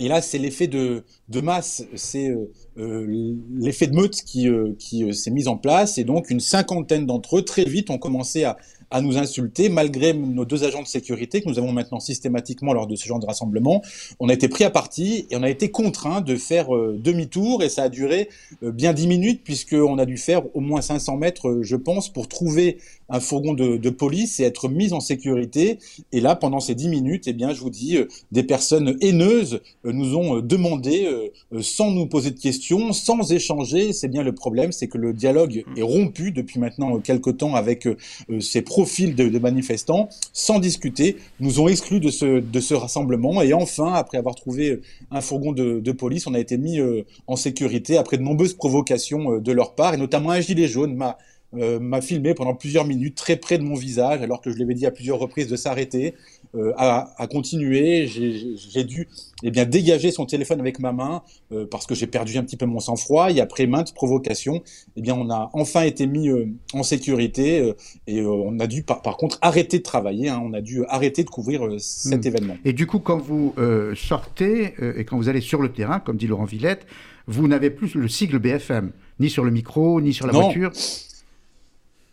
et 0.00 0.08
là, 0.08 0.20
c'est 0.20 0.38
l'effet 0.38 0.68
de, 0.68 1.04
de, 1.28 1.40
masse, 1.40 1.84
c'est 1.94 2.28
euh, 2.28 2.52
euh 2.78 3.34
l'effet 3.56 3.88
de 3.88 3.96
meute 3.96 4.22
qui, 4.22 4.48
euh, 4.48 4.74
qui 4.78 5.02
euh, 5.04 5.12
s'est 5.12 5.30
mis 5.30 5.48
en 5.48 5.56
place. 5.56 5.98
Et 5.98 6.04
donc, 6.04 6.30
une 6.30 6.40
cinquantaine 6.40 7.04
d'entre 7.06 7.38
eux, 7.38 7.42
très 7.42 7.64
vite, 7.64 7.90
ont 7.90 7.98
commencé 7.98 8.44
à, 8.44 8.56
à 8.90 9.00
nous 9.00 9.18
insulter, 9.18 9.68
malgré 9.68 10.12
nos 10.14 10.44
deux 10.44 10.64
agents 10.64 10.82
de 10.82 10.86
sécurité 10.86 11.40
que 11.42 11.48
nous 11.48 11.58
avons 11.58 11.72
maintenant 11.72 12.00
systématiquement 12.00 12.72
lors 12.72 12.86
de 12.86 12.96
ce 12.96 13.06
genre 13.06 13.18
de 13.18 13.26
rassemblement. 13.26 13.82
On 14.20 14.28
a 14.28 14.32
été 14.32 14.48
pris 14.48 14.64
à 14.64 14.70
partie 14.70 15.26
et 15.30 15.36
on 15.36 15.42
a 15.42 15.50
été 15.50 15.70
contraint 15.70 16.20
de 16.20 16.36
faire 16.36 16.68
demi-tour. 16.70 17.62
Et 17.62 17.68
ça 17.68 17.84
a 17.84 17.88
duré 17.88 18.28
bien 18.62 18.92
dix 18.92 19.06
minutes, 19.06 19.42
puisqu'on 19.44 19.98
a 19.98 20.06
dû 20.06 20.16
faire 20.16 20.42
au 20.54 20.60
moins 20.60 20.80
500 20.80 21.16
mètres, 21.16 21.58
je 21.62 21.76
pense, 21.76 22.08
pour 22.08 22.28
trouver 22.28 22.78
un 23.08 23.20
fourgon 23.20 23.54
de, 23.54 23.76
de, 23.76 23.90
police 23.90 24.38
et 24.40 24.44
être 24.44 24.68
mis 24.68 24.92
en 24.92 25.00
sécurité. 25.00 25.78
Et 26.12 26.20
là, 26.20 26.36
pendant 26.36 26.60
ces 26.60 26.74
dix 26.74 26.88
minutes, 26.88 27.24
eh 27.26 27.32
bien, 27.32 27.52
je 27.52 27.60
vous 27.60 27.70
dis, 27.70 27.96
euh, 27.96 28.06
des 28.32 28.42
personnes 28.42 28.96
haineuses 29.00 29.60
euh, 29.86 29.92
nous 29.92 30.16
ont 30.16 30.36
euh, 30.36 30.42
demandé, 30.42 31.08
sans 31.60 31.90
nous 31.90 32.06
poser 32.06 32.30
de 32.30 32.38
questions, 32.38 32.92
sans 32.92 33.32
échanger. 33.32 33.92
C'est 33.92 34.08
bien 34.08 34.22
le 34.22 34.34
problème, 34.34 34.72
c'est 34.72 34.88
que 34.88 34.98
le 34.98 35.12
dialogue 35.12 35.64
est 35.76 35.82
rompu 35.82 36.32
depuis 36.32 36.60
maintenant 36.60 36.98
quelques 36.98 37.36
temps 37.36 37.54
avec 37.54 37.88
ces 38.40 38.62
profils 38.78 39.16
de, 39.16 39.28
de, 39.28 39.38
manifestants, 39.40 40.08
sans 40.32 40.60
discuter, 40.60 41.16
nous 41.40 41.58
ont 41.60 41.66
exclus 41.66 41.98
de 41.98 42.10
ce, 42.10 42.38
de 42.38 42.60
ce 42.60 42.74
rassemblement. 42.74 43.42
Et 43.42 43.52
enfin, 43.52 43.92
après 43.92 44.18
avoir 44.18 44.36
trouvé 44.36 44.80
un 45.10 45.20
fourgon 45.20 45.50
de, 45.50 45.80
de 45.80 45.92
police, 45.92 46.28
on 46.28 46.34
a 46.34 46.38
été 46.38 46.56
mis 46.58 46.78
en 47.26 47.34
sécurité 47.34 47.96
après 47.96 48.18
de 48.18 48.22
nombreuses 48.22 48.54
provocations 48.54 49.38
de 49.40 49.52
leur 49.52 49.74
part, 49.74 49.94
et 49.94 49.96
notamment 49.96 50.30
un 50.30 50.40
gilet 50.40 50.68
jaune 50.68 50.94
m'a 50.94 51.18
euh, 51.56 51.80
m'a 51.80 52.02
filmé 52.02 52.34
pendant 52.34 52.54
plusieurs 52.54 52.84
minutes 52.84 53.14
très 53.14 53.36
près 53.36 53.56
de 53.56 53.62
mon 53.62 53.74
visage, 53.74 54.20
alors 54.20 54.42
que 54.42 54.50
je 54.50 54.56
lui 54.56 54.64
avais 54.64 54.74
dit 54.74 54.84
à 54.84 54.90
plusieurs 54.90 55.18
reprises 55.18 55.48
de 55.48 55.56
s'arrêter, 55.56 56.14
euh, 56.54 56.74
à, 56.76 57.14
à, 57.16 57.26
continuer. 57.26 58.06
J'ai 58.06 58.84
dû 58.84 59.08
eh 59.42 59.50
bien, 59.50 59.64
dégager 59.64 60.10
son 60.10 60.26
téléphone 60.26 60.60
avec 60.60 60.78
ma 60.78 60.92
main 60.92 61.22
euh, 61.52 61.66
parce 61.70 61.86
que 61.86 61.94
j'ai 61.94 62.06
perdu 62.06 62.36
un 62.36 62.42
petit 62.42 62.58
peu 62.58 62.66
mon 62.66 62.80
sang-froid. 62.80 63.30
Et 63.30 63.40
après 63.40 63.66
maintes 63.66 63.94
provocations, 63.94 64.62
eh 64.96 65.00
bien, 65.00 65.14
on 65.14 65.30
a 65.30 65.48
enfin 65.54 65.82
été 65.82 66.06
mis 66.06 66.28
en 66.74 66.82
sécurité 66.82 67.72
et 68.06 68.20
on 68.22 68.58
a 68.58 68.66
dû 68.66 68.82
par, 68.82 69.00
par, 69.00 69.16
contre 69.16 69.38
arrêter 69.40 69.78
de 69.78 69.82
travailler. 69.82 70.28
Hein, 70.28 70.42
on 70.44 70.52
a 70.52 70.60
dû 70.60 70.84
arrêter 70.88 71.24
de 71.24 71.30
couvrir 71.30 71.66
cet 71.78 72.24
hmm. 72.24 72.28
événement. 72.28 72.56
Et 72.66 72.74
du 72.74 72.86
coup, 72.86 72.98
quand 72.98 73.18
vous 73.18 73.54
sortez 73.96 74.74
et 74.96 75.04
quand 75.06 75.16
vous 75.16 75.30
allez 75.30 75.40
sur 75.40 75.62
le 75.62 75.72
terrain, 75.72 75.98
comme 75.98 76.18
dit 76.18 76.26
Laurent 76.26 76.44
Villette, 76.44 76.86
vous 77.26 77.48
n'avez 77.48 77.70
plus 77.70 77.94
le 77.94 78.08
sigle 78.08 78.38
BFM, 78.38 78.92
ni 79.18 79.30
sur 79.30 79.44
le 79.44 79.50
micro, 79.50 80.00
ni 80.02 80.12
sur 80.12 80.26
la 80.26 80.32
voiture. 80.34 80.72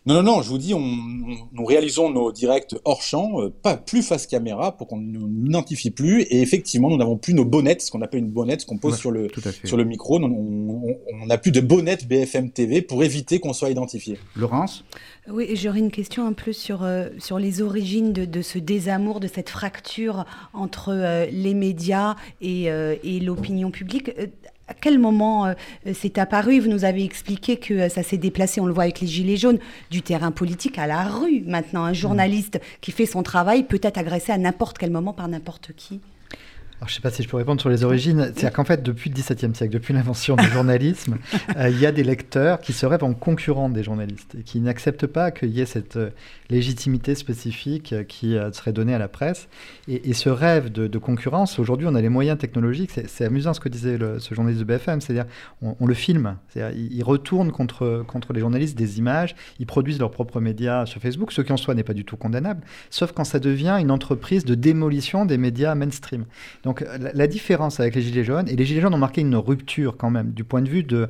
Non, 0.06 0.14
non, 0.14 0.22
non, 0.22 0.42
je 0.42 0.48
vous 0.48 0.58
dis, 0.58 0.72
on, 0.72 0.80
nous 0.80 1.64
réalisons 1.64 2.10
nos 2.10 2.30
directs 2.30 2.76
hors 2.84 3.02
champ, 3.02 3.40
euh, 3.40 3.50
pas 3.50 3.76
plus 3.76 4.02
face 4.02 4.28
caméra 4.28 4.76
pour 4.76 4.86
qu'on 4.86 4.98
ne 4.98 5.18
nous 5.18 5.46
identifie 5.46 5.90
plus. 5.90 6.22
Et 6.22 6.42
effectivement, 6.42 6.88
nous 6.88 6.96
n'avons 6.96 7.16
plus 7.16 7.34
nos 7.34 7.44
bonnettes, 7.44 7.82
ce 7.82 7.90
qu'on 7.90 8.02
appelle 8.02 8.20
une 8.20 8.30
bonnette, 8.30 8.60
ce 8.60 8.66
qu'on 8.66 8.78
pose 8.78 8.96
sur, 8.96 9.10
le, 9.10 9.26
sur 9.64 9.76
le 9.76 9.82
micro. 9.82 10.20
On 10.20 11.26
n'a 11.26 11.38
plus 11.38 11.50
de 11.50 11.60
bonnette 11.60 12.06
BFM 12.06 12.52
TV 12.52 12.82
pour 12.82 13.02
éviter 13.02 13.40
qu'on 13.40 13.52
soit 13.52 13.70
identifié. 13.70 14.16
Laurence? 14.36 14.84
Oui, 15.28 15.56
j'aurais 15.56 15.80
une 15.80 15.90
question 15.90 16.24
un 16.24 16.34
peu 16.34 16.52
sur, 16.52 16.84
euh, 16.84 17.08
sur 17.18 17.40
les 17.40 17.60
origines 17.60 18.12
de, 18.12 18.24
de, 18.24 18.42
ce 18.42 18.60
désamour, 18.60 19.18
de 19.18 19.26
cette 19.26 19.50
fracture 19.50 20.24
entre 20.52 20.92
euh, 20.92 21.26
les 21.32 21.54
médias 21.54 22.14
et, 22.40 22.66
et 22.66 23.20
l'opinion 23.20 23.72
publique 23.72 24.12
à 24.68 24.74
quel 24.74 24.98
moment 24.98 25.54
c'est 25.94 26.18
apparu? 26.18 26.58
Vous 26.60 26.68
nous 26.68 26.84
avez 26.84 27.04
expliqué 27.04 27.56
que 27.56 27.88
ça 27.88 28.02
s'est 28.02 28.16
déplacé, 28.16 28.60
on 28.60 28.66
le 28.66 28.72
voit 28.72 28.84
avec 28.84 29.00
les 29.00 29.06
Gilets 29.06 29.36
jaunes, 29.36 29.58
du 29.90 30.02
terrain 30.02 30.32
politique 30.32 30.78
à 30.78 30.86
la 30.86 31.04
rue. 31.04 31.42
Maintenant, 31.46 31.84
un 31.84 31.92
journaliste 31.92 32.60
qui 32.80 32.90
fait 32.90 33.06
son 33.06 33.22
travail 33.22 33.62
peut 33.62 33.80
être 33.82 33.98
agressé 33.98 34.32
à 34.32 34.38
n'importe 34.38 34.78
quel 34.78 34.90
moment 34.90 35.12
par 35.12 35.28
n'importe 35.28 35.72
qui. 35.76 36.00
Alors, 36.78 36.88
je 36.88 36.92
ne 36.92 36.96
sais 36.96 37.00
pas 37.00 37.10
si 37.10 37.22
je 37.22 37.28
peux 37.28 37.38
répondre 37.38 37.58
sur 37.58 37.70
les 37.70 37.84
origines. 37.84 38.20
C'est-à-dire 38.24 38.52
qu'en 38.52 38.64
fait, 38.64 38.82
depuis 38.82 39.08
le 39.08 39.14
XVIIe 39.14 39.54
siècle, 39.54 39.72
depuis 39.72 39.94
l'invention 39.94 40.36
du 40.36 40.44
journalisme, 40.44 41.16
euh, 41.56 41.70
il 41.70 41.80
y 41.80 41.86
a 41.86 41.92
des 41.92 42.04
lecteurs 42.04 42.60
qui 42.60 42.74
se 42.74 42.84
rêvent 42.84 43.02
en 43.02 43.14
concurrents 43.14 43.70
des 43.70 43.82
journalistes 43.82 44.36
et 44.38 44.42
qui 44.42 44.60
n'acceptent 44.60 45.06
pas 45.06 45.30
qu'il 45.30 45.48
y 45.48 45.62
ait 45.62 45.66
cette 45.66 45.96
euh, 45.96 46.10
légitimité 46.50 47.14
spécifique 47.14 47.94
euh, 47.94 48.04
qui 48.04 48.36
serait 48.52 48.74
donnée 48.74 48.92
à 48.92 48.98
la 48.98 49.08
presse. 49.08 49.48
Et, 49.88 50.12
ce 50.12 50.28
rêve 50.28 50.70
de, 50.70 50.98
concurrence, 50.98 51.58
aujourd'hui, 51.58 51.86
on 51.88 51.94
a 51.94 52.00
les 52.02 52.10
moyens 52.10 52.38
technologiques. 52.38 52.90
C'est 53.06 53.24
amusant 53.24 53.54
ce 53.54 53.60
que 53.60 53.68
disait 53.70 53.98
ce 54.18 54.34
journaliste 54.34 54.60
de 54.60 54.64
BFM, 54.64 55.00
c'est-à-dire 55.00 55.26
on, 55.62 55.86
le 55.86 55.94
filme. 55.94 56.36
C'est-à-dire 56.48 56.76
ils 56.78 57.02
retournent 57.02 57.52
contre, 57.52 58.04
contre 58.06 58.32
les 58.32 58.40
journalistes 58.40 58.76
des 58.76 58.98
images, 58.98 59.34
ils 59.58 59.66
produisent 59.66 59.98
leurs 59.98 60.10
propres 60.10 60.40
médias 60.40 60.86
sur 60.86 61.00
Facebook, 61.00 61.32
ce 61.32 61.42
qui 61.42 61.52
en 61.52 61.56
soi 61.56 61.74
n'est 61.74 61.84
pas 61.84 61.94
du 61.94 62.04
tout 62.04 62.16
condamnable, 62.16 62.62
sauf 62.90 63.12
quand 63.12 63.24
ça 63.24 63.38
devient 63.38 63.76
une 63.78 63.90
entreprise 63.90 64.44
de 64.44 64.54
démolition 64.54 65.26
des 65.26 65.38
médias 65.38 65.74
mainstream. 65.74 66.24
Donc 66.66 66.84
la, 66.98 67.26
différence 67.28 67.78
avec 67.78 67.94
les 67.94 68.02
Gilets 68.02 68.24
jaunes, 68.24 68.48
et 68.48 68.56
les 68.56 68.64
Gilets 68.64 68.80
jaunes 68.80 68.92
ont 68.92 68.98
marqué 68.98 69.20
une 69.20 69.36
rupture 69.36 69.96
quand 69.96 70.10
même 70.10 70.32
du 70.32 70.42
point 70.42 70.62
de 70.62 70.68
vue 70.68 70.82
de, 70.82 71.08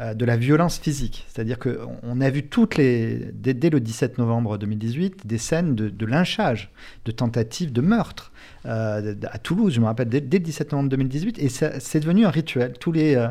euh, 0.00 0.14
la 0.18 0.36
violence 0.38 0.78
physique. 0.78 1.26
C'est-à-dire 1.28 1.58
qu'on 1.58 2.22
a 2.22 2.30
vu 2.30 2.44
toutes 2.44 2.78
les, 2.78 3.30
dès, 3.34 3.68
le 3.68 3.80
17 3.80 4.16
novembre 4.16 4.56
2018 4.56 5.26
des 5.26 5.36
scènes 5.36 5.74
de, 5.74 5.90
de 5.90 6.06
lynchage, 6.06 6.70
de 7.04 7.12
tentatives 7.12 7.70
de 7.70 7.82
meurtre. 7.82 8.32
Euh, 8.66 9.14
à 9.30 9.38
Toulouse, 9.38 9.74
je 9.74 9.80
me 9.80 9.86
rappelle, 9.86 10.08
dès, 10.08 10.20
le 10.20 10.44
17 10.44 10.72
novembre 10.72 10.90
2018, 10.90 11.38
et 11.38 11.48
c'est 11.48 12.00
devenu 12.00 12.26
un 12.26 12.30
rituel. 12.30 12.74
Tous 12.78 12.92
les, 12.92 13.14
euh, 13.14 13.28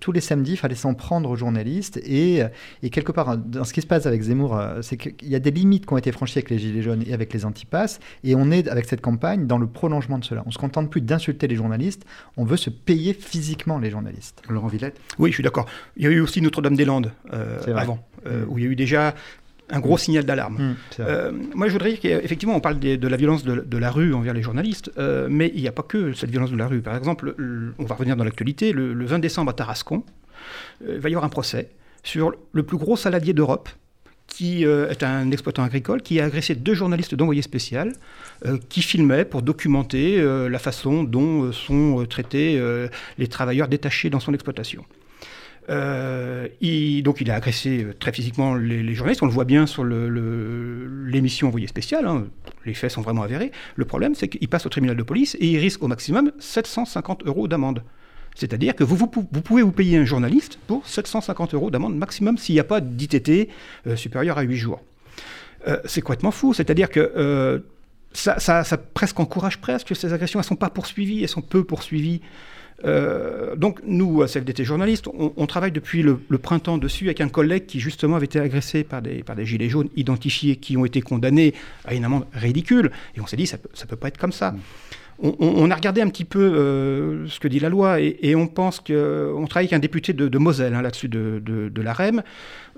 tous 0.00 0.12
les 0.12 0.20
samedis, 0.20 0.52
il 0.52 0.56
fallait 0.56 0.74
s'en 0.74 0.94
prendre 0.94 1.30
aux 1.30 1.36
journalistes, 1.36 1.98
et, 1.98 2.42
et, 2.82 2.90
quelque 2.90 3.12
part, 3.12 3.36
dans 3.36 3.64
ce 3.64 3.72
qui 3.72 3.80
se 3.80 3.86
passe 3.86 4.06
avec 4.06 4.22
Zemmour, 4.22 4.60
c'est 4.82 4.96
qu'il 4.96 5.28
y 5.28 5.34
a 5.34 5.38
des 5.38 5.50
limites 5.50 5.86
qui 5.86 5.92
ont 5.92 5.98
été 5.98 6.12
franchies 6.12 6.38
avec 6.38 6.50
les 6.50 6.58
Gilets 6.58 6.82
jaunes 6.82 7.02
et 7.06 7.12
avec 7.12 7.32
les 7.32 7.44
antipasses, 7.44 8.00
et 8.24 8.34
on 8.34 8.50
est, 8.50 8.68
avec 8.68 8.86
cette 8.86 9.00
campagne, 9.00 9.46
dans 9.46 9.58
le 9.58 9.66
prolongement 9.66 10.18
de 10.18 10.24
cela. 10.24 10.42
On 10.46 10.50
se 10.50 10.58
contente 10.58 10.90
plus 10.90 11.00
d'insulter 11.00 11.48
les 11.48 11.56
journalistes, 11.56 12.04
on 12.36 12.44
veut 12.44 12.56
se 12.56 12.70
payer 12.70 13.12
physiquement 13.12 13.78
les 13.78 13.90
journalistes. 13.90 14.42
Laurent 14.48 14.68
Villette? 14.68 15.00
Oui, 15.18 15.30
je 15.30 15.34
suis 15.34 15.42
d'accord. 15.42 15.66
Il 15.96 16.04
y 16.04 16.06
a 16.06 16.10
eu 16.10 16.20
aussi 16.20 16.40
Notre-Dame-des-Landes 16.40 17.12
euh, 17.32 17.58
avant, 17.74 18.06
mm. 18.24 18.30
où 18.48 18.58
il 18.58 18.64
y 18.64 18.66
a 18.66 18.70
eu 18.70 18.76
déjà 18.76 19.14
un 19.70 19.80
gros 19.80 19.98
signal 19.98 20.24
d'alarme. 20.24 20.54
Mmh, 20.54 20.76
euh, 21.00 21.32
moi, 21.54 21.66
je 21.68 21.72
voudrais 21.72 21.90
dire 21.90 22.00
qu'effectivement, 22.00 22.54
on 22.54 22.60
parle 22.60 22.78
de, 22.78 23.08
la 23.08 23.16
violence 23.16 23.44
de, 23.44 23.78
la 23.78 23.90
rue 23.90 24.14
envers 24.14 24.34
les 24.34 24.42
journalistes, 24.42 24.90
euh, 24.98 25.28
mais 25.30 25.50
il 25.54 25.60
n'y 25.60 25.68
a 25.68 25.72
pas 25.72 25.82
que 25.82 26.12
cette 26.12 26.30
violence 26.30 26.50
de 26.50 26.56
la 26.56 26.66
rue. 26.66 26.80
Par 26.80 26.96
exemple, 26.96 27.34
on 27.78 27.84
va 27.84 27.94
revenir 27.94 28.16
dans 28.16 28.24
l'actualité, 28.24 28.72
le, 28.72 29.04
20 29.04 29.18
décembre 29.18 29.50
à 29.50 29.54
Tarascon, 29.54 30.04
euh, 30.86 30.94
il 30.94 31.00
va 31.00 31.08
y 31.08 31.12
avoir 31.12 31.24
un 31.24 31.30
procès 31.30 31.70
sur 32.02 32.32
le 32.52 32.62
plus 32.62 32.76
gros 32.76 32.96
saladier 32.96 33.32
d'Europe, 33.32 33.68
qui 34.28 34.64
est 34.64 35.02
un 35.02 35.30
exploitant 35.30 35.62
agricole, 35.62 36.02
qui 36.02 36.20
a 36.20 36.24
agressé 36.24 36.54
deux 36.54 36.74
journalistes 36.74 37.14
d'envoyé 37.14 37.42
spécial, 37.42 37.92
qui 38.68 38.82
filmaient 38.82 39.24
pour 39.24 39.40
documenter 39.40 40.20
la 40.48 40.58
façon 40.58 41.04
dont 41.04 41.52
sont 41.52 42.04
traités 42.08 42.60
les 43.18 43.28
travailleurs 43.28 43.66
détachés 43.66 44.10
dans 44.10 44.20
son 44.20 44.34
exploitation. 44.34 44.84
Euh, 45.68 46.48
donc 47.02 47.20
il 47.20 47.30
a 47.30 47.34
agressé 47.34 47.82
euh, 47.82 47.94
très 47.98 48.12
physiquement 48.12 48.54
les, 48.54 48.94
journalistes, 48.94 49.22
on 49.22 49.26
le 49.26 49.32
voit 49.32 49.44
bien 49.44 49.66
sur 49.66 49.84
l'émission 49.84 51.46
le, 51.46 51.48
envoyée 51.48 51.66
spéciale, 51.66 52.06
hein. 52.06 52.26
les 52.64 52.74
faits 52.74 52.90
sont 52.90 53.02
vraiment 53.02 53.22
avérés. 53.22 53.50
Le 53.74 53.84
problème 53.84 54.14
c'est 54.14 54.28
qu'il 54.28 54.48
passe 54.48 54.66
au 54.66 54.68
tribunal 54.68 54.96
de 54.96 55.02
police 55.02 55.36
et 55.40 55.46
il 55.46 55.58
risque 55.58 55.82
au 55.82 55.88
maximum 55.88 56.32
750 56.38 57.26
euros 57.26 57.48
d'amende. 57.48 57.82
C'est-à-dire 58.34 58.74
que 58.74 58.84
vous, 58.84 59.06
pouvez 59.06 59.62
vous 59.62 59.72
payer 59.72 59.96
un 59.96 60.04
journaliste 60.04 60.58
pour 60.66 60.86
750 60.86 61.54
euros 61.54 61.70
d'amende 61.70 61.96
maximum 61.96 62.36
s'il 62.36 62.54
n'y 62.54 62.60
a 62.60 62.64
pas 62.64 62.80
d'ITT 62.80 63.48
euh, 63.86 63.96
supérieur 63.96 64.38
à 64.38 64.42
8 64.42 64.56
jours. 64.56 64.80
c'est 65.86 66.00
complètement 66.00 66.30
fou, 66.30 66.54
c'est-à-dire 66.54 66.90
que 66.90 67.62
ça, 68.12 68.62
presque 68.94 69.18
encourage 69.18 69.58
presque 69.58 69.88
que 69.88 69.94
ces 69.94 70.12
agressions, 70.12 70.38
elles 70.38 70.44
ne 70.44 70.48
sont 70.48 70.56
pas 70.56 70.70
poursuivies, 70.70 71.22
elles 71.22 71.28
sont 71.28 71.42
peu 71.42 71.64
poursuivies. 71.64 72.20
Euh, 72.84 73.56
donc 73.56 73.80
nous, 73.86 74.22
à 74.22 74.26
CFDT 74.26 74.64
Journalistes, 74.64 75.08
on, 75.08 75.46
travaille 75.46 75.72
depuis 75.72 76.02
le, 76.02 76.18
printemps 76.38 76.78
dessus 76.78 77.06
avec 77.06 77.20
un 77.20 77.28
collègue 77.28 77.66
qui 77.66 77.80
justement 77.80 78.16
avait 78.16 78.26
été 78.26 78.38
agressé 78.38 78.84
par 78.84 79.02
des, 79.02 79.22
par 79.22 79.36
des 79.36 79.46
gilets 79.46 79.68
jaunes 79.68 79.88
identifiés 79.96 80.56
qui 80.56 80.76
ont 80.76 80.84
été 80.84 81.00
condamnés 81.00 81.54
à 81.84 81.94
une 81.94 82.04
amende 82.04 82.26
ridicule. 82.32 82.90
Et 83.16 83.20
on 83.20 83.26
s'est 83.26 83.36
dit, 83.36 83.46
ça 83.46 83.56
ne 83.56 83.88
peut 83.88 83.96
pas 83.96 84.08
être 84.08 84.18
comme 84.18 84.32
ça. 84.32 84.54
On, 85.18 85.70
a 85.70 85.74
regardé 85.74 86.02
un 86.02 86.08
petit 86.08 86.26
peu 86.26 86.40
euh, 86.40 87.26
ce 87.26 87.40
que 87.40 87.48
dit 87.48 87.58
la 87.58 87.70
loi 87.70 88.00
et, 88.00 88.34
on 88.34 88.46
pense 88.46 88.80
qu'on 88.80 89.46
travaille 89.48 89.64
avec 89.64 89.72
un 89.72 89.78
député 89.78 90.12
de, 90.12 90.38
Moselle 90.38 90.74
hein, 90.74 90.82
là-dessus 90.82 91.08
de, 91.08 91.40
de, 91.42 91.82
la 91.82 91.94
REM 91.94 92.22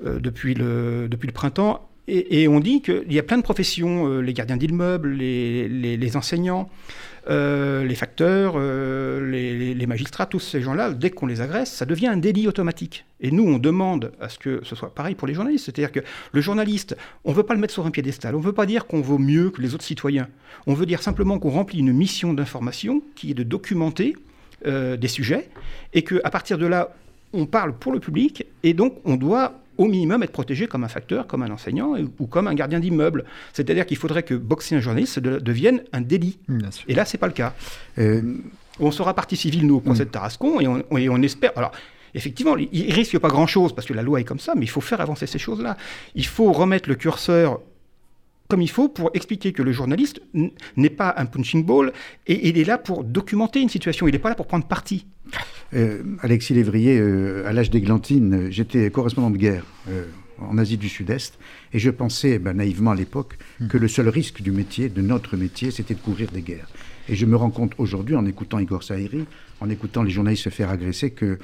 euh, 0.07 0.21
depuis, 0.21 0.55
le, 0.55 1.09
depuis 1.11 1.27
le 1.27 1.33
printemps 1.33 1.89
et, 2.07 2.47
on 2.47 2.61
dit 2.61 2.81
qu'il 2.81 3.13
y 3.13 3.19
a 3.19 3.25
plein 3.25 3.39
de 3.39 3.43
professions, 3.43 4.21
les 4.21 4.33
gardiens 4.33 4.57
d'immeubles, 4.57 5.11
les, 5.11 5.69
les, 5.69 5.97
les, 5.97 6.17
enseignants, 6.17 6.71
euh, 7.31 7.85
les 7.85 7.95
facteurs, 7.95 8.55
euh, 8.57 9.31
les, 9.31 9.87
magistrats, 9.87 10.25
tous 10.25 10.41
ces 10.41 10.63
gens-là, 10.63 10.93
dès 10.93 11.11
qu'on 11.11 11.27
les 11.27 11.43
agresse, 11.43 11.71
ça 11.71 11.85
devient 11.85 12.07
un 12.07 12.17
délit 12.17 12.49
automatique. 12.49 13.05
Et 13.21 13.31
nous, 13.31 13.45
on 13.45 13.59
demande 13.59 14.13
à 14.21 14.29
ce 14.29 14.39
que 14.39 14.61
ce 14.63 14.75
soit 14.75 14.95
pareil 14.95 15.15
pour 15.15 15.29
les 15.29 15.35
journalistes. 15.35 15.67
C'est-à-dire 15.67 15.93
que 15.93 16.01
le 16.33 16.41
journaliste, 16.41 16.97
on 17.25 17.33
ne 17.33 17.37
veut 17.37 17.43
pas 17.43 17.55
le 17.55 17.61
mettre 17.61 17.75
sur 17.75 17.85
un 17.85 17.91
piédestal, 17.91 18.35
on 18.35 18.39
ne 18.39 18.45
veut 18.45 18.53
pas 18.53 18.65
dire 18.65 18.87
qu'on 18.87 19.03
vaut 19.03 19.19
mieux 19.19 19.51
que 19.51 19.61
les 19.61 19.75
autres 19.75 19.85
citoyens. 19.85 20.29
On 20.67 20.73
veut 20.73 20.87
dire 20.87 21.03
simplement 21.03 21.39
qu'on 21.39 21.51
remplit 21.51 21.81
une 21.81 21.93
mission 21.93 22.33
d'information 22.33 23.03
qui 23.15 23.33
est 23.33 23.35
de 23.35 23.43
documenter 23.43 24.17
euh, 24.67 24.97
des 24.97 25.09
sujets 25.09 25.51
et 25.93 26.03
qu'à 26.03 26.31
partir 26.31 26.57
de 26.57 26.67
là, 26.67 26.95
on 27.35 27.45
parle 27.45 27.75
pour 27.75 27.93
le 27.93 28.01
public 28.01 28.47
et 28.63 28.73
donc 28.73 28.95
on 29.05 29.17
doit 29.17 29.61
au 29.79 29.87
minimum 29.87 30.23
être 30.23 30.33
protégé 30.33 30.67
comme 30.67 30.85
un 30.85 30.89
facteur, 30.89 31.27
comme 31.27 31.43
un 31.43 31.51
enseignant 31.51 31.95
ou 32.19 32.27
comme 32.27 32.49
un 32.49 32.55
gardien 32.55 32.81
d'immeuble. 32.81 33.25
C'est-à-dire 33.53 33.87
qu'il 33.87 33.97
faudrait 33.97 34.25
que 34.25 34.35
boxer 34.35 34.75
un 34.75 34.81
journaliste 34.81 35.19
devienne 35.21 35.83
un 35.93 36.01
délit. 36.01 36.39
Et 36.89 36.95
là, 36.95 37.05
c'est 37.05 37.19
pas 37.19 37.29
le 37.29 37.33
cas. 37.33 37.55
Euh, 37.99 38.37
on 38.81 38.91
sera 38.91 39.15
partie 39.15 39.37
civile, 39.37 39.67
nous, 39.67 39.77
au 39.77 39.81
procès 39.81 40.05
de 40.05 40.11
Tarascon, 40.11 40.61
et 40.61 41.09
on, 41.09 41.23
espère. 41.23 41.53
Alors, 41.57 41.73
effectivement, 42.15 42.57
il 42.57 42.93
risque 42.93 43.19
pas 43.19 43.29
grand-chose 43.29 43.75
parce 43.75 43.87
que 43.87 43.95
la 43.95 44.03
loi 44.03 44.21
est 44.21 44.25
comme 44.25 44.39
ça, 44.39 44.55
mais 44.55 44.65
il 44.65 44.71
faut 44.71 44.81
faire 44.81 45.01
avancer 45.01 45.27
ces 45.27 45.39
choses-là. 45.39 45.77
Il 46.15 46.27
faut 46.27 46.53
remettre 46.53 46.89
le 46.89 46.95
curseur 46.95 47.61
comme 48.49 48.63
il 48.63 48.71
faut 48.71 48.89
pour 48.89 49.11
expliquer 49.15 49.53
que 49.53 49.63
le 49.63 49.73
journaliste 49.73 50.21
n'est 50.77 50.91
pas 50.91 51.15
un 51.19 51.27
punching 51.27 51.65
ball 51.65 51.93
et 52.27 52.49
il 52.49 52.59
est 52.59 52.65
là 52.65 52.79
pour 52.79 53.05
documenter 53.05 53.61
une 53.61 53.69
situation, 53.69 54.09
il 54.09 54.13
n'est 54.13 54.19
pas 54.19 54.31
là 54.31 54.35
pour 54.35 54.47
prendre 54.47 54.67
parti. 54.67 55.07
Euh, 55.75 56.03
Alexis 56.21 56.55
Lévrier, 56.55 56.99
euh, 56.99 57.47
à 57.47 57.53
l'âge 57.53 57.71
d'Églantine, 57.71 58.35
euh, 58.35 58.51
j'étais 58.51 58.91
correspondant 58.91 59.31
de 59.31 59.37
guerre 59.37 59.65
en 60.39 60.57
Asie 60.57 60.79
du 60.79 60.89
Sud-Est 60.89 61.39
et 61.75 61.79
je 61.79 61.91
pensais 61.91 62.39
ben, 62.39 62.55
naïvement 62.55 62.93
à 62.93 62.95
l'époque 62.95 63.37
hmm. 63.61 63.69
que 63.69 63.77
le 63.77 63.89
seul 63.89 64.09
risque 64.09 64.41
du 64.41 64.51
métier, 64.51 64.89
de 64.89 65.03
notre 65.03 65.37
métier, 65.37 65.71
c'était 65.71 65.95
de 65.95 66.01
couvrir 66.01 66.31
des 66.31 66.43
guerres. 66.43 66.69
Et 67.09 67.17
je 67.17 67.27
me 67.27 67.37
rends 67.37 67.51
compte 67.51 67.73
aujourd'hui, 67.79 68.17
en 68.17 68.25
écoutant 68.25 68.59
Igor 68.59 68.83
Saïri, 68.83 69.27
en 69.61 69.69
écoutant 69.69 70.03
les 70.03 70.11
journalistes 70.11 70.45
se 70.45 70.51
faire 70.51 70.71
agresser, 70.71 71.11
que 71.11 71.39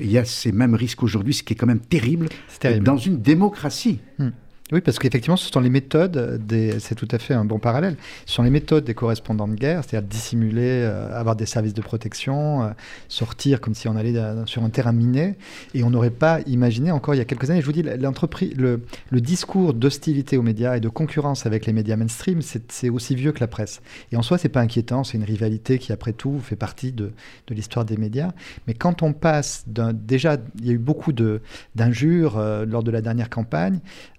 il 0.00 0.10
y 0.10 0.18
a 0.18 0.24
ces 0.24 0.52
mêmes 0.52 0.74
risques 0.74 1.02
aujourd'hui, 1.02 1.34
ce 1.34 1.42
qui 1.42 1.52
est 1.52 1.56
quand 1.56 1.66
même 1.66 1.80
terrible, 1.80 2.28
terrible. 2.58 2.84
dans 2.84 2.96
une 2.96 3.20
démocratie. 3.20 4.00
Hmm. 4.18 4.30
Oui, 4.72 4.80
parce 4.80 4.98
qu'effectivement, 4.98 5.36
ce 5.36 5.52
sont 5.52 5.60
les 5.60 5.68
méthodes, 5.68 6.40
des... 6.46 6.80
c'est 6.80 6.94
tout 6.94 7.08
à 7.10 7.18
fait 7.18 7.34
un 7.34 7.44
bon 7.44 7.58
parallèle, 7.58 7.96
ce 8.24 8.32
sont 8.32 8.42
les 8.42 8.48
méthodes 8.48 8.84
des 8.84 8.94
correspondants 8.94 9.46
de 9.46 9.54
guerre, 9.54 9.84
c'est-à-dire 9.84 10.08
dissimuler, 10.08 10.62
euh, 10.62 11.14
avoir 11.14 11.36
des 11.36 11.44
services 11.44 11.74
de 11.74 11.82
protection, 11.82 12.62
euh, 12.62 12.70
sortir 13.06 13.60
comme 13.60 13.74
si 13.74 13.86
on 13.88 13.96
allait 13.96 14.16
euh, 14.16 14.46
sur 14.46 14.64
un 14.64 14.70
terrain 14.70 14.92
miné, 14.92 15.36
et 15.74 15.84
on 15.84 15.90
n'aurait 15.90 16.08
pas 16.08 16.40
imaginé 16.46 16.90
encore 16.90 17.14
il 17.14 17.18
y 17.18 17.20
a 17.20 17.26
quelques 17.26 17.50
années, 17.50 17.60
je 17.60 17.66
vous 17.66 17.72
dis, 17.72 17.82
l'entreprise, 17.82 18.54
le, 18.56 18.80
discours 19.20 19.74
d'hostilité 19.74 20.38
aux 20.38 20.42
médias 20.42 20.78
et 20.78 20.80
de 20.80 20.88
concurrence 20.88 21.44
avec 21.44 21.66
les 21.66 21.74
médias 21.74 21.96
mainstream, 21.96 22.40
c'est 22.40 22.88
aussi 22.88 23.14
vieux 23.14 23.32
que 23.32 23.40
la 23.40 23.48
presse. 23.48 23.82
Et 24.10 24.16
en 24.16 24.22
soi, 24.22 24.38
c'est 24.38 24.48
pas 24.48 24.60
inquiétant, 24.60 25.04
c'est 25.04 25.18
une 25.18 25.24
rivalité 25.24 25.78
qui, 25.78 25.92
après 25.92 26.14
tout, 26.14 26.40
fait 26.40 26.56
partie 26.56 26.92
de, 26.92 27.12
de 27.46 27.54
l'histoire 27.54 27.84
des 27.84 27.98
médias. 27.98 28.30
Mais 28.66 28.72
quand 28.72 29.02
on 29.02 29.12
passe 29.12 29.64
d'un... 29.66 29.92
Déjà, 29.92 30.38
il 30.58 30.66
y 30.66 30.70
a 30.70 30.72
eu 30.72 30.78
beaucoup 30.78 31.12
d'injures 31.12 32.38
lors 32.66 32.82
de 32.82 32.90
la 32.90 33.00
dernière 33.00 33.30
campagne, 33.30 33.78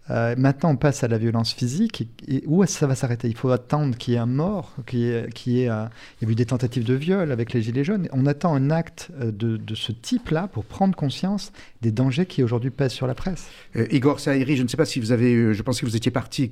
euh, 0.10 0.36
maintenant, 0.38 0.72
on 0.72 0.76
passe 0.76 1.04
à 1.04 1.08
la 1.08 1.18
violence 1.18 1.54
physique. 1.54 2.08
Et, 2.28 2.44
où 2.46 2.64
est-ce 2.64 2.74
que 2.74 2.80
ça 2.80 2.88
va 2.88 2.96
s'arrêter? 2.96 3.28
Il 3.28 3.38
faut 3.38 3.50
attendre 3.50 3.98
qu'il 3.98 4.14
y 4.14 4.18
ait 4.18 4.20
un 4.20 4.26
mort, 4.26 4.76
qu'il 4.86 5.00
y, 5.00 5.10
ait, 5.10 5.28
il 5.46 5.64
y 5.64 5.70
a 5.70 5.90
eu 6.22 6.36
des 6.36 6.46
tentatives 6.46 6.84
de 6.84 6.94
viol 6.94 7.32
avec 7.32 7.54
les 7.54 7.62
Gilets 7.62 7.84
jaunes. 7.84 8.08
On 8.12 8.26
attend 8.26 8.54
un 8.54 8.70
acte 8.70 9.10
euh, 9.22 9.32
de, 9.32 9.76
ce 9.76 9.92
type-là 9.92 10.48
pour 10.48 10.66
prendre 10.66 10.96
conscience 10.96 11.52
des 11.82 11.92
dangers 11.92 12.26
qui 12.26 12.44
aujourd'hui 12.44 12.70
pèsent 12.70 12.92
sur 12.92 13.08
la 13.08 13.16
presse. 13.16 13.48
Euh, 13.76 13.88
Igor 13.92 14.20
Saïri, 14.20 14.58
je 14.58 14.64
ne 14.64 14.68
sais 14.68 14.78
pas 14.78 14.86
si 14.86 15.00
vous 15.00 15.12
avez, 15.12 15.54
je 15.54 15.62
pense 15.62 15.80
que 15.80 15.86
vous 15.86 15.96
étiez 15.96 16.12
parti, 16.12 16.52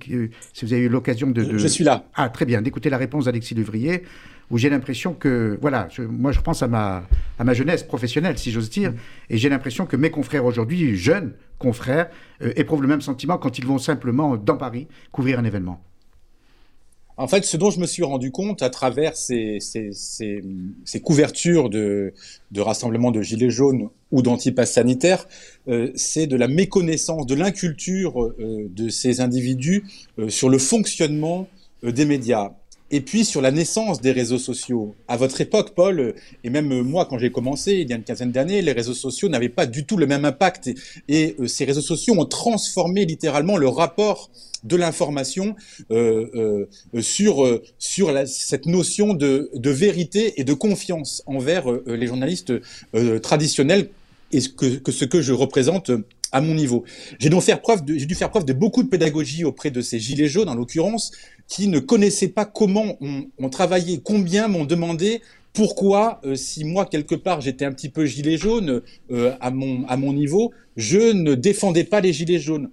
si 0.53 0.65
vous 0.65 0.73
avez 0.73 0.83
eu 0.83 0.89
l'occasion 0.89 1.29
de, 1.29 1.57
Je 1.57 1.67
suis 1.67 1.83
là. 1.83 2.05
Ah, 2.15 2.29
très 2.29 2.45
bien, 2.45 2.61
d'écouter 2.61 2.89
la 2.89 2.97
réponse 2.97 3.25
d'Alexis 3.25 3.55
Levrier 3.55 4.03
où 4.51 4.57
j'ai 4.57 4.69
l'impression 4.69 5.13
que, 5.13 5.57
voilà, 5.61 5.87
moi 5.97 6.31
je 6.31 6.41
pense 6.41 6.61
à 6.61 6.67
ma, 6.67 7.03
à 7.39 7.43
ma 7.43 7.53
jeunesse 7.53 7.83
professionnelle, 7.83 8.37
si 8.37 8.51
j'ose 8.51 8.69
dire, 8.69 8.93
et 9.29 9.37
j'ai 9.37 9.49
l'impression 9.49 9.85
que 9.85 9.95
mes 9.95 10.11
confrères 10.11 10.45
aujourd'hui, 10.45 10.95
jeunes 10.95 11.33
confrères, 11.57 12.09
euh, 12.41 12.51
éprouvent 12.57 12.81
le 12.81 12.87
même 12.87 13.01
sentiment 13.01 13.37
quand 13.37 13.57
ils 13.57 13.65
vont 13.65 13.79
simplement 13.79 14.35
dans 14.35 14.57
Paris 14.57 14.87
couvrir 15.11 15.39
un 15.39 15.45
événement. 15.45 15.81
En 17.17 17.27
fait, 17.27 17.45
ce 17.45 17.55
dont 17.55 17.69
je 17.69 17.79
me 17.79 17.85
suis 17.85 18.03
rendu 18.03 18.31
compte 18.31 18.61
à 18.63 18.69
travers 18.69 19.15
ces, 19.15 19.59
ces, 19.59 19.91
ces, 19.93 20.99
couvertures 21.01 21.69
de, 21.69 22.13
de 22.51 22.61
rassemblements 22.61 23.11
de 23.11 23.21
gilets 23.21 23.51
jaunes 23.51 23.89
ou 24.11 24.21
d'antipasses 24.21 24.73
sanitaires, 24.73 25.27
euh, 25.67 25.91
c'est 25.93 26.25
de 26.25 26.35
la 26.35 26.47
méconnaissance, 26.47 27.25
de 27.27 27.35
l'inculture 27.35 28.23
euh, 28.23 28.67
de 28.69 28.89
ces 28.89 29.21
individus 29.21 29.83
sur 30.29 30.49
le 30.49 30.57
fonctionnement 30.57 31.47
des 31.83 32.05
médias. 32.05 32.53
Et 32.93 32.99
puis 33.01 33.23
sur 33.23 33.41
la 33.41 33.51
naissance 33.51 34.01
des 34.01 34.11
réseaux 34.11 34.37
sociaux. 34.37 34.95
À 35.07 35.15
votre 35.15 35.39
époque, 35.39 35.73
Paul, 35.73 36.13
et 36.43 36.49
même 36.49 36.81
moi 36.81 37.05
quand 37.05 37.17
j'ai 37.17 37.31
commencé 37.31 37.75
il 37.75 37.89
y 37.89 37.93
a 37.93 37.95
une 37.95 38.03
quinzaine 38.03 38.31
d'années, 38.31 38.61
les 38.61 38.73
réseaux 38.73 38.93
sociaux 38.93 39.29
n'avaient 39.29 39.49
pas 39.49 39.65
du 39.65 39.85
tout 39.85 39.95
le 39.95 40.07
même 40.07 40.25
impact. 40.25 40.69
Et, 41.07 41.35
euh, 41.39 41.47
ces 41.47 41.63
réseaux 41.63 41.81
sociaux 41.81 42.15
ont 42.17 42.25
transformé 42.25 43.05
littéralement 43.05 43.57
le 43.57 43.69
rapport 43.69 44.29
de 44.63 44.75
l'information 44.75 45.55
euh, 45.89 46.67
euh, 46.93 47.01
sur, 47.01 47.45
euh, 47.45 47.63
sur 47.79 48.11
la, 48.11 48.25
cette 48.25 48.65
notion 48.65 49.13
de, 49.13 49.49
de, 49.55 49.69
vérité 49.69 50.39
et 50.39 50.43
de 50.43 50.53
confiance 50.53 51.23
envers 51.25 51.71
euh, 51.71 51.83
les 51.87 52.07
journalistes 52.07 52.53
euh, 52.93 53.19
traditionnels 53.19 53.89
et 54.31 54.39
que, 54.41 54.77
que, 54.77 54.91
ce 54.91 55.05
que 55.05 55.21
je 55.21 55.33
représente 55.33 55.91
à 56.31 56.41
mon 56.41 56.53
niveau. 56.53 56.83
J'ai 57.19 57.29
donc 57.29 57.43
faire 57.43 57.61
preuve 57.61 57.83
de, 57.83 57.97
j'ai 57.97 58.05
dû 58.05 58.15
faire 58.15 58.29
preuve 58.29 58.45
de 58.45 58.53
beaucoup 58.53 58.83
de 58.83 58.87
pédagogie 58.87 59.43
auprès 59.43 59.71
de 59.71 59.81
ces 59.81 59.99
gilets 59.99 60.27
jaunes, 60.27 60.49
en 60.49 60.55
l'occurrence, 60.55 61.11
qui 61.51 61.67
ne 61.67 61.79
connaissaient 61.79 62.29
pas 62.29 62.45
comment 62.45 62.97
on, 63.01 63.25
on 63.37 63.49
travaillait, 63.49 63.99
combien 64.03 64.47
m'ont 64.47 64.63
demandé 64.65 65.21
pourquoi, 65.53 66.21
euh, 66.23 66.35
si 66.35 66.63
moi 66.63 66.85
quelque 66.85 67.13
part 67.15 67.41
j'étais 67.41 67.65
un 67.65 67.73
petit 67.73 67.89
peu 67.89 68.05
gilet 68.05 68.37
jaune 68.37 68.81
euh, 69.11 69.33
à 69.41 69.51
mon 69.51 69.85
à 69.87 69.97
mon 69.97 70.13
niveau, 70.13 70.53
je 70.77 71.11
ne 71.11 71.35
défendais 71.35 71.83
pas 71.83 71.99
les 71.99 72.13
gilets 72.13 72.39
jaunes 72.39 72.69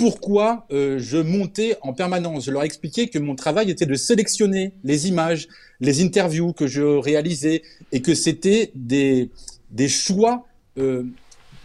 pourquoi 0.00 0.66
euh, 0.72 0.98
je 0.98 1.18
montais 1.18 1.76
en 1.82 1.92
permanence? 1.92 2.46
Je 2.46 2.50
leur 2.50 2.62
expliquais 2.62 3.08
que 3.08 3.18
mon 3.18 3.34
travail 3.34 3.70
était 3.70 3.84
de 3.84 3.96
sélectionner 3.96 4.72
les 4.82 5.08
images, 5.08 5.46
les 5.80 6.02
interviews 6.02 6.54
que 6.54 6.66
je 6.66 6.80
réalisais, 6.80 7.60
et 7.92 8.00
que 8.00 8.14
c'était 8.14 8.70
des, 8.74 9.28
des 9.70 9.88
choix 9.88 10.46
euh, 10.78 11.02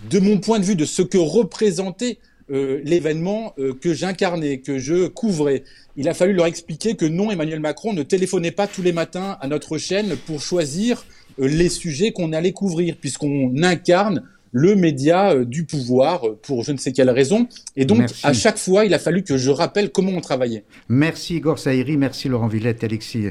de 0.10 0.20
mon 0.20 0.40
point 0.40 0.60
de 0.60 0.66
vue 0.66 0.76
de 0.76 0.84
ce 0.84 1.02
que 1.02 1.18
représentait 1.18 2.18
euh, 2.52 2.80
l'événement 2.84 3.54
euh, 3.58 3.74
que 3.74 3.96
j'incarnais, 3.96 4.60
que 4.60 4.78
je 4.78 5.08
couvrais. 5.08 5.64
Il 5.98 6.08
a 6.08 6.14
fallu 6.14 6.34
leur 6.34 6.46
expliquer 6.46 6.96
que 6.96 7.06
non, 7.06 7.32
Emmanuel 7.32 7.60
Macron 7.60 7.92
ne 7.92 8.04
téléphonait 8.04 8.52
pas 8.52 8.68
tous 8.68 8.84
les 8.84 8.92
matins 8.92 9.38
à 9.42 9.48
notre 9.48 9.80
chaîne 9.80 10.16
pour 10.28 10.42
choisir 10.42 11.06
euh, 11.40 11.48
les 11.48 11.70
sujets 11.70 12.12
qu'on 12.12 12.34
allait 12.34 12.52
couvrir, 12.52 12.98
puisqu'on 12.98 13.52
incarne 13.64 14.24
le 14.56 14.74
média 14.76 15.32
euh, 15.32 15.44
du 15.44 15.66
pouvoir 15.66 16.26
euh, 16.26 16.40
pour 16.42 16.64
je 16.64 16.72
ne 16.72 16.78
sais 16.78 16.94
quelle 16.94 17.10
raison. 17.10 17.50
Et 17.76 17.84
donc, 17.84 18.00
merci. 18.00 18.26
à 18.26 18.32
chaque 18.32 18.58
fois, 18.58 18.86
il 18.86 18.94
a 18.94 19.00
fallu 19.00 19.22
que 19.22 19.38
je 19.38 19.50
rappelle 19.52 19.92
comment 19.92 20.14
on 20.14 20.22
travaillait. 20.22 20.64
Merci 20.88 21.36
Igor 21.36 21.60
Saïri, 21.60 21.98
merci 21.98 22.30
Laurent 22.30 22.48
Villette, 22.48 22.82
Alexis 22.86 23.28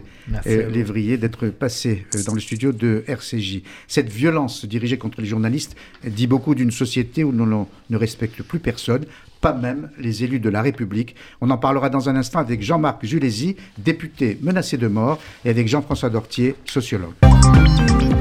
euh, 0.47 0.69
Lévrier 0.69 1.17
d'être 1.17 1.49
passé 1.49 2.05
euh, 2.15 2.23
dans 2.27 2.35
le 2.35 2.41
studio 2.41 2.73
de 2.73 3.05
RCJ. 3.07 3.63
Cette 3.89 4.11
violence 4.11 4.67
dirigée 4.67 4.99
contre 4.99 5.23
les 5.23 5.27
journalistes 5.27 5.75
dit 6.07 6.27
beaucoup 6.27 6.55
d'une 6.55 6.71
société 6.71 7.25
où 7.25 7.33
l'on 7.33 7.67
ne 7.89 7.97
respecte 7.97 8.43
plus 8.43 8.59
personne, 8.59 9.07
pas 9.41 9.55
même 9.55 9.89
les 9.99 10.25
élus 10.25 10.41
de 10.41 10.51
la 10.51 10.61
République. 10.61 11.17
On 11.41 11.49
en 11.49 11.57
parlera 11.57 11.89
dans 11.89 12.11
un 12.11 12.17
instant 12.17 12.41
avec 12.41 12.61
Jean-Marc 12.63 13.03
Julézy, 13.07 13.57
député 13.79 14.37
menacé 14.43 14.77
de 14.77 14.89
mort, 14.89 15.19
et 15.47 15.49
avec 15.49 15.69
Jean-François 15.69 16.11
Dortier, 16.11 16.55
sociologue. 16.67 17.15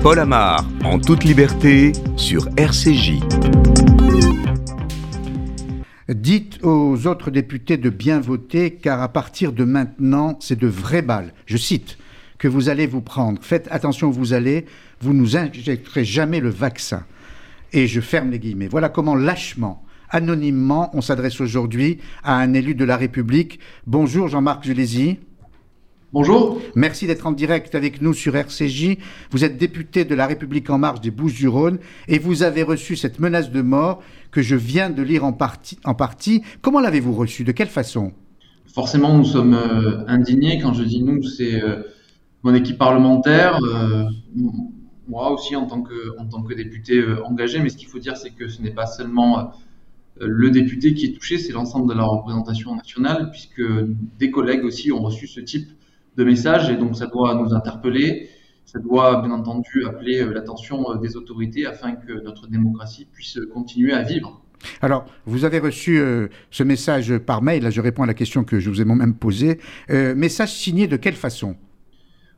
Paul 0.04 0.20
Amar, 0.20 0.66
en 0.84 1.00
toute 1.00 1.24
liberté, 1.24 1.94
sur 2.18 2.50
RCJ. 2.58 3.22
Dites 6.10 6.60
aux 6.62 7.08
autres 7.08 7.32
députés 7.32 7.78
de 7.78 7.90
bien 7.90 8.20
voter, 8.20 8.72
car 8.72 9.02
à 9.02 9.08
partir 9.08 9.54
de 9.54 9.64
maintenant, 9.64 10.38
c'est 10.42 10.60
de 10.60 10.68
vraies 10.68 11.02
balles. 11.02 11.34
Je 11.46 11.56
cite 11.56 11.98
que 12.38 12.50
vous 12.50 12.68
allez 12.68 12.86
vous 12.86 13.00
prendre. 13.00 13.42
Faites 13.42 13.70
attention 13.72 14.10
où 14.10 14.12
vous 14.12 14.34
allez, 14.34 14.66
vous 15.00 15.14
nous 15.14 15.38
injecterez 15.38 16.04
jamais 16.04 16.42
le 16.42 16.50
vaccin. 16.50 17.06
Et 17.72 17.88
je 17.88 18.02
ferme 18.02 18.30
les 18.30 18.40
guillemets. 18.40 18.68
Voilà 18.68 18.90
comment 18.90 19.16
lâchement, 19.16 19.86
anonymement, 20.10 20.92
on 20.94 21.00
s'adresse 21.00 21.40
aujourd'hui 21.40 22.00
à 22.26 22.36
un 22.36 22.54
élu 22.54 22.76
de 22.76 22.84
la 22.84 22.98
République. 22.98 23.62
Bonjour 23.88 24.28
Jean-Marc 24.28 24.66
Julézy. 24.66 25.20
Bonjour. 26.14 26.62
Merci 26.76 27.08
d'être 27.08 27.26
en 27.26 27.32
direct 27.32 27.74
avec 27.74 28.00
nous 28.00 28.14
sur 28.14 28.36
RCJ. 28.36 28.98
Vous 29.32 29.44
êtes 29.44 29.58
député 29.58 30.06
de 30.06 30.14
La 30.14 30.28
République 30.28 30.70
En 30.70 30.78
Marche 30.78 31.02
des 31.02 31.10
Bouches-du-Rhône 31.10 31.80
et 32.08 32.20
vous 32.20 32.44
avez 32.44 32.62
reçu 32.62 32.96
cette 32.96 33.20
menace 33.20 33.50
de 33.50 33.64
mort 33.64 34.00
que 34.30 34.44
je 34.44 34.56
viens 34.56 34.92
de 34.92 35.02
lire 35.02 35.26
en 35.26 35.34
partie. 35.34 35.80
En 35.86 35.96
partie. 35.96 36.44
Comment 36.62 36.82
l'avez-vous 36.82 37.14
reçue? 37.14 37.44
De 37.44 37.52
quelle 37.52 37.68
façon? 37.68 38.12
Forcément, 38.68 39.18
nous 39.18 39.26
sommes 39.26 39.56
euh, 39.56 40.06
indignés. 40.06 40.60
Quand 40.62 40.76
je 40.76 40.84
dis 40.84 41.02
nous, 41.02 41.24
c'est 41.24 41.64
euh, 41.64 41.82
mon 42.44 42.54
équipe 42.54 42.78
parlementaire, 42.78 43.58
euh, 43.64 44.04
moi 45.08 45.32
aussi 45.32 45.56
en 45.56 45.66
tant 45.66 45.82
que, 45.82 46.16
en 46.20 46.28
tant 46.28 46.44
que 46.44 46.54
député 46.54 47.04
engagé. 47.26 47.60
Mais 47.60 47.70
ce 47.70 47.78
qu'il 47.78 47.88
faut 47.88 47.98
dire, 47.98 48.18
c'est 48.18 48.30
que 48.30 48.50
ce 48.50 48.62
n'est 48.62 48.70
pas 48.70 48.86
seulement 48.86 49.54
le 50.22 50.52
député 50.52 50.94
qui 50.94 51.08
est 51.08 51.14
touché, 51.14 51.40
c'est 51.40 51.54
l'ensemble 51.54 51.92
de 51.92 51.98
la 51.98 52.04
représentation 52.04 52.76
nationale, 52.76 53.32
puisque 53.32 53.64
des 54.20 54.30
collègues 54.30 54.64
aussi 54.64 54.92
ont 54.92 55.02
reçu 55.02 55.26
ce 55.26 55.40
type 55.40 55.70
de 56.18 56.24
messages 56.24 56.70
et 56.70 56.78
donc 56.78 56.96
ça 56.96 57.08
doit 57.08 57.36
nous 57.36 57.54
interpeller, 57.54 58.30
ça 58.66 58.80
doit 58.80 59.22
bien 59.22 59.32
entendu 59.32 59.86
appeler 59.86 60.22
euh, 60.22 60.34
l'attention 60.34 60.92
euh, 60.92 60.98
des 60.98 61.16
autorités 61.18 61.66
afin 61.66 61.94
que 61.94 62.24
notre 62.24 62.48
démocratie 62.48 63.08
puisse 63.12 63.40
continuer 63.54 63.94
à 63.94 64.04
vivre. 64.04 64.44
Alors, 64.82 65.06
vous 65.26 65.46
avez 65.46 65.60
reçu 65.60 66.00
euh, 66.00 66.28
ce 66.52 66.64
message 66.64 67.18
par 67.20 67.42
mail, 67.42 67.64
là 67.64 67.70
je 67.70 67.82
réponds 67.82 68.04
à 68.04 68.08
la 68.08 68.14
question 68.14 68.44
que 68.44 68.60
je 68.60 68.70
vous 68.70 68.82
ai 68.82 68.86
moi-même 68.86 69.14
posée. 69.14 69.60
Euh, 69.90 70.16
message 70.16 70.54
signé 70.54 70.88
de 70.88 70.98
quelle 70.98 71.16
façon? 71.16 71.56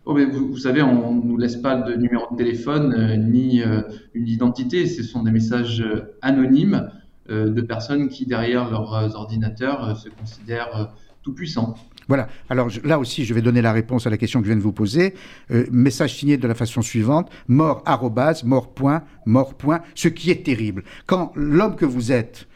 Oh, 0.05 0.13
mais 0.13 0.25
vous, 0.25 0.49
vous, 0.49 0.57
savez, 0.57 0.81
on 0.81 1.13
ne 1.13 1.23
nous 1.23 1.37
laisse 1.37 1.55
pas 1.55 1.75
de 1.75 1.95
numéro 1.95 2.27
de 2.31 2.37
téléphone 2.37 2.93
euh, 2.93 3.15
ni 3.17 3.61
une 4.13 4.27
identité, 4.27 4.85
ce 4.85 5.03
sont 5.03 5.23
des 5.23 5.31
messages 5.31 5.83
anonymes 6.21 6.89
de 7.27 7.61
personnes 7.61 8.07
qui, 8.07 8.27
derrière 8.27 8.69
leurs 8.69 9.15
ordinateurs, 9.15 9.97
se 9.97 10.09
considèrent 10.09 10.93
tout 11.25 11.33
puissants. 11.33 11.73
Voilà. 12.07 12.29
Alors 12.49 12.69
je, 12.69 12.79
là 12.81 12.99
aussi, 12.99 13.25
je 13.25 13.33
vais 13.33 13.41
donner 13.41 13.63
la 13.63 13.73
réponse 13.73 14.05
à 14.05 14.11
la 14.11 14.17
question 14.17 14.39
que 14.39 14.45
je 14.45 14.51
viens 14.51 14.57
de 14.57 14.63
vous 14.63 14.71
poser. 14.71 15.15
Euh, 15.49 15.65
message 15.71 16.15
signé 16.15 16.37
de 16.37 16.47
la 16.47 16.53
façon 16.53 16.83
suivante 16.83 17.31
mort 17.47 17.81
arrobase 17.85 18.43
mort 18.43 18.73
point 18.75 19.03
mort 19.25 19.55
point. 19.55 19.81
Ce 19.95 20.07
qui 20.07 20.29
est 20.29 20.45
terrible. 20.45 20.83
Quand 21.07 21.31
l'homme 21.35 21.75
que 21.75 21.85
vous 21.85 22.11
êtes, 22.11 22.47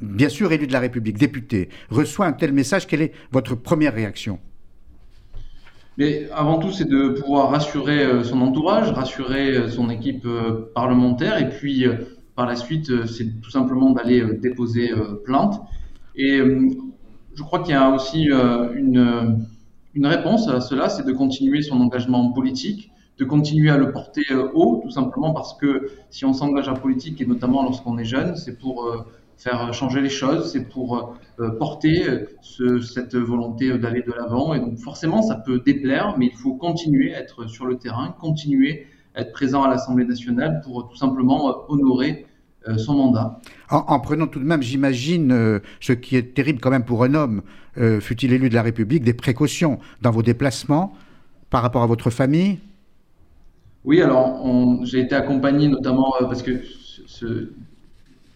bien 0.00 0.28
sûr 0.28 0.50
élu 0.50 0.66
de 0.66 0.72
la 0.72 0.80
République, 0.80 1.16
député, 1.16 1.68
reçoit 1.90 2.26
un 2.26 2.32
tel 2.32 2.52
message, 2.52 2.88
quelle 2.88 3.02
est 3.02 3.12
votre 3.30 3.54
première 3.54 3.94
réaction? 3.94 4.40
Mais 5.96 6.28
avant 6.32 6.58
tout, 6.58 6.72
c'est 6.72 6.88
de 6.88 7.20
pouvoir 7.20 7.50
rassurer 7.50 8.04
euh, 8.04 8.24
son 8.24 8.40
entourage, 8.40 8.90
rassurer 8.90 9.56
euh, 9.56 9.68
son 9.68 9.90
équipe 9.90 10.26
parlementaire, 10.74 11.38
et 11.38 11.50
puis 11.50 11.86
par 12.34 12.46
la 12.46 12.56
suite, 12.56 13.06
c'est 13.06 13.40
tout 13.40 13.50
simplement 13.50 13.92
d'aller 13.92 14.24
déposer 14.40 14.90
plainte. 15.24 15.60
Et 16.16 16.40
je 17.38 17.44
crois 17.44 17.60
qu'il 17.60 17.72
y 17.72 17.76
a 17.76 17.88
aussi 17.90 18.32
euh, 18.32 18.74
une, 18.74 19.46
une, 19.94 20.06
réponse 20.06 20.48
à 20.48 20.60
cela, 20.60 20.88
c'est 20.88 21.06
de 21.06 21.12
continuer 21.12 21.62
son 21.62 21.80
engagement 21.80 22.32
politique, 22.32 22.90
de 23.16 23.24
continuer 23.24 23.70
à 23.70 23.76
le 23.76 23.92
porter 23.92 24.24
euh, 24.32 24.50
haut, 24.54 24.80
tout 24.82 24.90
simplement 24.90 25.32
parce 25.32 25.56
que 25.56 25.88
si 26.10 26.24
on 26.24 26.32
s'engage 26.32 26.68
en 26.68 26.74
politique, 26.74 27.20
et 27.20 27.26
notamment 27.26 27.62
lorsqu'on 27.62 27.96
est 27.96 28.04
jeune, 28.04 28.34
c'est 28.34 28.58
pour 28.58 28.86
euh, 28.86 29.06
faire 29.36 29.72
changer 29.72 30.00
les 30.00 30.08
choses, 30.08 30.50
c'est 30.50 30.68
pour 30.68 31.16
porter 31.60 32.04
ce, 32.40 32.80
cette 32.80 33.14
volonté 33.14 33.78
d'aller 33.78 34.02
de 34.02 34.12
l'avant. 34.12 34.52
Et 34.52 34.58
donc 34.58 34.78
forcément, 34.78 35.22
ça 35.22 35.36
peut 35.36 35.60
déplaire, 35.64 36.16
mais 36.18 36.26
il 36.26 36.36
faut 36.36 36.54
continuer 36.54 37.14
à 37.14 37.20
être 37.20 37.48
sur 37.48 37.66
le 37.66 37.76
terrain, 37.78 38.16
continuer 38.20 38.88
à 39.14 39.20
être 39.20 39.30
présent 39.30 39.62
à 39.62 39.68
l'Assemblée 39.68 40.06
nationale 40.06 40.60
pour 40.64 40.88
tout 40.88 40.96
simplement 40.96 41.70
honorer 41.70 42.26
son 42.76 42.94
mandat. 42.94 43.40
En, 43.70 43.84
en, 43.88 44.00
prenant 44.00 44.26
tout 44.26 44.38
de 44.38 44.44
même, 44.44 44.62
j'imagine, 44.62 45.32
euh, 45.32 45.60
ce 45.80 45.92
qui 45.92 46.16
est 46.16 46.34
terrible 46.34 46.60
quand 46.60 46.70
même 46.70 46.84
pour 46.84 47.04
un 47.04 47.14
homme, 47.14 47.42
euh, 47.78 48.00
fut-il 48.00 48.32
élu 48.32 48.48
de 48.48 48.54
la 48.54 48.62
République, 48.62 49.04
des 49.04 49.14
précautions 49.14 49.78
dans 50.02 50.10
vos 50.10 50.22
déplacements 50.22 50.92
par 51.50 51.62
rapport 51.62 51.82
à 51.82 51.86
votre 51.86 52.10
famille? 52.10 52.58
Oui, 53.84 54.02
alors 54.02 54.44
j'ai 54.84 55.00
été 55.00 55.14
accompagné 55.14 55.68
notamment 55.68 56.14
euh, 56.20 56.26
parce 56.26 56.42
que 56.42 56.62
ce, 56.62 57.02
ce, 57.06 57.52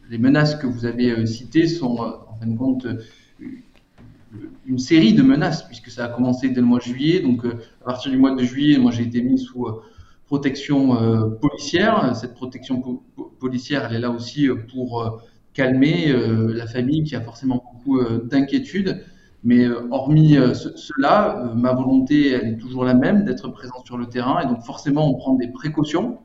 les 0.08 0.18
menaces 0.18 0.54
que 0.56 0.66
vous 0.66 0.86
avez 0.86 1.26
citées 1.26 1.66
sont 1.66 1.98
en 1.98 2.36
fin 2.40 2.46
de 2.46 2.56
compte 2.56 2.86
une 4.64 4.78
série 4.78 5.12
de 5.12 5.22
menaces, 5.22 5.66
puisque 5.66 5.90
ça 5.90 6.06
a 6.06 6.08
commencé 6.08 6.48
dès 6.48 6.60
le 6.60 6.66
mois 6.66 6.78
de 6.78 6.84
juillet. 6.84 7.20
Donc 7.20 7.44
à 7.44 7.84
partir 7.84 8.10
du 8.10 8.16
mois 8.16 8.34
de 8.34 8.42
juillet, 8.42 8.78
moi 8.78 8.92
j'ai 8.92 9.02
été 9.02 9.20
mis 9.20 9.38
sous 9.38 9.66
protection 10.32 10.96
euh, 10.96 11.28
policière. 11.28 12.16
Cette 12.16 12.32
protection 12.32 12.80
po 12.80 13.02
policière, 13.38 13.84
elle 13.84 13.96
est 13.96 14.04
là 14.06 14.10
aussi 14.10 14.48
euh, 14.48 14.56
pour 14.72 15.02
euh, 15.02 15.10
calmer 15.52 16.10
la 16.60 16.66
famille 16.66 17.04
qui 17.04 17.14
a 17.14 17.20
forcément 17.20 17.62
beaucoup 17.70 18.00
d'inquiétudes. 18.30 19.04
Mais 19.44 19.68
hormis 19.90 20.36
ce, 20.54 20.74
cela, 20.76 21.52
ma 21.54 21.74
volonté, 21.74 22.30
elle 22.30 22.54
est 22.54 22.56
toujours 22.56 22.84
la 22.86 22.94
même, 22.94 23.26
d'être 23.26 23.46
présent 23.48 23.84
sur 23.84 23.98
le 23.98 24.06
terrain. 24.06 24.40
Et 24.40 24.46
donc 24.46 24.62
forcément, 24.62 25.06
on 25.10 25.14
prend 25.14 25.34
des 25.34 25.48
précautions 25.48 26.20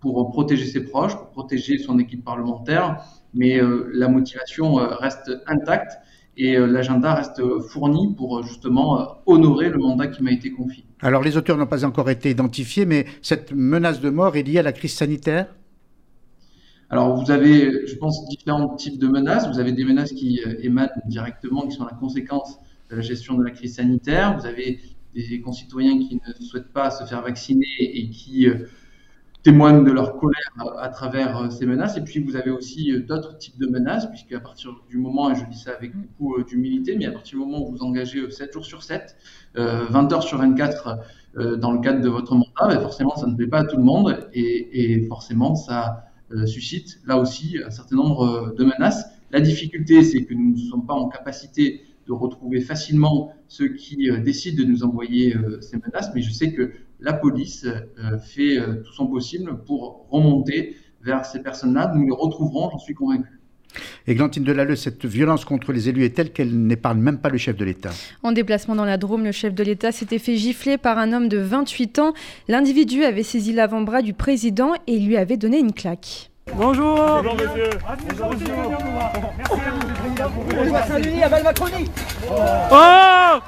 pour 0.00 0.28
protéger 0.30 0.64
ses 0.64 0.82
proches, 0.82 1.16
pour 1.16 1.30
protéger 1.30 1.78
son 1.78 2.00
équipe 2.00 2.24
parlementaire. 2.24 3.04
Mais 3.34 3.60
la 3.92 4.08
motivation 4.08 4.74
reste 4.74 5.30
intacte. 5.46 5.92
Et 6.36 6.56
l'agenda 6.56 7.14
reste 7.14 7.42
fourni 7.68 8.14
pour 8.16 8.42
justement 8.42 9.22
honorer 9.26 9.68
le 9.68 9.78
mandat 9.78 10.06
qui 10.06 10.22
m'a 10.22 10.32
été 10.32 10.50
confié. 10.50 10.84
Alors 11.00 11.22
les 11.22 11.36
auteurs 11.36 11.58
n'ont 11.58 11.66
pas 11.66 11.84
encore 11.84 12.08
été 12.10 12.30
identifiés, 12.30 12.86
mais 12.86 13.06
cette 13.20 13.52
menace 13.52 14.00
de 14.00 14.10
mort 14.10 14.36
est 14.36 14.42
liée 14.42 14.58
à 14.58 14.62
la 14.62 14.72
crise 14.72 14.94
sanitaire? 14.94 15.46
Alors, 16.92 17.16
vous 17.16 17.30
avez, 17.30 17.86
je 17.86 17.96
pense, 17.96 18.28
différents 18.28 18.76
types 18.76 18.98
de 18.98 19.08
menaces. 19.08 19.48
Vous 19.48 19.58
avez 19.58 19.72
des 19.72 19.82
menaces 19.82 20.12
qui 20.12 20.42
émanent 20.60 20.90
directement, 21.06 21.66
qui 21.66 21.74
sont 21.74 21.86
la 21.86 21.94
conséquence 21.94 22.58
de 22.90 22.96
la 22.96 23.00
gestion 23.00 23.38
de 23.38 23.42
la 23.42 23.50
crise 23.50 23.76
sanitaire. 23.76 24.36
Vous 24.38 24.44
avez 24.44 24.78
des 25.14 25.40
concitoyens 25.40 25.98
qui 25.98 26.16
ne 26.16 26.44
souhaitent 26.44 26.74
pas 26.74 26.90
se 26.90 27.04
faire 27.04 27.22
vacciner 27.22 27.64
et 27.78 28.10
qui 28.10 28.46
témoignent 29.42 29.84
de 29.84 29.90
leur 29.90 30.16
colère 30.16 30.52
à 30.78 30.88
travers 30.88 31.36
euh, 31.36 31.50
ces 31.50 31.66
menaces. 31.66 31.96
Et 31.96 32.02
puis 32.02 32.20
vous 32.20 32.36
avez 32.36 32.50
aussi 32.50 32.92
euh, 32.92 33.00
d'autres 33.00 33.36
types 33.38 33.58
de 33.58 33.66
menaces, 33.66 34.06
puisque 34.08 34.32
à 34.32 34.40
partir 34.40 34.74
du 34.88 34.98
moment, 34.98 35.30
et 35.30 35.34
je 35.34 35.44
dis 35.46 35.58
ça 35.58 35.72
avec 35.72 35.92
beaucoup 35.96 36.36
euh, 36.36 36.44
d'humilité, 36.44 36.96
mais 36.96 37.06
à 37.06 37.12
partir 37.12 37.38
du 37.38 37.44
moment 37.44 37.66
où 37.66 37.72
vous 37.72 37.82
engagez 37.82 38.30
7 38.30 38.52
jours 38.52 38.64
sur 38.64 38.82
7, 38.82 39.16
20 39.54 40.12
heures 40.12 40.22
sur 40.22 40.38
24 40.38 40.98
dans 41.58 41.72
le 41.72 41.80
cadre 41.80 42.00
de 42.00 42.08
votre 42.08 42.34
mandat, 42.34 42.74
ben 42.74 42.80
forcément 42.80 43.16
ça 43.16 43.26
ne 43.26 43.34
plaît 43.34 43.46
pas 43.46 43.60
à 43.60 43.64
tout 43.64 43.76
le 43.76 43.82
monde 43.82 44.28
et, 44.32 44.94
et 44.94 45.06
forcément 45.06 45.54
ça 45.54 46.04
suscite 46.46 47.00
là 47.06 47.18
aussi 47.18 47.58
un 47.64 47.70
certain 47.70 47.96
nombre 47.96 48.54
de 48.56 48.64
menaces. 48.64 49.06
La 49.30 49.40
difficulté, 49.40 50.02
c'est 50.04 50.24
que 50.24 50.32
nous 50.34 50.52
ne 50.52 50.58
sommes 50.58 50.86
pas 50.86 50.94
en 50.94 51.08
capacité 51.08 51.82
de 52.06 52.12
retrouver 52.12 52.60
facilement 52.60 53.32
ceux 53.48 53.68
qui 53.68 54.10
décident 54.22 54.62
de 54.62 54.68
nous 54.68 54.84
envoyer 54.84 55.36
ces 55.60 55.76
menaces, 55.76 56.10
mais 56.14 56.22
je 56.22 56.32
sais 56.32 56.52
que 56.52 56.72
la 57.02 57.12
police 57.12 57.66
euh, 57.66 58.18
fait 58.18 58.58
euh, 58.58 58.82
tout 58.84 58.92
son 58.92 59.06
possible 59.06 59.62
pour 59.64 60.06
remonter 60.10 60.76
vers 61.02 61.24
ces 61.26 61.42
personnes-là. 61.42 61.92
Nous 61.94 62.06
les 62.06 62.12
retrouverons, 62.12 62.70
j'en 62.70 62.78
suis 62.78 62.94
convaincu. 62.94 63.28
Églantine 64.06 64.44
Delalleux, 64.44 64.76
cette 64.76 65.06
violence 65.06 65.44
contre 65.44 65.72
les 65.72 65.88
élus 65.88 66.04
est 66.04 66.14
telle 66.14 66.32
qu'elle 66.32 66.66
n'épargne 66.66 67.00
même 67.00 67.18
pas 67.18 67.30
le 67.30 67.38
chef 67.38 67.56
de 67.56 67.64
l'État. 67.64 67.90
En 68.22 68.32
déplacement 68.32 68.74
dans 68.74 68.84
la 68.84 68.98
Drôme, 68.98 69.24
le 69.24 69.32
chef 69.32 69.54
de 69.54 69.64
l'État 69.64 69.92
s'était 69.92 70.18
fait 70.18 70.36
gifler 70.36 70.76
par 70.76 70.98
un 70.98 71.12
homme 71.12 71.28
de 71.28 71.38
28 71.38 71.98
ans. 71.98 72.12
L'individu 72.48 73.04
avait 73.04 73.22
saisi 73.22 73.52
l'avant-bras 73.52 74.02
du 74.02 74.12
président 74.12 74.72
et 74.86 74.98
lui 74.98 75.16
avait 75.16 75.38
donné 75.38 75.58
une 75.58 75.72
claque. 75.72 76.30
Bonjour 76.56 76.96
Bonjour 76.96 77.36
monsieur 77.36 77.70
Bonjour 78.18 78.32
monsieur 78.32 78.52
Merci 80.72 81.20
Oh 82.30 83.38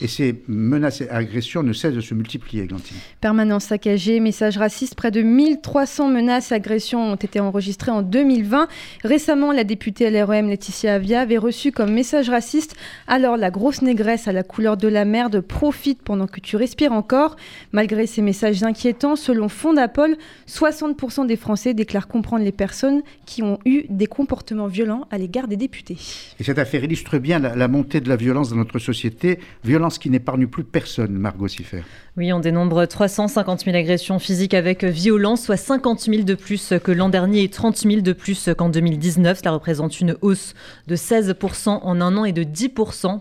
et 0.00 0.08
ces 0.08 0.42
menaces 0.48 1.00
et 1.00 1.08
agressions 1.08 1.62
ne 1.62 1.72
cessent 1.72 1.94
de 1.94 2.00
se 2.00 2.14
multiplier, 2.14 2.66
Glantine. 2.66 2.96
Permanence 3.20 3.64
saccagée, 3.64 4.20
messages 4.20 4.58
racistes, 4.58 4.94
près 4.94 5.10
de 5.10 5.22
1300 5.22 6.08
menaces 6.08 6.52
et 6.52 6.54
agressions 6.54 7.12
ont 7.12 7.16
été 7.16 7.40
enregistrées 7.40 7.90
en 7.90 8.02
2020. 8.02 8.68
Récemment, 9.04 9.52
la 9.52 9.64
députée 9.64 10.10
LREM 10.10 10.48
Laetitia 10.48 10.94
Avia 10.94 11.20
avait 11.22 11.38
reçu 11.38 11.72
comme 11.72 11.92
message 11.92 12.28
raciste 12.28 12.76
Alors 13.06 13.36
la 13.36 13.50
grosse 13.50 13.82
négresse 13.82 14.28
à 14.28 14.32
la 14.32 14.42
couleur 14.42 14.76
de 14.76 14.88
la 14.88 15.04
merde 15.04 15.40
profite 15.40 16.02
pendant 16.02 16.26
que 16.26 16.40
tu 16.40 16.56
respires 16.56 16.92
encore. 16.92 17.36
Malgré 17.72 18.06
ces 18.06 18.22
messages 18.22 18.62
inquiétants, 18.62 19.16
selon 19.16 19.48
Fondapol, 19.48 20.16
60% 20.48 21.26
des 21.26 21.36
Français 21.36 21.72
déclarent 21.72 22.08
comprendre 22.08 22.44
les 22.44 22.52
personnes 22.52 23.02
qui 23.24 23.42
ont 23.42 23.58
eu 23.64 23.84
des 23.88 24.06
comportements 24.06 24.66
violents 24.66 25.06
à 25.10 25.18
l'égard 25.18 25.48
des 25.48 25.56
députés. 25.56 25.96
Et 26.38 26.44
cette 26.44 26.58
affaire 26.58 26.84
illustre 26.84 27.18
bien 27.18 27.38
la, 27.38 27.56
la 27.56 27.68
montée 27.68 28.00
de 28.00 28.08
la 28.08 28.16
violence 28.16 28.50
dans 28.50 28.56
notre 28.56 28.78
société. 28.78 29.38
Violence 29.64 29.85
qui 29.98 30.10
n'épargne 30.10 30.46
plus 30.46 30.64
personne, 30.64 31.12
Margot 31.12 31.48
Siffer. 31.48 31.82
Oui, 32.18 32.32
on 32.32 32.40
dénombre 32.40 32.86
350 32.86 33.66
000 33.66 33.76
agressions 33.76 34.18
physiques 34.18 34.54
avec 34.54 34.84
violence, 34.84 35.42
soit 35.42 35.58
50 35.58 36.00
000 36.00 36.22
de 36.22 36.34
plus 36.34 36.72
que 36.82 36.90
l'an 36.90 37.10
dernier 37.10 37.42
et 37.42 37.50
30 37.50 37.76
000 37.76 38.00
de 38.00 38.14
plus 38.14 38.48
qu'en 38.56 38.70
2019. 38.70 39.40
Cela 39.40 39.50
représente 39.50 40.00
une 40.00 40.16
hausse 40.22 40.54
de 40.86 40.96
16 40.96 41.34
en 41.66 42.00
un 42.00 42.16
an 42.16 42.24
et 42.24 42.32
de 42.32 42.42
10 42.42 42.70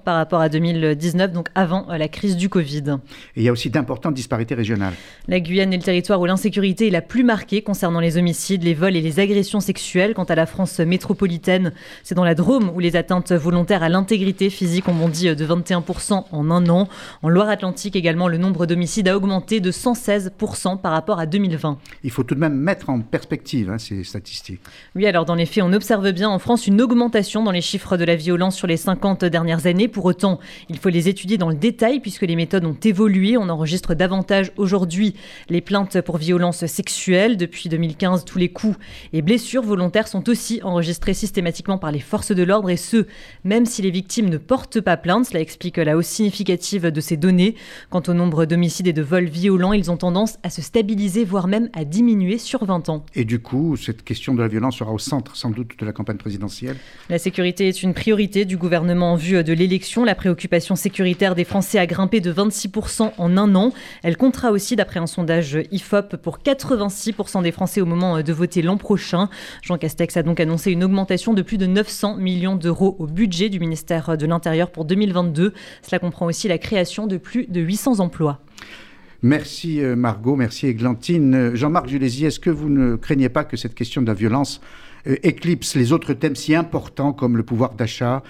par 0.06 0.16
rapport 0.16 0.39
à 0.39 0.48
2019, 0.48 1.34
donc 1.34 1.50
avant 1.56 1.88
la 1.89 2.08
crise 2.08 2.38
du 2.38 2.48
Covid. 2.48 2.84
Et 3.36 3.41
il 3.41 3.43
y 3.43 3.50
a 3.50 3.52
aussi 3.52 3.70
d'importantes 3.70 4.14
disparités 4.14 4.56
régionales. 4.56 4.93
La 5.28 5.41
Guyane 5.41 5.74
est 5.74 5.78
le 5.78 5.84
territoire 5.84 6.22
où 6.22 6.26
l'insécurité 6.26 6.88
est 6.88 6.91
la 6.91 7.02
plus 7.02 7.26
marquée 7.26 7.62
concernant 7.64 8.00
les 8.00 8.18
homicides, 8.18 8.64
les 8.64 8.76
vols 8.76 8.96
et 8.96 9.02
les 9.02 9.20
agressions 9.20 9.60
sexuelles. 9.60 10.14
Quant 10.14 10.24
à 10.24 10.36
la 10.36 10.46
France 10.46 10.80
métropolitaine, 10.80 11.74
c'est 12.04 12.16
dans 12.16 12.24
la 12.24 12.34
Drôme 12.34 12.72
où 12.74 12.80
les 12.80 12.96
atteintes 12.96 13.34
volontaires 13.34 13.84
à 13.84 13.89
l'intégrité 13.89 14.50
physique 14.50 14.88
ont 14.88 14.96
bondi 14.96 15.36
de 15.36 15.46
21 15.46 15.84
en 16.32 16.50
un 16.50 16.70
an. 16.70 16.88
En 17.24 17.28
Loire-Atlantique 17.28 17.98
également, 17.98 18.30
le 18.30 18.38
nombre 18.38 18.66
d'homicides 18.66 18.84
a 19.07 19.15
augmenté 19.15 19.59
de 19.59 19.71
116% 19.71 20.79
par 20.79 20.91
rapport 20.91 21.19
à 21.19 21.25
2020. 21.25 21.77
Il 22.03 22.11
faut 22.11 22.23
tout 22.23 22.36
de 22.36 22.39
même 22.39 22.55
mettre 22.55 22.89
en 22.89 23.01
perspective 23.01 23.69
hein, 23.69 23.77
ces 23.77 24.03
statistiques. 24.03 24.61
Oui, 24.95 25.05
alors 25.05 25.25
dans 25.25 25.36
les 25.36 25.45
faits, 25.45 25.63
on 25.63 25.73
observe 25.73 26.11
bien 26.11 26.29
en 26.29 26.39
France 26.39 26.67
une 26.67 26.81
augmentation 26.81 27.43
dans 27.43 27.51
les 27.51 27.61
chiffres 27.61 27.97
de 27.97 28.03
la 28.03 28.15
violence 28.15 28.55
sur 28.55 28.67
les 28.67 28.77
50 28.77 29.25
dernières 29.25 29.67
années. 29.67 29.88
Pour 29.88 30.05
autant, 30.05 30.39
il 30.69 30.77
faut 30.77 30.89
les 30.89 31.09
étudier 31.09 31.38
dans 31.38 31.49
le 31.49 31.55
détail 31.55 31.99
puisque 31.99 32.23
les 32.23 32.36
méthodes 32.36 32.65
ont 32.65 32.77
évolué. 32.83 33.38
On 33.38 33.49
enregistre 33.49 33.93
davantage 33.93 34.51
aujourd'hui 34.57 35.15
les 35.49 35.61
plaintes 35.61 36.01
pour 36.01 36.17
violences 36.17 36.65
sexuelles. 36.65 37.38
Depuis 37.38 37.69
2015, 37.69 38.25
tous 38.25 38.38
les 38.38 38.49
coups 38.49 38.77
et 39.13 39.21
blessures 39.21 39.63
volontaires 39.63 40.07
sont 40.07 40.29
aussi 40.29 40.61
enregistrés 40.63 41.13
systématiquement 41.13 41.77
par 41.77 41.91
les 41.91 41.99
forces 41.99 42.31
de 42.31 42.43
l'ordre 42.43 42.69
et 42.69 42.77
ce, 42.77 43.05
même 43.43 43.65
si 43.65 43.81
les 43.81 43.91
victimes 43.91 44.29
ne 44.29 44.38
portent 44.38 44.81
pas 44.81 44.97
plainte. 44.97 45.25
Cela 45.25 45.39
explique 45.39 45.77
la 45.77 45.97
hausse 45.97 46.07
significative 46.07 46.88
de 46.88 47.01
ces 47.01 47.17
données. 47.17 47.55
Quant 47.89 48.03
au 48.07 48.13
nombre 48.13 48.45
d'homicides 48.45 48.74
et 48.84 48.93
de 48.93 49.01
vols 49.01 49.26
violents, 49.26 49.73
ils 49.73 49.89
ont 49.89 49.97
tendance 49.97 50.38
à 50.43 50.49
se 50.49 50.61
stabiliser, 50.61 51.23
voire 51.23 51.47
même 51.47 51.69
à 51.73 51.86
diminuer 51.86 52.38
sur 52.38 52.65
20 52.65 52.89
ans. 52.89 53.05
Et 53.15 53.26
du 53.26 53.39
coup, 53.39 53.78
cette 53.78 54.03
question 54.03 54.36
de 54.36 54.41
la 54.41 54.47
violence 54.47 54.78
sera 54.78 54.91
au 54.91 54.99
centre 54.99 55.36
sans 55.36 55.49
doute 55.49 55.80
de 55.80 55.86
la 55.86 55.93
campagne 55.93 56.17
présidentielle 56.17 56.76
La 57.09 57.17
sécurité 57.17 57.67
est 57.67 57.84
une 57.84 57.93
priorité 57.93 58.45
du 58.45 58.57
gouvernement 58.57 59.13
en 59.13 59.15
vue 59.15 59.43
de 59.43 59.53
l'élection. 59.53 60.03
La 60.03 60.15
préoccupation 60.15 60.76
sécuritaire 60.76 61.36
des 61.36 61.43
Français 61.43 61.80
a 61.80 61.86
grimpé 61.86 62.19
de 62.19 62.34
26% 62.34 63.11
en 63.17 63.38
un 63.38 63.55
an. 63.55 63.71
Elle 64.03 64.17
comptera 64.17 64.51
aussi, 64.51 64.76
d'après 64.76 64.99
un 64.99 65.07
sondage 65.07 65.57
IFOP, 65.71 66.17
pour 66.17 66.39
86% 66.39 67.43
des 67.43 67.51
Français 67.51 67.82
au 67.82 67.86
moment 67.86 68.21
de 68.21 68.34
voter 68.34 68.61
l'an 68.61 68.78
prochain. 68.78 69.30
Jean 69.61 69.78
Castex 69.78 70.17
a 70.17 70.23
donc 70.23 70.39
annoncé 70.39 70.71
une 70.71 70.84
augmentation 70.84 71.34
de 71.34 71.41
plus 71.41 71.57
de 71.57 71.65
900 71.65 72.17
millions 72.17 72.55
d'euros 72.55 72.95
au 72.99 73.07
budget 73.07 73.49
du 73.49 73.59
ministère 73.59 74.17
de 74.17 74.26
l'Intérieur 74.26 74.71
pour 74.71 74.86
2022. 74.86 75.53
Cela 75.82 75.99
comprend 75.99 76.26
aussi 76.26 76.47
la 76.47 76.57
création 76.57 77.07
de 77.07 77.17
plus 77.17 77.47
de 77.47 77.61
800 77.61 77.99
emplois. 77.99 78.41
Merci 79.26 79.82
euh, 79.82 79.95
Margot, 79.95 80.36
merci 80.36 80.67
Églantine. 80.67 81.34
Euh, 81.34 81.55
Jean-Marc 81.55 81.88
Julési, 81.88 82.26
est-ce 82.26 82.39
que 82.39 82.51
vous 82.51 82.69
ne 82.69 82.95
craignez 82.95 83.28
pas 83.28 83.43
que 83.43 83.57
cette 83.57 83.73
question 83.73 84.03
de 84.03 84.05
la 84.05 84.13
violence 84.13 84.61
euh, 85.07 85.15
éclipse 85.23 85.73
les 85.76 85.93
autres 85.93 86.13
thèmes 86.13 86.36
si 86.36 86.53
importants 86.53 87.11
comme 87.11 87.36
le 87.36 87.41
pouvoir 87.41 87.73
d'achat, 87.73 88.21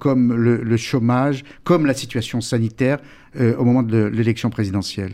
comme 0.00 0.34
le, 0.34 0.76
chômage, 0.76 1.44
comme 1.62 1.86
la 1.86 1.94
situation 1.94 2.40
sanitaire 2.40 2.98
au 3.38 3.64
moment 3.64 3.84
de 3.84 4.06
l'élection 4.06 4.50
présidentielle? 4.50 5.12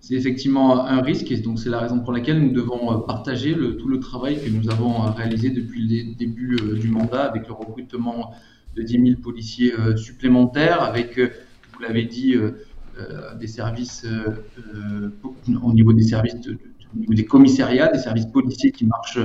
C'est 0.00 0.14
effectivement 0.14 0.86
un 0.86 1.02
risque 1.02 1.30
et 1.30 1.36
donc 1.36 1.58
c'est 1.58 1.68
la 1.68 1.80
raison 1.80 2.00
pour 2.00 2.12
laquelle 2.12 2.40
nous 2.40 2.52
devons 2.52 3.00
partager 3.00 3.54
tout 3.78 3.88
le 3.88 4.00
travail 4.00 4.42
que 4.42 4.48
nous 4.48 4.70
avons 4.70 5.02
réalisé 5.12 5.50
depuis 5.50 5.82
le 5.82 6.14
début 6.14 6.56
du 6.80 6.88
mandat 6.88 7.24
avec 7.24 7.46
le 7.46 7.52
recrutement 7.52 8.32
de 8.74 8.82
10 8.82 8.92
000 8.92 9.20
policiers 9.22 9.72
supplémentaires, 9.96 10.82
avec, 10.82 11.18
vous 11.18 11.82
l'avez 11.82 12.04
dit, 12.04 12.36
des 13.38 13.46
services 13.46 14.06
au 15.62 15.72
niveau 15.72 15.92
des 15.92 16.02
services 16.02 16.36
des 16.94 17.24
commissariats, 17.24 17.88
des 17.88 17.98
services 17.98 18.26
policiers 18.26 18.70
qui 18.70 18.86
marchent 18.86 19.18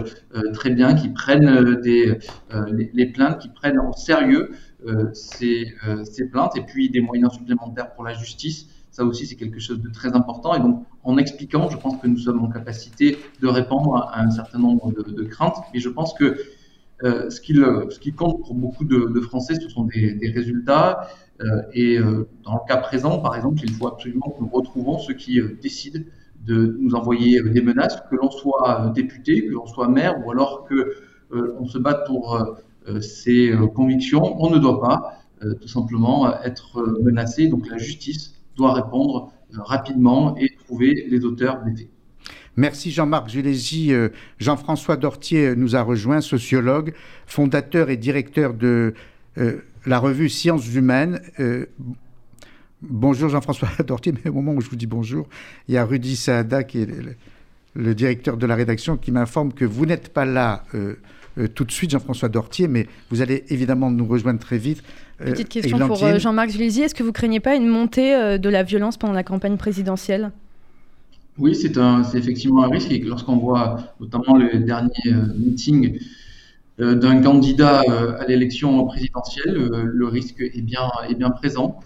très 0.54 0.72
bien, 0.72 0.96
qui 0.96 1.10
prennent 1.10 1.80
des, 1.82 2.18
les, 2.94 3.06
plaintes, 3.06 3.38
qui 3.40 3.50
prennent 3.50 3.80
en 3.80 3.94
sérieux 3.94 4.52
ces, 5.14 5.68
ces, 6.04 6.30
plaintes, 6.30 6.58
et 6.58 6.62
puis 6.62 6.90
des 6.90 7.02
moyens 7.02 7.34
supplémentaires 7.34 7.94
pour 7.94 8.04
la 8.04 8.14
justice. 8.14 8.68
Ça 8.92 9.06
aussi, 9.06 9.28
c'est 9.28 9.36
quelque 9.36 9.60
chose 9.60 9.82
de 9.82 9.90
très 9.90 10.16
important. 10.16 10.56
Et 10.56 10.60
donc, 10.60 10.84
en 11.04 11.18
expliquant, 11.18 11.70
je 11.70 11.78
pense 11.78 12.02
que 12.02 12.08
nous 12.08 12.18
sommes 12.18 12.44
en 12.44 12.50
capacité 12.50 13.20
de 13.40 13.48
répondre 13.48 13.96
à 14.12 14.22
un 14.22 14.32
certain 14.32 14.58
nombre 14.58 14.92
de, 14.92 15.12
de 15.12 15.24
craintes. 15.24 15.58
Et 15.76 15.80
je 15.80 15.90
pense 15.90 16.16
que 16.16 16.38
euh, 17.04 17.30
ce, 17.30 17.40
qui, 17.40 18.14
compte 18.14 18.44
pour 18.44 18.54
beaucoup 18.56 18.84
de, 18.84 19.20
Français, 19.22 19.56
ce 19.56 19.70
sont 19.70 19.86
des, 19.86 20.32
résultats. 20.34 21.08
Euh, 21.42 21.62
et 21.74 21.98
euh, 21.98 22.28
dans 22.44 22.56
le 22.56 22.68
cas 22.68 22.78
présent, 22.78 23.20
par 23.20 23.36
exemple, 23.36 23.60
il 23.64 23.72
faut 23.72 23.88
absolument 23.88 24.30
que 24.30 24.42
nous 24.42 24.50
retrouvons 24.50 25.00
ceux 25.00 25.14
qui 25.14 25.40
décident 25.62 26.02
de 26.46 26.78
nous 26.80 26.96
envoyer 26.96 27.42
des 27.42 27.62
menaces, 27.62 28.02
que 28.10 28.16
l'on 28.16 28.32
soit 28.32 28.92
député, 28.96 29.46
que 29.46 29.52
l'on 29.52 29.66
soit 29.66 29.88
maire, 29.88 30.16
ou 30.26 30.32
alors 30.32 30.66
que 30.66 30.96
on 31.32 31.66
se 31.66 31.78
batte 31.78 32.08
pour 32.08 32.58
ses 33.02 33.54
convictions. 33.76 34.42
On 34.42 34.50
ne 34.50 34.58
doit 34.58 34.82
pas 34.82 35.20
tout 35.62 35.68
simplement 35.68 36.42
être 36.42 36.82
menacé. 37.04 37.48
Donc 37.48 37.70
la 37.70 37.78
justice 37.78 38.34
doit 38.56 38.74
répondre 38.74 39.32
rapidement 39.54 40.36
et 40.38 40.56
trouver 40.56 41.06
les 41.10 41.24
auteurs 41.24 41.62
des 41.64 41.76
faits. 41.76 41.90
Merci 42.60 42.92
Jean-Marc 42.92 43.30
Julési. 43.30 43.94
Euh, 43.94 44.10
Jean-François 44.38 44.98
Dortier 44.98 45.56
nous 45.56 45.78
a 45.78 45.82
rejoint, 45.82 46.20
sociologue, 46.20 46.94
fondateur 47.26 47.90
et 47.90 47.96
directeur 47.96 48.54
de 48.54 48.94
euh, 49.38 49.60
la 49.86 49.98
revue 49.98 50.28
Sciences 50.28 50.68
humaines. 50.74 51.22
Euh, 51.40 51.68
bonjour 52.82 53.30
Jean-François 53.30 53.70
Dortier, 53.88 54.14
mais 54.14 54.30
au 54.30 54.34
moment 54.34 54.52
où 54.52 54.60
je 54.60 54.70
vous 54.70 54.76
dis 54.76 54.88
bonjour, 54.88 55.30
il 55.70 55.76
y 55.76 55.78
a 55.78 55.86
Rudy 55.86 56.18
Saada 56.18 56.66
qui 56.66 56.82
est 56.82 56.90
le 57.76 57.96
directeur 57.96 58.36
de 58.36 58.46
la 58.46 58.56
rédaction 58.56 58.98
qui 58.98 59.14
m'informe 59.14 59.54
que 59.54 59.64
vous 59.64 59.86
n'êtes 59.86 60.10
pas 60.10 60.26
là 60.26 60.66
tout 61.56 61.64
de 61.64 61.72
suite, 61.72 61.92
Jean-François 61.92 62.28
Dortier, 62.28 62.68
mais 62.68 62.88
vous 63.10 63.22
allez 63.22 63.46
évidemment 63.48 63.90
nous 63.90 64.06
rejoindre 64.06 64.40
très 64.42 64.58
vite. 64.58 64.84
Petite 65.18 65.48
question 65.48 65.78
pour 65.88 66.20
Jean-Marc 66.20 66.50
Julési. 66.50 66.82
Est-ce 66.82 66.96
que 66.96 67.04
vous 67.04 67.14
craignez 67.14 67.40
pas 67.40 67.56
une 67.56 67.68
montée 67.68 68.38
de 68.38 68.50
la 68.50 68.64
violence 68.64 68.98
pendant 68.98 69.14
la 69.14 69.24
campagne 69.24 69.56
présidentielle? 69.56 70.32
Oui, 71.40 71.56
c'est 71.56 71.78
effectivement 72.18 72.64
un 72.64 72.70
risque. 72.70 72.92
Et 72.92 73.00
lorsqu'on 73.00 73.38
voit 73.38 73.78
notamment 74.00 74.38
le 74.38 74.60
dernier 74.60 75.14
meeting 75.38 76.00
euh, 76.82 76.96
d'un 76.96 77.22
candidat 77.22 77.82
euh, 77.90 78.18
à 78.20 78.26
l'élection 78.26 78.86
présidentielle, 78.86 79.58
euh, 79.58 79.84
le 79.84 80.08
risque 80.08 80.40
est 80.40 80.62
bien, 80.62 80.90
présent. 81.32 81.80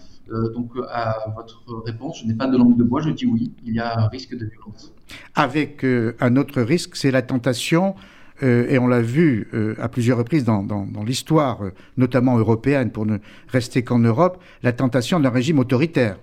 donc, 0.54 0.70
à 0.90 1.16
votre 1.36 1.64
réponse, 1.84 2.20
je 2.20 2.26
n'ai 2.26 2.34
pas 2.34 2.46
de 2.46 2.56
langue 2.56 2.76
de 2.76 2.84
bois, 2.84 3.00
je 3.00 3.10
dis 3.10 3.26
oui, 3.26 3.52
il 3.66 3.74
y 3.74 3.80
a 3.80 3.98
un 3.98 4.08
risque 4.08 4.36
de 4.36 4.46
violence. 4.46 4.92
Avec 5.34 5.84
un 6.20 6.36
autre 6.36 6.62
risque, 6.62 6.96
c'est 6.96 7.10
la 7.10 7.22
tentation 7.22 7.94
et 8.40 8.78
on 8.78 8.86
l'a 8.86 9.02
vu 9.02 9.48
à 9.78 9.88
plusieurs 9.88 10.18
reprises 10.18 10.44
dans 10.44 11.04
l'histoire, 11.06 11.60
notamment 11.96 12.38
européenne, 12.38 12.90
pour 12.90 13.06
ne 13.06 13.18
rester 13.48 13.82
qu'en 13.82 13.98
Europe, 13.98 14.42
la 14.62 14.72
tentation 14.72 15.20
d'un 15.20 15.30
régime 15.30 15.58
autoritaire. 15.58 16.16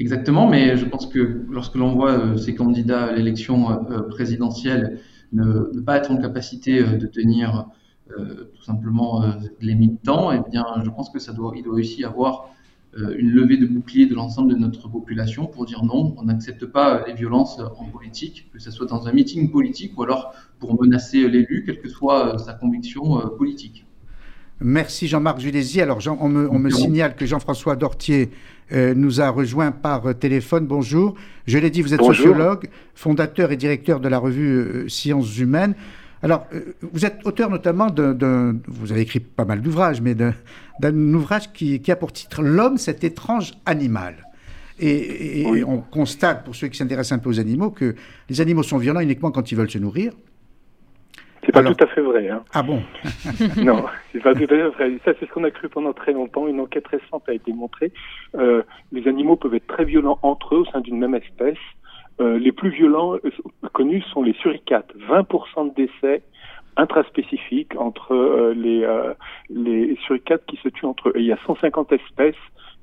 Exactement, 0.00 0.48
mais 0.48 0.76
je 0.76 0.86
pense 0.86 1.06
que 1.06 1.44
lorsque 1.48 1.76
l'on 1.76 1.94
voit 1.94 2.36
ces 2.38 2.54
candidats 2.54 3.04
à 3.04 3.12
l'élection 3.12 3.84
présidentielle 4.08 4.98
ne, 5.32 5.80
pas 5.80 5.96
être 5.96 6.10
en 6.10 6.16
capacité 6.16 6.80
euh, 6.80 6.96
de 6.96 7.06
tenir 7.06 7.66
euh, 8.18 8.50
tout 8.54 8.62
simplement 8.62 9.22
euh, 9.22 9.32
les 9.60 9.74
militants, 9.74 10.32
eh 10.32 10.40
bien, 10.50 10.64
je 10.84 10.90
pense 10.90 11.10
que 11.10 11.18
ça 11.18 11.32
doit, 11.32 11.52
il 11.56 11.62
doit 11.62 11.74
aussi 11.74 12.04
avoir 12.04 12.50
une 12.92 13.30
levée 13.30 13.56
de 13.56 13.66
bouclier 13.66 14.06
de 14.06 14.16
l'ensemble 14.16 14.52
de 14.52 14.58
notre 14.58 14.88
population 14.88 15.46
pour 15.46 15.64
dire 15.64 15.84
non, 15.84 16.12
on 16.18 16.24
n'accepte 16.24 16.66
pas 16.66 17.04
les 17.06 17.14
violences 17.14 17.60
en 17.78 17.84
politique, 17.84 18.50
que 18.52 18.58
ce 18.58 18.72
soit 18.72 18.86
dans 18.86 19.06
un 19.06 19.12
meeting 19.12 19.52
politique 19.52 19.96
ou 19.96 20.02
alors 20.02 20.34
pour 20.58 20.82
menacer 20.82 21.28
l'élu, 21.28 21.62
quelle 21.64 21.80
que 21.80 21.88
soit 21.88 22.36
sa 22.38 22.52
conviction 22.52 23.20
politique. 23.38 23.86
Merci 24.62 25.08
Jean-Marc 25.08 25.40
Julési. 25.40 25.80
Alors 25.80 26.00
on 26.20 26.28
me, 26.28 26.70
signale 26.70 27.16
que 27.16 27.26
Jean-François 27.26 27.76
Dortier 27.76 28.30
nous 28.72 29.20
a 29.20 29.30
rejoint 29.30 29.72
par 29.72 30.14
téléphone. 30.18 30.66
Bonjour. 30.66 31.14
Je 31.46 31.58
l'ai 31.58 31.70
dit, 31.70 31.82
vous 31.82 31.94
êtes 31.94 32.02
sociologue, 32.02 32.68
fondateur 32.94 33.50
et 33.50 33.56
directeur 33.56 34.00
de 34.00 34.08
la 34.08 34.18
revue 34.18 34.58
euh, 34.58 34.88
Sciences 34.88 35.38
Humaines. 35.38 35.74
Alors, 36.22 36.46
euh, 36.52 36.76
vous 36.92 37.04
êtes 37.06 37.20
auteur 37.24 37.50
notamment 37.50 37.88
d'un. 37.90 38.56
Vous 38.68 38.92
avez 38.92 39.00
écrit 39.00 39.20
pas 39.20 39.44
mal 39.44 39.62
d'ouvrages, 39.62 40.00
mais 40.00 40.14
d'un 40.14 41.14
ouvrage 41.14 41.52
qui, 41.52 41.80
a 41.90 41.96
pour 41.96 42.12
titre 42.12 42.42
L'homme, 42.42 42.78
cet 42.78 43.02
étrange 43.04 43.54
animal. 43.66 44.26
Et, 44.78 45.64
on 45.66 45.78
constate, 45.78 46.44
pour 46.44 46.54
ceux 46.54 46.68
qui 46.68 46.78
s'intéressent 46.78 47.18
un 47.18 47.18
peu 47.18 47.28
aux 47.28 47.40
animaux, 47.40 47.70
que 47.70 47.94
les 48.28 48.40
animaux 48.40 48.62
sont 48.62 48.78
violents 48.78 49.00
uniquement 49.00 49.30
quand 49.30 49.50
ils 49.52 49.56
veulent 49.56 49.70
se 49.70 49.78
nourrir. 49.78 50.12
C'est 51.52 51.62
pas 51.62 51.74
tout 51.74 51.84
à 51.84 51.86
fait 51.88 52.00
vrai. 52.00 52.28
Hein. 52.28 52.42
Ah 52.52 52.62
bon 52.62 52.80
Non, 53.56 53.84
c'est 54.12 54.22
pas 54.22 54.34
tout 54.34 54.44
à 54.44 54.46
fait 54.46 54.68
vrai. 54.68 54.92
Ça, 55.04 55.12
c'est 55.18 55.26
ce 55.26 55.32
qu'on 55.32 55.44
a 55.44 55.50
cru 55.50 55.68
pendant 55.68 55.92
très 55.92 56.12
longtemps. 56.12 56.46
Une 56.46 56.60
enquête 56.60 56.86
récente 56.86 57.24
a 57.28 57.32
été 57.32 57.52
montrée. 57.52 57.92
Euh, 58.36 58.62
les 58.92 59.08
animaux 59.08 59.36
peuvent 59.36 59.54
être 59.54 59.66
très 59.66 59.84
violents 59.84 60.18
entre 60.22 60.54
eux 60.54 60.58
au 60.58 60.64
sein 60.66 60.80
d'une 60.80 60.98
même 60.98 61.14
espèce. 61.14 61.58
Euh, 62.20 62.38
les 62.38 62.52
plus 62.52 62.70
violents 62.70 63.14
euh, 63.14 63.30
connus 63.72 64.02
sont 64.12 64.22
les 64.22 64.34
suricates. 64.34 64.92
20% 65.08 65.70
de 65.70 65.86
décès 65.86 66.22
intraspécifiques 66.76 67.74
entre 67.76 68.14
euh, 68.14 68.54
les, 68.54 68.86
les 69.50 69.96
suricates 70.06 70.44
qui 70.46 70.56
se 70.62 70.68
tuent 70.68 70.86
entre 70.86 71.08
eux. 71.08 71.12
Et 71.16 71.20
il 71.20 71.26
y 71.26 71.32
a 71.32 71.38
150 71.46 71.92
espèces 71.92 72.34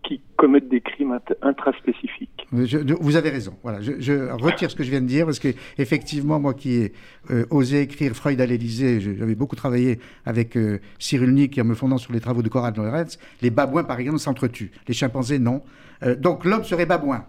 qui 0.03 0.21
commettent 0.35 0.69
des 0.69 0.81
crimes 0.81 1.19
intraspécifiques. 1.41 2.47
vous 2.51 3.15
avez 3.15 3.29
raison. 3.29 3.53
Voilà, 3.63 3.81
je, 3.81 4.31
retire 4.31 4.71
ce 4.71 4.75
que 4.75 4.83
je 4.83 4.89
viens 4.89 5.01
de 5.01 5.07
dire 5.07 5.25
parce 5.25 5.39
que 5.39 5.49
effectivement, 5.77 6.39
moi 6.39 6.53
qui 6.53 6.75
ai 6.75 6.93
euh, 7.31 7.45
osé 7.49 7.81
écrire 7.81 8.13
Freud 8.13 8.39
à 8.39 8.45
l'Élysée, 8.45 9.01
j'avais 9.01 9.35
beaucoup 9.35 9.55
travaillé 9.55 9.99
avec 10.25 10.55
euh, 10.55 10.79
Cyril 10.99 11.33
Nick 11.33 11.59
en 11.59 11.65
me 11.65 11.75
fondant 11.75 11.97
sur 11.97 12.13
les 12.13 12.19
travaux 12.19 12.41
de 12.41 12.49
Konrad 12.49 12.77
Lorenz. 12.77 13.19
Les 13.41 13.49
babouins, 13.49 13.83
par 13.83 13.99
exemple, 13.99 14.19
s'entretuent. 14.19 14.71
Les 14.87 14.93
chimpanzés, 14.93 15.39
non. 15.39 15.61
Euh, 16.03 16.15
donc 16.15 16.45
l'homme 16.45 16.63
serait 16.63 16.85
babouin. 16.85 17.25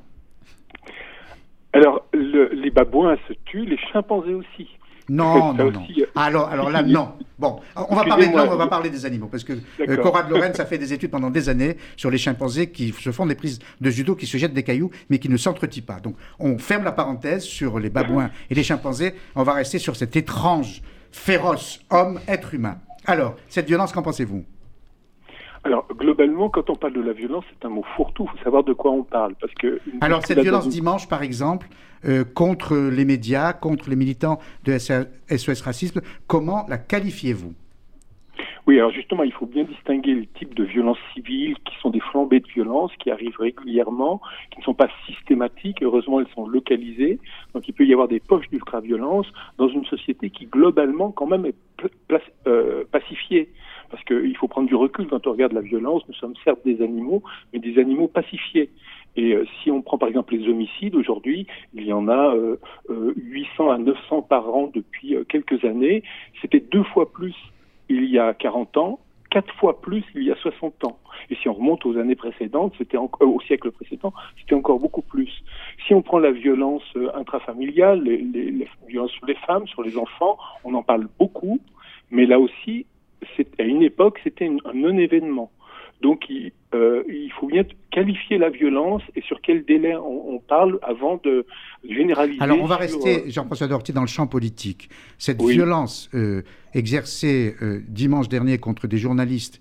Alors, 1.73 2.07
les 2.15 2.71
babouins 2.71 3.17
se 3.29 3.35
tuent, 3.45 3.67
les 3.67 3.79
chimpanzés 3.93 4.35
aussi. 4.35 4.78
Non, 5.19 5.55
non, 5.55 5.71
non. 5.71 5.87
Euh, 5.99 6.05
alors, 6.15 6.49
alors 6.49 6.71
là, 6.71 6.83
non. 6.87 7.13
Bon, 7.39 7.61
on 7.77 7.95
va 7.95 8.05
parler 8.05 8.27
de 8.27 8.33
on 8.35 8.57
va 8.57 8.67
parler 8.67 8.91
des 8.91 9.07
animaux, 9.07 9.29
parce 9.29 9.45
que 9.45 9.55
euh, 9.81 9.97
Conrad 9.97 10.29
Lorenz 10.29 10.61
a 10.61 10.67
fait 10.67 10.77
des 10.77 10.93
études 10.93 11.11
pendant 11.11 11.31
des 11.31 11.49
années 11.49 11.77
sur 11.97 12.11
les 12.11 12.19
chimpanzés 12.19 12.71
qui 12.71 12.93
se 12.93 13.13
font 13.13 13.27
des 13.27 13.35
prises 13.37 13.59
de 13.81 13.91
judo, 13.91 14.17
qui 14.17 14.27
se 14.27 14.37
jettent 14.37 14.55
des 14.55 14.65
cailloux, 14.65 14.91
mais 15.09 15.19
qui 15.19 15.29
ne 15.29 15.37
s'entretuent 15.37 15.83
pas. 15.83 16.01
Donc, 16.01 16.17
on 16.39 16.59
ferme 16.59 16.85
la 16.85 16.93
parenthèse 16.93 17.45
sur 17.45 17.79
les 17.79 17.91
babouins 17.91 18.31
et 18.51 18.55
les 18.55 18.63
chimpanzés. 18.63 19.15
On 19.35 19.45
va 19.45 19.55
rester 19.55 19.79
sur 19.79 19.97
cet 19.97 20.17
étrange, 20.17 20.83
féroce 21.11 21.81
homme, 21.91 22.21
être 22.27 22.55
humain. 22.55 22.79
Alors, 23.07 23.37
cette 23.49 23.67
violence, 23.67 23.93
qu'en 23.93 24.03
pensez-vous? 24.03 24.45
Alors, 25.69 25.87
globalement, 25.95 26.49
quand 26.49 26.71
on 26.71 26.77
parle 26.77 26.95
de 26.95 27.03
la 27.03 27.13
violence, 27.13 27.45
c'est 27.51 27.67
un 27.67 27.69
mot 27.69 27.85
fourre-tout. 27.95 28.27
Il 28.33 28.39
faut 28.39 28.45
savoir 28.45 28.65
de 28.65 28.73
quoi 28.73 28.91
on 28.91 29.03
parle. 29.03 29.35
Parce 29.39 29.53
que 29.53 29.81
Alors, 30.01 30.25
cette 30.25 30.41
violence 30.41 30.67
dimanche, 30.67 31.07
par 31.09 31.23
exemple, 31.23 31.69
euh, 32.07 32.25
contre 32.25 32.75
les 32.75 33.05
médias, 33.05 33.53
contre 33.53 33.91
les 33.91 33.97
militants 33.97 34.39
de 34.65 34.79
SOS 34.79 35.61
Racisme, 35.61 36.01
comment 36.27 36.65
la 36.69 36.79
qualifiez-vous? 36.79 37.53
Oui, 38.69 38.79
alors 38.79 38.93
justement, 38.93 39.23
il 39.23 39.33
faut 39.33 39.47
bien 39.47 39.65
distinguer 39.65 40.13
le 40.13 40.27
type 40.27 40.55
de 40.55 40.63
violences 40.63 40.99
civiles 41.15 41.57
qui 41.65 41.75
sont 41.81 41.89
des 41.89 42.01
flambées 42.01 42.41
de 42.41 42.47
violence 42.49 42.93
qui 42.99 43.11
arrivent 43.11 43.39
régulièrement, 43.39 44.21
qui 44.51 44.59
ne 44.59 44.65
sont 44.65 44.75
pas 44.75 44.89
systématiques. 45.07 45.83
Heureusement, 45.83 46.21
elles 46.21 46.29
sont 46.35 46.47
localisées. 46.47 47.19
Donc, 47.55 47.67
il 47.67 47.73
peut 47.73 47.87
y 47.87 47.95
avoir 47.95 48.09
des 48.09 48.21
poches 48.21 48.47
d'ultra-violence 48.51 49.27
dans 49.57 49.69
une 49.69 49.87
société 49.87 50.29
qui, 50.29 50.45
globalement, 50.45 51.11
quand 51.13 51.27
même 51.27 51.47
est 51.47 51.55
euh, 52.47 52.85
pacifiée. 52.93 53.49
Parce 53.91 54.05
qu'il 54.05 54.37
faut 54.37 54.49
prendre 54.49 54.69
du 54.69 54.75
recul 54.75 55.07
quand 55.07 55.27
on 55.27 55.33
regarde 55.33 55.55
la 55.55 55.63
violence. 55.63 56.03
Nous 56.07 56.15
sommes 56.15 56.35
certes 56.45 56.61
des 56.67 56.83
animaux, 56.83 57.23
mais 57.55 57.61
des 57.61 57.79
animaux 57.79 58.09
pacifiés. 58.09 58.69
Et 59.17 59.33
euh, 59.33 59.45
si 59.63 59.71
on 59.71 59.83
prend 59.83 59.99
par 59.99 60.09
exemple 60.09 60.35
les 60.35 60.49
homicides, 60.49 60.95
aujourd'hui, 60.95 61.47
il 61.75 61.85
y 61.85 61.93
en 61.93 62.07
a 62.07 62.35
euh, 62.37 62.57
800 63.17 63.71
euh, 63.71 63.73
à 63.73 63.79
900 63.79 64.23
par 64.23 64.55
an 64.55 64.71
depuis 64.73 65.17
quelques 65.29 65.65
années. 65.65 66.03
C'était 66.41 66.61
deux 66.61 66.85
fois 66.85 67.11
plus 67.11 67.35
il 67.89 68.05
y 68.05 68.19
a 68.19 68.35
40 68.35 68.77
ans, 68.77 69.01
quatre 69.31 69.53
fois 69.55 69.81
plus 69.81 70.05
il 70.15 70.25
y 70.25 70.31
a 70.31 70.37
60 70.37 70.85
ans. 70.85 70.99
Et 71.31 71.37
si 71.37 71.49
on 71.49 71.55
remonte 71.55 71.85
aux 71.85 71.97
années 71.99 72.17
précédentes, 72.17 72.75
c'était 72.79 72.97
au 72.97 73.41
siècle 73.47 73.71
précédent, 73.71 74.13
c'était 74.39 74.55
encore 74.55 74.79
beaucoup 74.79 75.03
plus. 75.03 75.31
Si 75.87 75.95
on 75.95 76.03
prend 76.03 76.19
la 76.19 76.31
violence 76.31 76.83
intrafamiliale, 77.15 78.03
les, 78.03 78.19
les, 78.19 78.51
les 78.51 78.69
violences 78.87 79.13
sur 79.13 79.27
les 79.27 79.35
femmes, 79.35 79.67
sur 79.67 79.83
les 79.83 79.97
enfants, 79.97 80.39
on 80.65 80.75
en 80.75 80.83
parle 80.83 81.09
beaucoup, 81.19 81.61
mais 82.11 82.27
là 82.27 82.39
aussi, 82.39 82.87
à 83.59 83.63
une 83.63 83.83
époque, 83.83 84.21
c'était 84.25 84.47
un 84.47 84.73
non-événement. 84.75 85.51
Donc, 86.01 86.25
il, 86.29 86.53
euh, 86.75 87.03
il, 87.09 87.31
faut 87.33 87.47
bien 87.47 87.65
qualifier 87.91 88.39
la 88.39 88.51
violence 88.51 89.03
et 89.17 89.23
sur 89.23 89.41
quel 89.41 89.65
délai 89.65 89.97
on, 89.97 90.39
parle 90.39 90.79
avant 90.83 91.21
de 91.25 91.45
généraliser. 91.89 92.41
Alors, 92.41 92.59
on 92.61 92.67
va 92.67 92.77
rester, 92.77 93.25
euh, 93.27 93.31
Jean-François 93.31 93.67
Dortier, 93.67 93.93
dans 93.93 94.03
le 94.03 94.07
champ 94.07 94.27
politique. 94.27 94.89
Cette 95.19 95.43
violence 95.43 96.09
euh, 96.15 96.43
exercée 96.75 97.55
dimanche 97.89 98.29
dernier 98.29 98.59
contre 98.59 98.87
des 98.87 98.99
journalistes, 98.99 99.61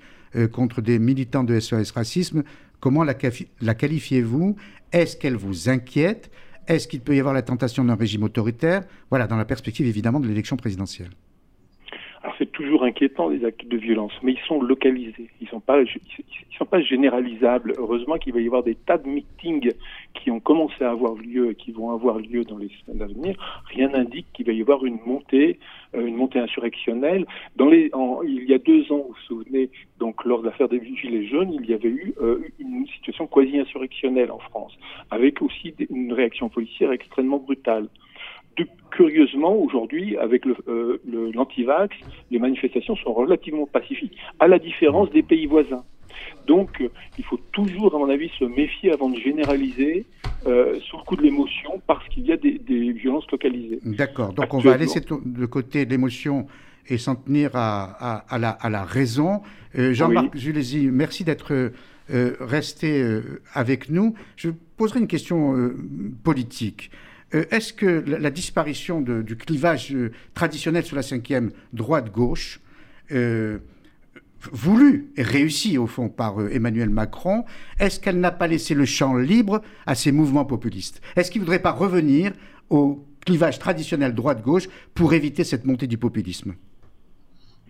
contre 0.53 0.81
des 0.81 0.99
militants 0.99 1.43
de 1.43 1.59
SOS 1.59 1.91
Racisme, 1.91 2.43
comment 2.79 3.03
la, 3.03 3.15
la 3.61 3.73
qualifiez-vous? 3.73 4.55
Est-ce 4.91 5.17
qu'elle 5.17 5.35
vous 5.35 5.69
inquiète? 5.69 6.29
Est-ce 6.67 6.88
qu'il 6.88 7.01
peut 7.01 7.15
y 7.15 7.19
avoir 7.19 7.33
la 7.33 7.41
tentation 7.41 7.83
d'un 7.83 7.95
régime 7.95 8.23
autoritaire? 8.23 8.83
Voilà, 9.09 9.25
dans 9.25 9.38
la 9.38 9.45
perspective 9.45 9.88
évidemment 9.88 10.19
de 10.19 10.27
l'élection 10.27 10.57
présidentielle 10.57 11.09
c'est 12.99 13.09
toujours 13.09 13.27
inquiétant 13.27 13.29
les 13.29 13.45
actes 13.45 13.67
de 13.67 13.77
violence, 13.77 14.13
mais 14.23 14.33
ils 14.33 14.47
sont 14.47 14.61
localisés, 14.61 15.29
ils 15.41 15.47
ils 15.47 16.57
sont 16.57 16.65
pas 16.65 16.81
généralisables. 16.81 17.73
Heureusement 17.77 18.17
qu'il 18.17 18.33
va 18.33 18.41
y 18.41 18.45
avoir 18.47 18.63
des 18.63 18.75
tas 18.75 18.97
de 18.97 19.07
meetings 19.07 19.71
qui 20.13 20.31
ont 20.31 20.39
commencé 20.39 20.83
à 20.83 20.91
avoir 20.91 21.15
lieu 21.15 21.51
et 21.51 21.55
qui 21.55 21.71
vont 21.71 21.91
avoir 21.91 22.19
lieu 22.19 22.43
dans 22.43 22.57
les 22.57 22.69
semaines 22.69 23.01
à 23.01 23.07
venir. 23.07 23.35
Rien 23.65 23.89
n'indique 23.89 24.27
qu'il 24.33 24.45
va 24.45 24.53
y 24.53 24.61
avoir 24.61 24.85
une 24.85 24.99
montée, 25.05 25.59
euh, 25.95 26.05
une 26.05 26.15
montée 26.15 26.39
insurrectionnelle. 26.39 27.25
Il 27.59 28.45
y 28.47 28.53
a 28.53 28.57
deux 28.57 28.91
ans, 28.91 29.05
vous 29.07 29.09
vous 29.09 29.27
souvenez, 29.27 29.69
donc 29.99 30.25
lors 30.25 30.41
de 30.41 30.47
l'affaire 30.47 30.69
des 30.69 30.81
gilets 30.95 31.27
jaunes, 31.27 31.53
il 31.53 31.69
y 31.69 31.73
avait 31.73 31.89
eu 31.89 32.13
euh, 32.21 32.41
une 32.59 32.87
situation 32.87 33.27
quasi 33.27 33.59
insurrectionnelle 33.59 34.31
en 34.31 34.39
France, 34.39 34.77
avec 35.11 35.41
aussi 35.41 35.73
une 35.89 36.13
réaction 36.13 36.49
policière 36.49 36.91
extrêmement 36.91 37.37
brutale 37.37 37.87
curieusement, 38.97 39.55
aujourd'hui, 39.55 40.17
avec 40.17 40.45
euh, 40.47 40.99
l'antivax, 41.33 41.95
le, 41.99 42.07
les 42.31 42.39
manifestations 42.39 42.95
sont 42.95 43.13
relativement 43.13 43.67
pacifiques, 43.67 44.17
à 44.39 44.47
la 44.47 44.59
différence 44.59 45.09
des 45.11 45.23
pays 45.23 45.45
voisins. 45.45 45.83
Donc, 46.47 46.81
euh, 46.81 46.89
il 47.17 47.23
faut 47.23 47.39
toujours, 47.51 47.93
à 47.93 47.99
mon 47.99 48.09
avis, 48.09 48.29
se 48.39 48.45
méfier 48.45 48.91
avant 48.91 49.09
de 49.09 49.19
généraliser 49.19 50.05
euh, 50.47 50.79
sous 50.79 50.97
le 50.97 51.03
coup 51.03 51.15
de 51.15 51.21
l'émotion, 51.21 51.81
parce 51.85 52.07
qu'il 52.09 52.25
y 52.25 52.31
a 52.31 52.37
des, 52.37 52.57
violences 52.93 53.29
localisées. 53.31 53.79
D'accord. 53.85 54.33
Donc, 54.33 54.53
on 54.53 54.59
va 54.59 54.77
laisser 54.77 55.01
de 55.01 55.45
côté 55.45 55.85
l'émotion 55.85 56.47
et 56.87 56.97
s'en 56.97 57.15
tenir 57.15 57.51
à, 57.53 58.25
la, 58.39 58.49
à, 58.49 58.69
la, 58.69 58.83
raison. 58.83 59.41
Jean-Marc 59.75 60.33
oui. 60.33 60.89
merci 60.91 61.23
d'être 61.25 61.71
resté 62.09 63.03
avec 63.53 63.89
nous. 63.89 64.15
Je 64.37 64.49
poserai 64.77 65.01
une 65.01 65.07
question 65.07 65.53
politique. 66.23 66.89
Est-ce 67.32 67.73
que 67.73 68.03
la, 68.07 68.30
disparition 68.30 69.01
du 69.01 69.36
clivage 69.36 69.95
traditionnel 70.34 70.86
sur 70.86 70.95
la 70.95 71.01
cinquième 71.01 71.51
droite-gauche 71.73 72.61
voulue 74.51 75.11
et 75.17 75.23
réussie 75.23 75.78
au 75.78 75.88
fond 75.88 76.09
par 76.09 76.39
Emmanuel 76.49 76.89
Macron, 76.89 77.43
est-ce 77.80 77.99
qu'elle 77.99 78.19
n'a 78.19 78.32
pas 78.32 78.47
laissé 78.47 78.75
le 78.75 78.86
champ 78.86 79.15
libre 79.17 79.61
à 79.86 79.95
ces 79.95 80.11
mouvements 80.11 80.45
populistes? 80.45 81.01
Est-ce 81.15 81.32
qu'il 81.32 81.41
ne 81.41 81.45
voudrait 81.45 81.61
pas 81.61 81.71
revenir 81.71 82.32
au 82.69 83.05
clivage 83.25 83.59
traditionnel 83.59 84.15
droite-gauche 84.15 84.69
pour 84.93 85.13
éviter 85.13 85.43
cette 85.43 85.65
montée 85.65 85.88
du 85.88 85.97
populisme? 85.97 86.55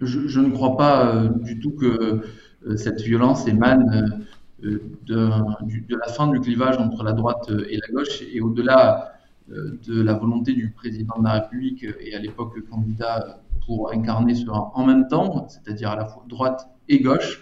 Je, 0.01 0.39
ne 0.39 0.49
crois 0.51 0.78
pas 0.78 1.16
euh, 1.16 1.30
du 1.30 1.60
tout 1.60 1.72
que 1.72 2.22
euh, 2.68 2.78
cette 2.78 3.01
violence 3.01 3.47
émane 3.47 4.22
euh, 4.64 4.80
de, 5.08 5.95
la 5.95 6.14
fin 6.14 6.28
du 6.28 6.39
clivage 6.39 6.78
entre 6.78 7.03
la 7.03 7.14
droite 7.14 7.49
et 7.70 7.78
la 7.78 7.88
gauche. 7.91 8.22
Et 8.32 8.39
au-delà 8.39 9.16
de 9.50 10.02
la 10.02 10.14
volonté 10.14 10.54
du 10.54 10.72
président 10.72 11.18
de 11.20 11.24
la 11.24 11.34
République 11.34 11.86
et 12.02 12.14
à 12.14 12.20
l'époque 12.20 12.60
candidat 12.70 13.41
pour 13.66 13.93
incarner 13.93 14.36
ce 14.36 14.45
en 14.50 14.86
même 14.86 15.08
temps, 15.08 15.48
c'est-à-dire 15.48 15.89
à 15.91 15.95
la 15.95 16.06
fois 16.06 16.26
droite 16.28 16.68
et 16.89 17.00
gauche, 17.00 17.41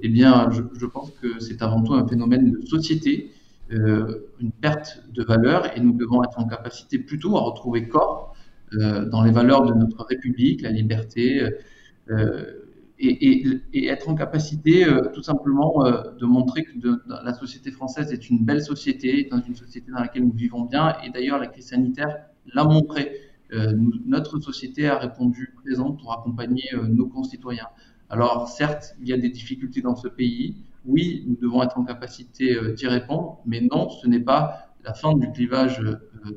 eh 0.00 0.08
bien, 0.08 0.50
je, 0.50 0.86
pense 0.86 1.10
que 1.10 1.40
c'est 1.40 1.62
avant 1.62 1.82
tout 1.82 1.94
un 1.94 2.06
phénomène 2.06 2.50
de 2.50 2.66
société, 2.66 3.30
une 3.70 4.52
perte 4.60 5.04
de 5.12 5.22
valeur, 5.22 5.76
et 5.76 5.80
nous 5.80 5.92
devons 5.92 6.22
être 6.24 6.38
en 6.38 6.46
capacité 6.46 6.98
plutôt 6.98 7.36
à 7.36 7.40
retrouver 7.40 7.88
corps 7.88 8.34
dans 8.72 9.22
les 9.22 9.30
valeurs 9.30 9.64
de 9.64 9.74
notre 9.74 10.04
République, 10.04 10.62
la 10.62 10.70
liberté, 10.70 11.48
euh, 12.10 12.63
et, 13.08 13.86
être 13.86 14.08
en 14.08 14.14
capacité 14.14 14.84
euh, 14.84 15.10
tout 15.12 15.22
simplement 15.22 15.84
euh, 15.84 16.02
de 16.18 16.26
montrer 16.26 16.64
que 16.64 16.72
la 17.06 17.34
société 17.34 17.70
française 17.70 18.12
est 18.12 18.30
une 18.30 18.44
belle 18.44 18.62
société, 18.62 19.28
dans 19.30 19.40
une 19.40 19.54
société 19.54 19.90
dans 19.90 20.00
laquelle 20.00 20.24
nous 20.24 20.32
vivons 20.32 20.62
bien. 20.62 20.96
Et 21.04 21.10
d'ailleurs, 21.10 21.38
la 21.38 21.46
crise 21.46 21.68
sanitaire 21.68 22.16
l'a 22.52 22.64
montré. 22.64 23.12
notre 24.06 24.40
société 24.40 24.88
a 24.88 24.98
répondu 24.98 25.54
présente 25.62 26.00
pour 26.00 26.12
accompagner 26.12 26.64
nos 26.88 27.06
concitoyens. 27.06 27.68
Alors 28.10 28.48
certes, 28.48 28.96
il 29.00 29.08
y 29.08 29.12
a 29.12 29.16
des 29.16 29.30
difficultés 29.30 29.80
dans 29.80 29.94
ce 29.94 30.08
pays. 30.08 30.56
Oui, 30.84 31.24
nous 31.26 31.36
devons 31.40 31.62
être 31.62 31.78
en 31.78 31.84
capacité 31.84 32.58
d'y 32.74 32.86
répondre, 32.86 33.40
mais 33.46 33.60
non, 33.60 33.88
ce 33.90 34.06
n'est 34.06 34.24
pas 34.32 34.63
la 34.84 34.94
fin 34.94 35.16
du 35.16 35.30
clivage 35.32 35.80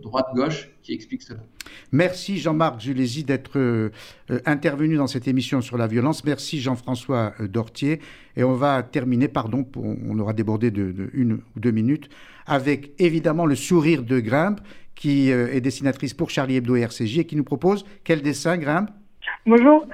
droite-gauche 0.01 0.69
qui 0.81 0.93
explique 0.93 1.21
cela. 1.21 1.39
Merci 1.91 2.37
Jean-Marc 2.39 2.79
Julési 2.79 3.23
d'être 3.23 3.57
euh, 3.57 3.89
euh, 4.31 4.39
intervenu 4.45 4.95
dans 4.95 5.07
cette 5.07 5.27
émission 5.27 5.61
sur 5.61 5.77
la 5.77 5.87
violence. 5.87 6.23
Merci 6.23 6.59
Jean-François 6.59 7.33
euh, 7.39 7.47
Dortier. 7.47 7.99
Et 8.35 8.43
on 8.43 8.53
va 8.53 8.83
terminer, 8.83 9.27
pardon, 9.27 9.65
on 9.75 10.19
aura 10.19 10.33
débordé 10.33 10.71
de, 10.71 11.09
une 11.13 11.33
ou 11.33 11.59
deux 11.59 11.71
minutes, 11.71 12.09
avec 12.45 12.93
évidemment 12.99 13.45
le 13.45 13.55
sourire 13.55 14.03
de 14.03 14.19
Grimpe, 14.19 14.61
qui 14.93 15.29
est 15.29 15.61
dessinatrice 15.61 16.13
pour 16.13 16.29
Charlie 16.29 16.55
Hebdo 16.55 16.75
et 16.75 16.81
RCJ 16.81 17.19
et 17.19 17.25
qui 17.25 17.35
nous 17.35 17.43
propose 17.43 17.83
quel 18.03 18.21
dessin, 18.21 18.57
Grimpe? 18.57 18.89
Bonjour. 19.45 19.87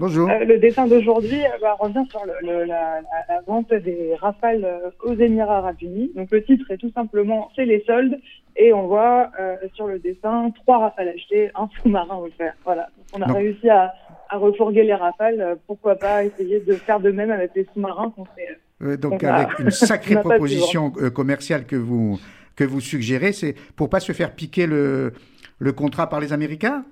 Bonjour. 0.00 0.30
Euh, 0.30 0.44
le 0.44 0.58
dessin 0.58 0.86
d'aujourd'hui 0.86 1.44
euh, 1.44 1.58
bah, 1.60 1.76
revient 1.78 2.04
sur 2.10 2.24
la, 2.24 3.02
vente 3.46 3.72
des 3.72 4.14
rafales 4.14 4.64
euh, 4.64 4.90
aux 5.04 5.14
Émirats 5.14 5.58
Arabes 5.58 5.82
Unis. 5.82 6.12
Donc 6.14 6.30
le 6.30 6.42
titre 6.42 6.70
est 6.70 6.78
tout 6.78 6.90
simplement 6.92 7.50
c'est 7.54 7.66
les 7.66 7.84
soldes 7.86 8.18
et 8.56 8.72
on 8.72 8.86
voit 8.86 9.30
sur 9.74 9.86
le 9.86 9.98
dessin 9.98 10.50
trois 10.62 10.78
rafales 10.78 11.08
achetées, 11.08 11.50
un 11.54 11.68
sous-marin 11.82 12.16
offert. 12.16 12.54
Voilà. 12.64 12.88
on 13.12 13.20
a 13.20 13.30
réussi 13.30 13.68
à, 13.68 13.92
refourguer 14.32 14.82
les 14.82 14.94
rafales. 14.94 15.58
pourquoi 15.66 15.96
pas 15.96 16.24
essayer 16.24 16.60
de 16.60 16.72
faire 16.72 16.98
de 16.98 17.10
même 17.10 17.30
avec 17.30 17.50
les 17.54 17.66
sous-marins 17.74 18.14
qu'on 18.16 18.24
fait. 18.24 18.96
donc 18.96 19.22
avec 19.24 19.58
une 19.58 19.70
sacrée 19.70 20.16
proposition 20.16 20.90
commerciale 20.90 21.66
que 21.66 21.76
vous 21.76 22.18
que 22.56 22.64
vous 22.64 22.80
suggérez, 22.80 23.32
c'est 23.32 23.54
pour 23.76 23.90
pas 23.90 24.00
se 24.00 24.12
faire 24.12 24.34
piquer 24.34 24.66
le 24.66 25.12
le 25.58 25.72
contrat 25.72 26.08
par 26.08 26.20
les 26.20 26.32
Américains? 26.32 26.84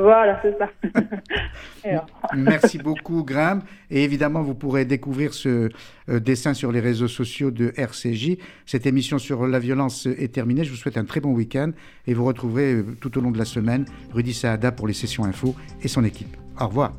Voilà, 0.00 0.40
c'est 0.42 0.56
ça. 0.58 0.68
Merci 2.36 2.78
beaucoup, 2.78 3.24
Graham. 3.24 3.62
Et 3.90 4.04
évidemment, 4.04 4.42
vous 4.42 4.54
pourrez 4.54 4.84
découvrir 4.84 5.34
ce 5.34 5.70
euh, 6.08 6.20
dessin 6.20 6.54
sur 6.54 6.72
les 6.72 6.80
réseaux 6.80 7.08
sociaux 7.08 7.50
de 7.50 7.72
RCJ. 7.76 8.38
Cette 8.66 8.86
émission 8.86 9.18
sur 9.18 9.46
la 9.46 9.58
violence 9.58 10.06
est 10.06 10.32
terminée. 10.32 10.64
Je 10.64 10.70
vous 10.70 10.76
souhaite 10.76 10.98
un 10.98 11.04
très 11.04 11.20
bon 11.20 11.32
week-end 11.32 11.70
et 12.06 12.14
vous 12.14 12.24
retrouverez 12.24 12.74
euh, 12.74 12.84
tout 13.00 13.16
au 13.18 13.20
long 13.20 13.30
de 13.30 13.38
la 13.38 13.44
semaine 13.44 13.84
Rudy 14.12 14.34
Saada 14.34 14.72
pour 14.72 14.86
les 14.86 14.94
sessions 14.94 15.24
info 15.24 15.54
et 15.82 15.88
son 15.88 16.04
équipe. 16.04 16.36
Au 16.60 16.66
revoir. 16.66 16.92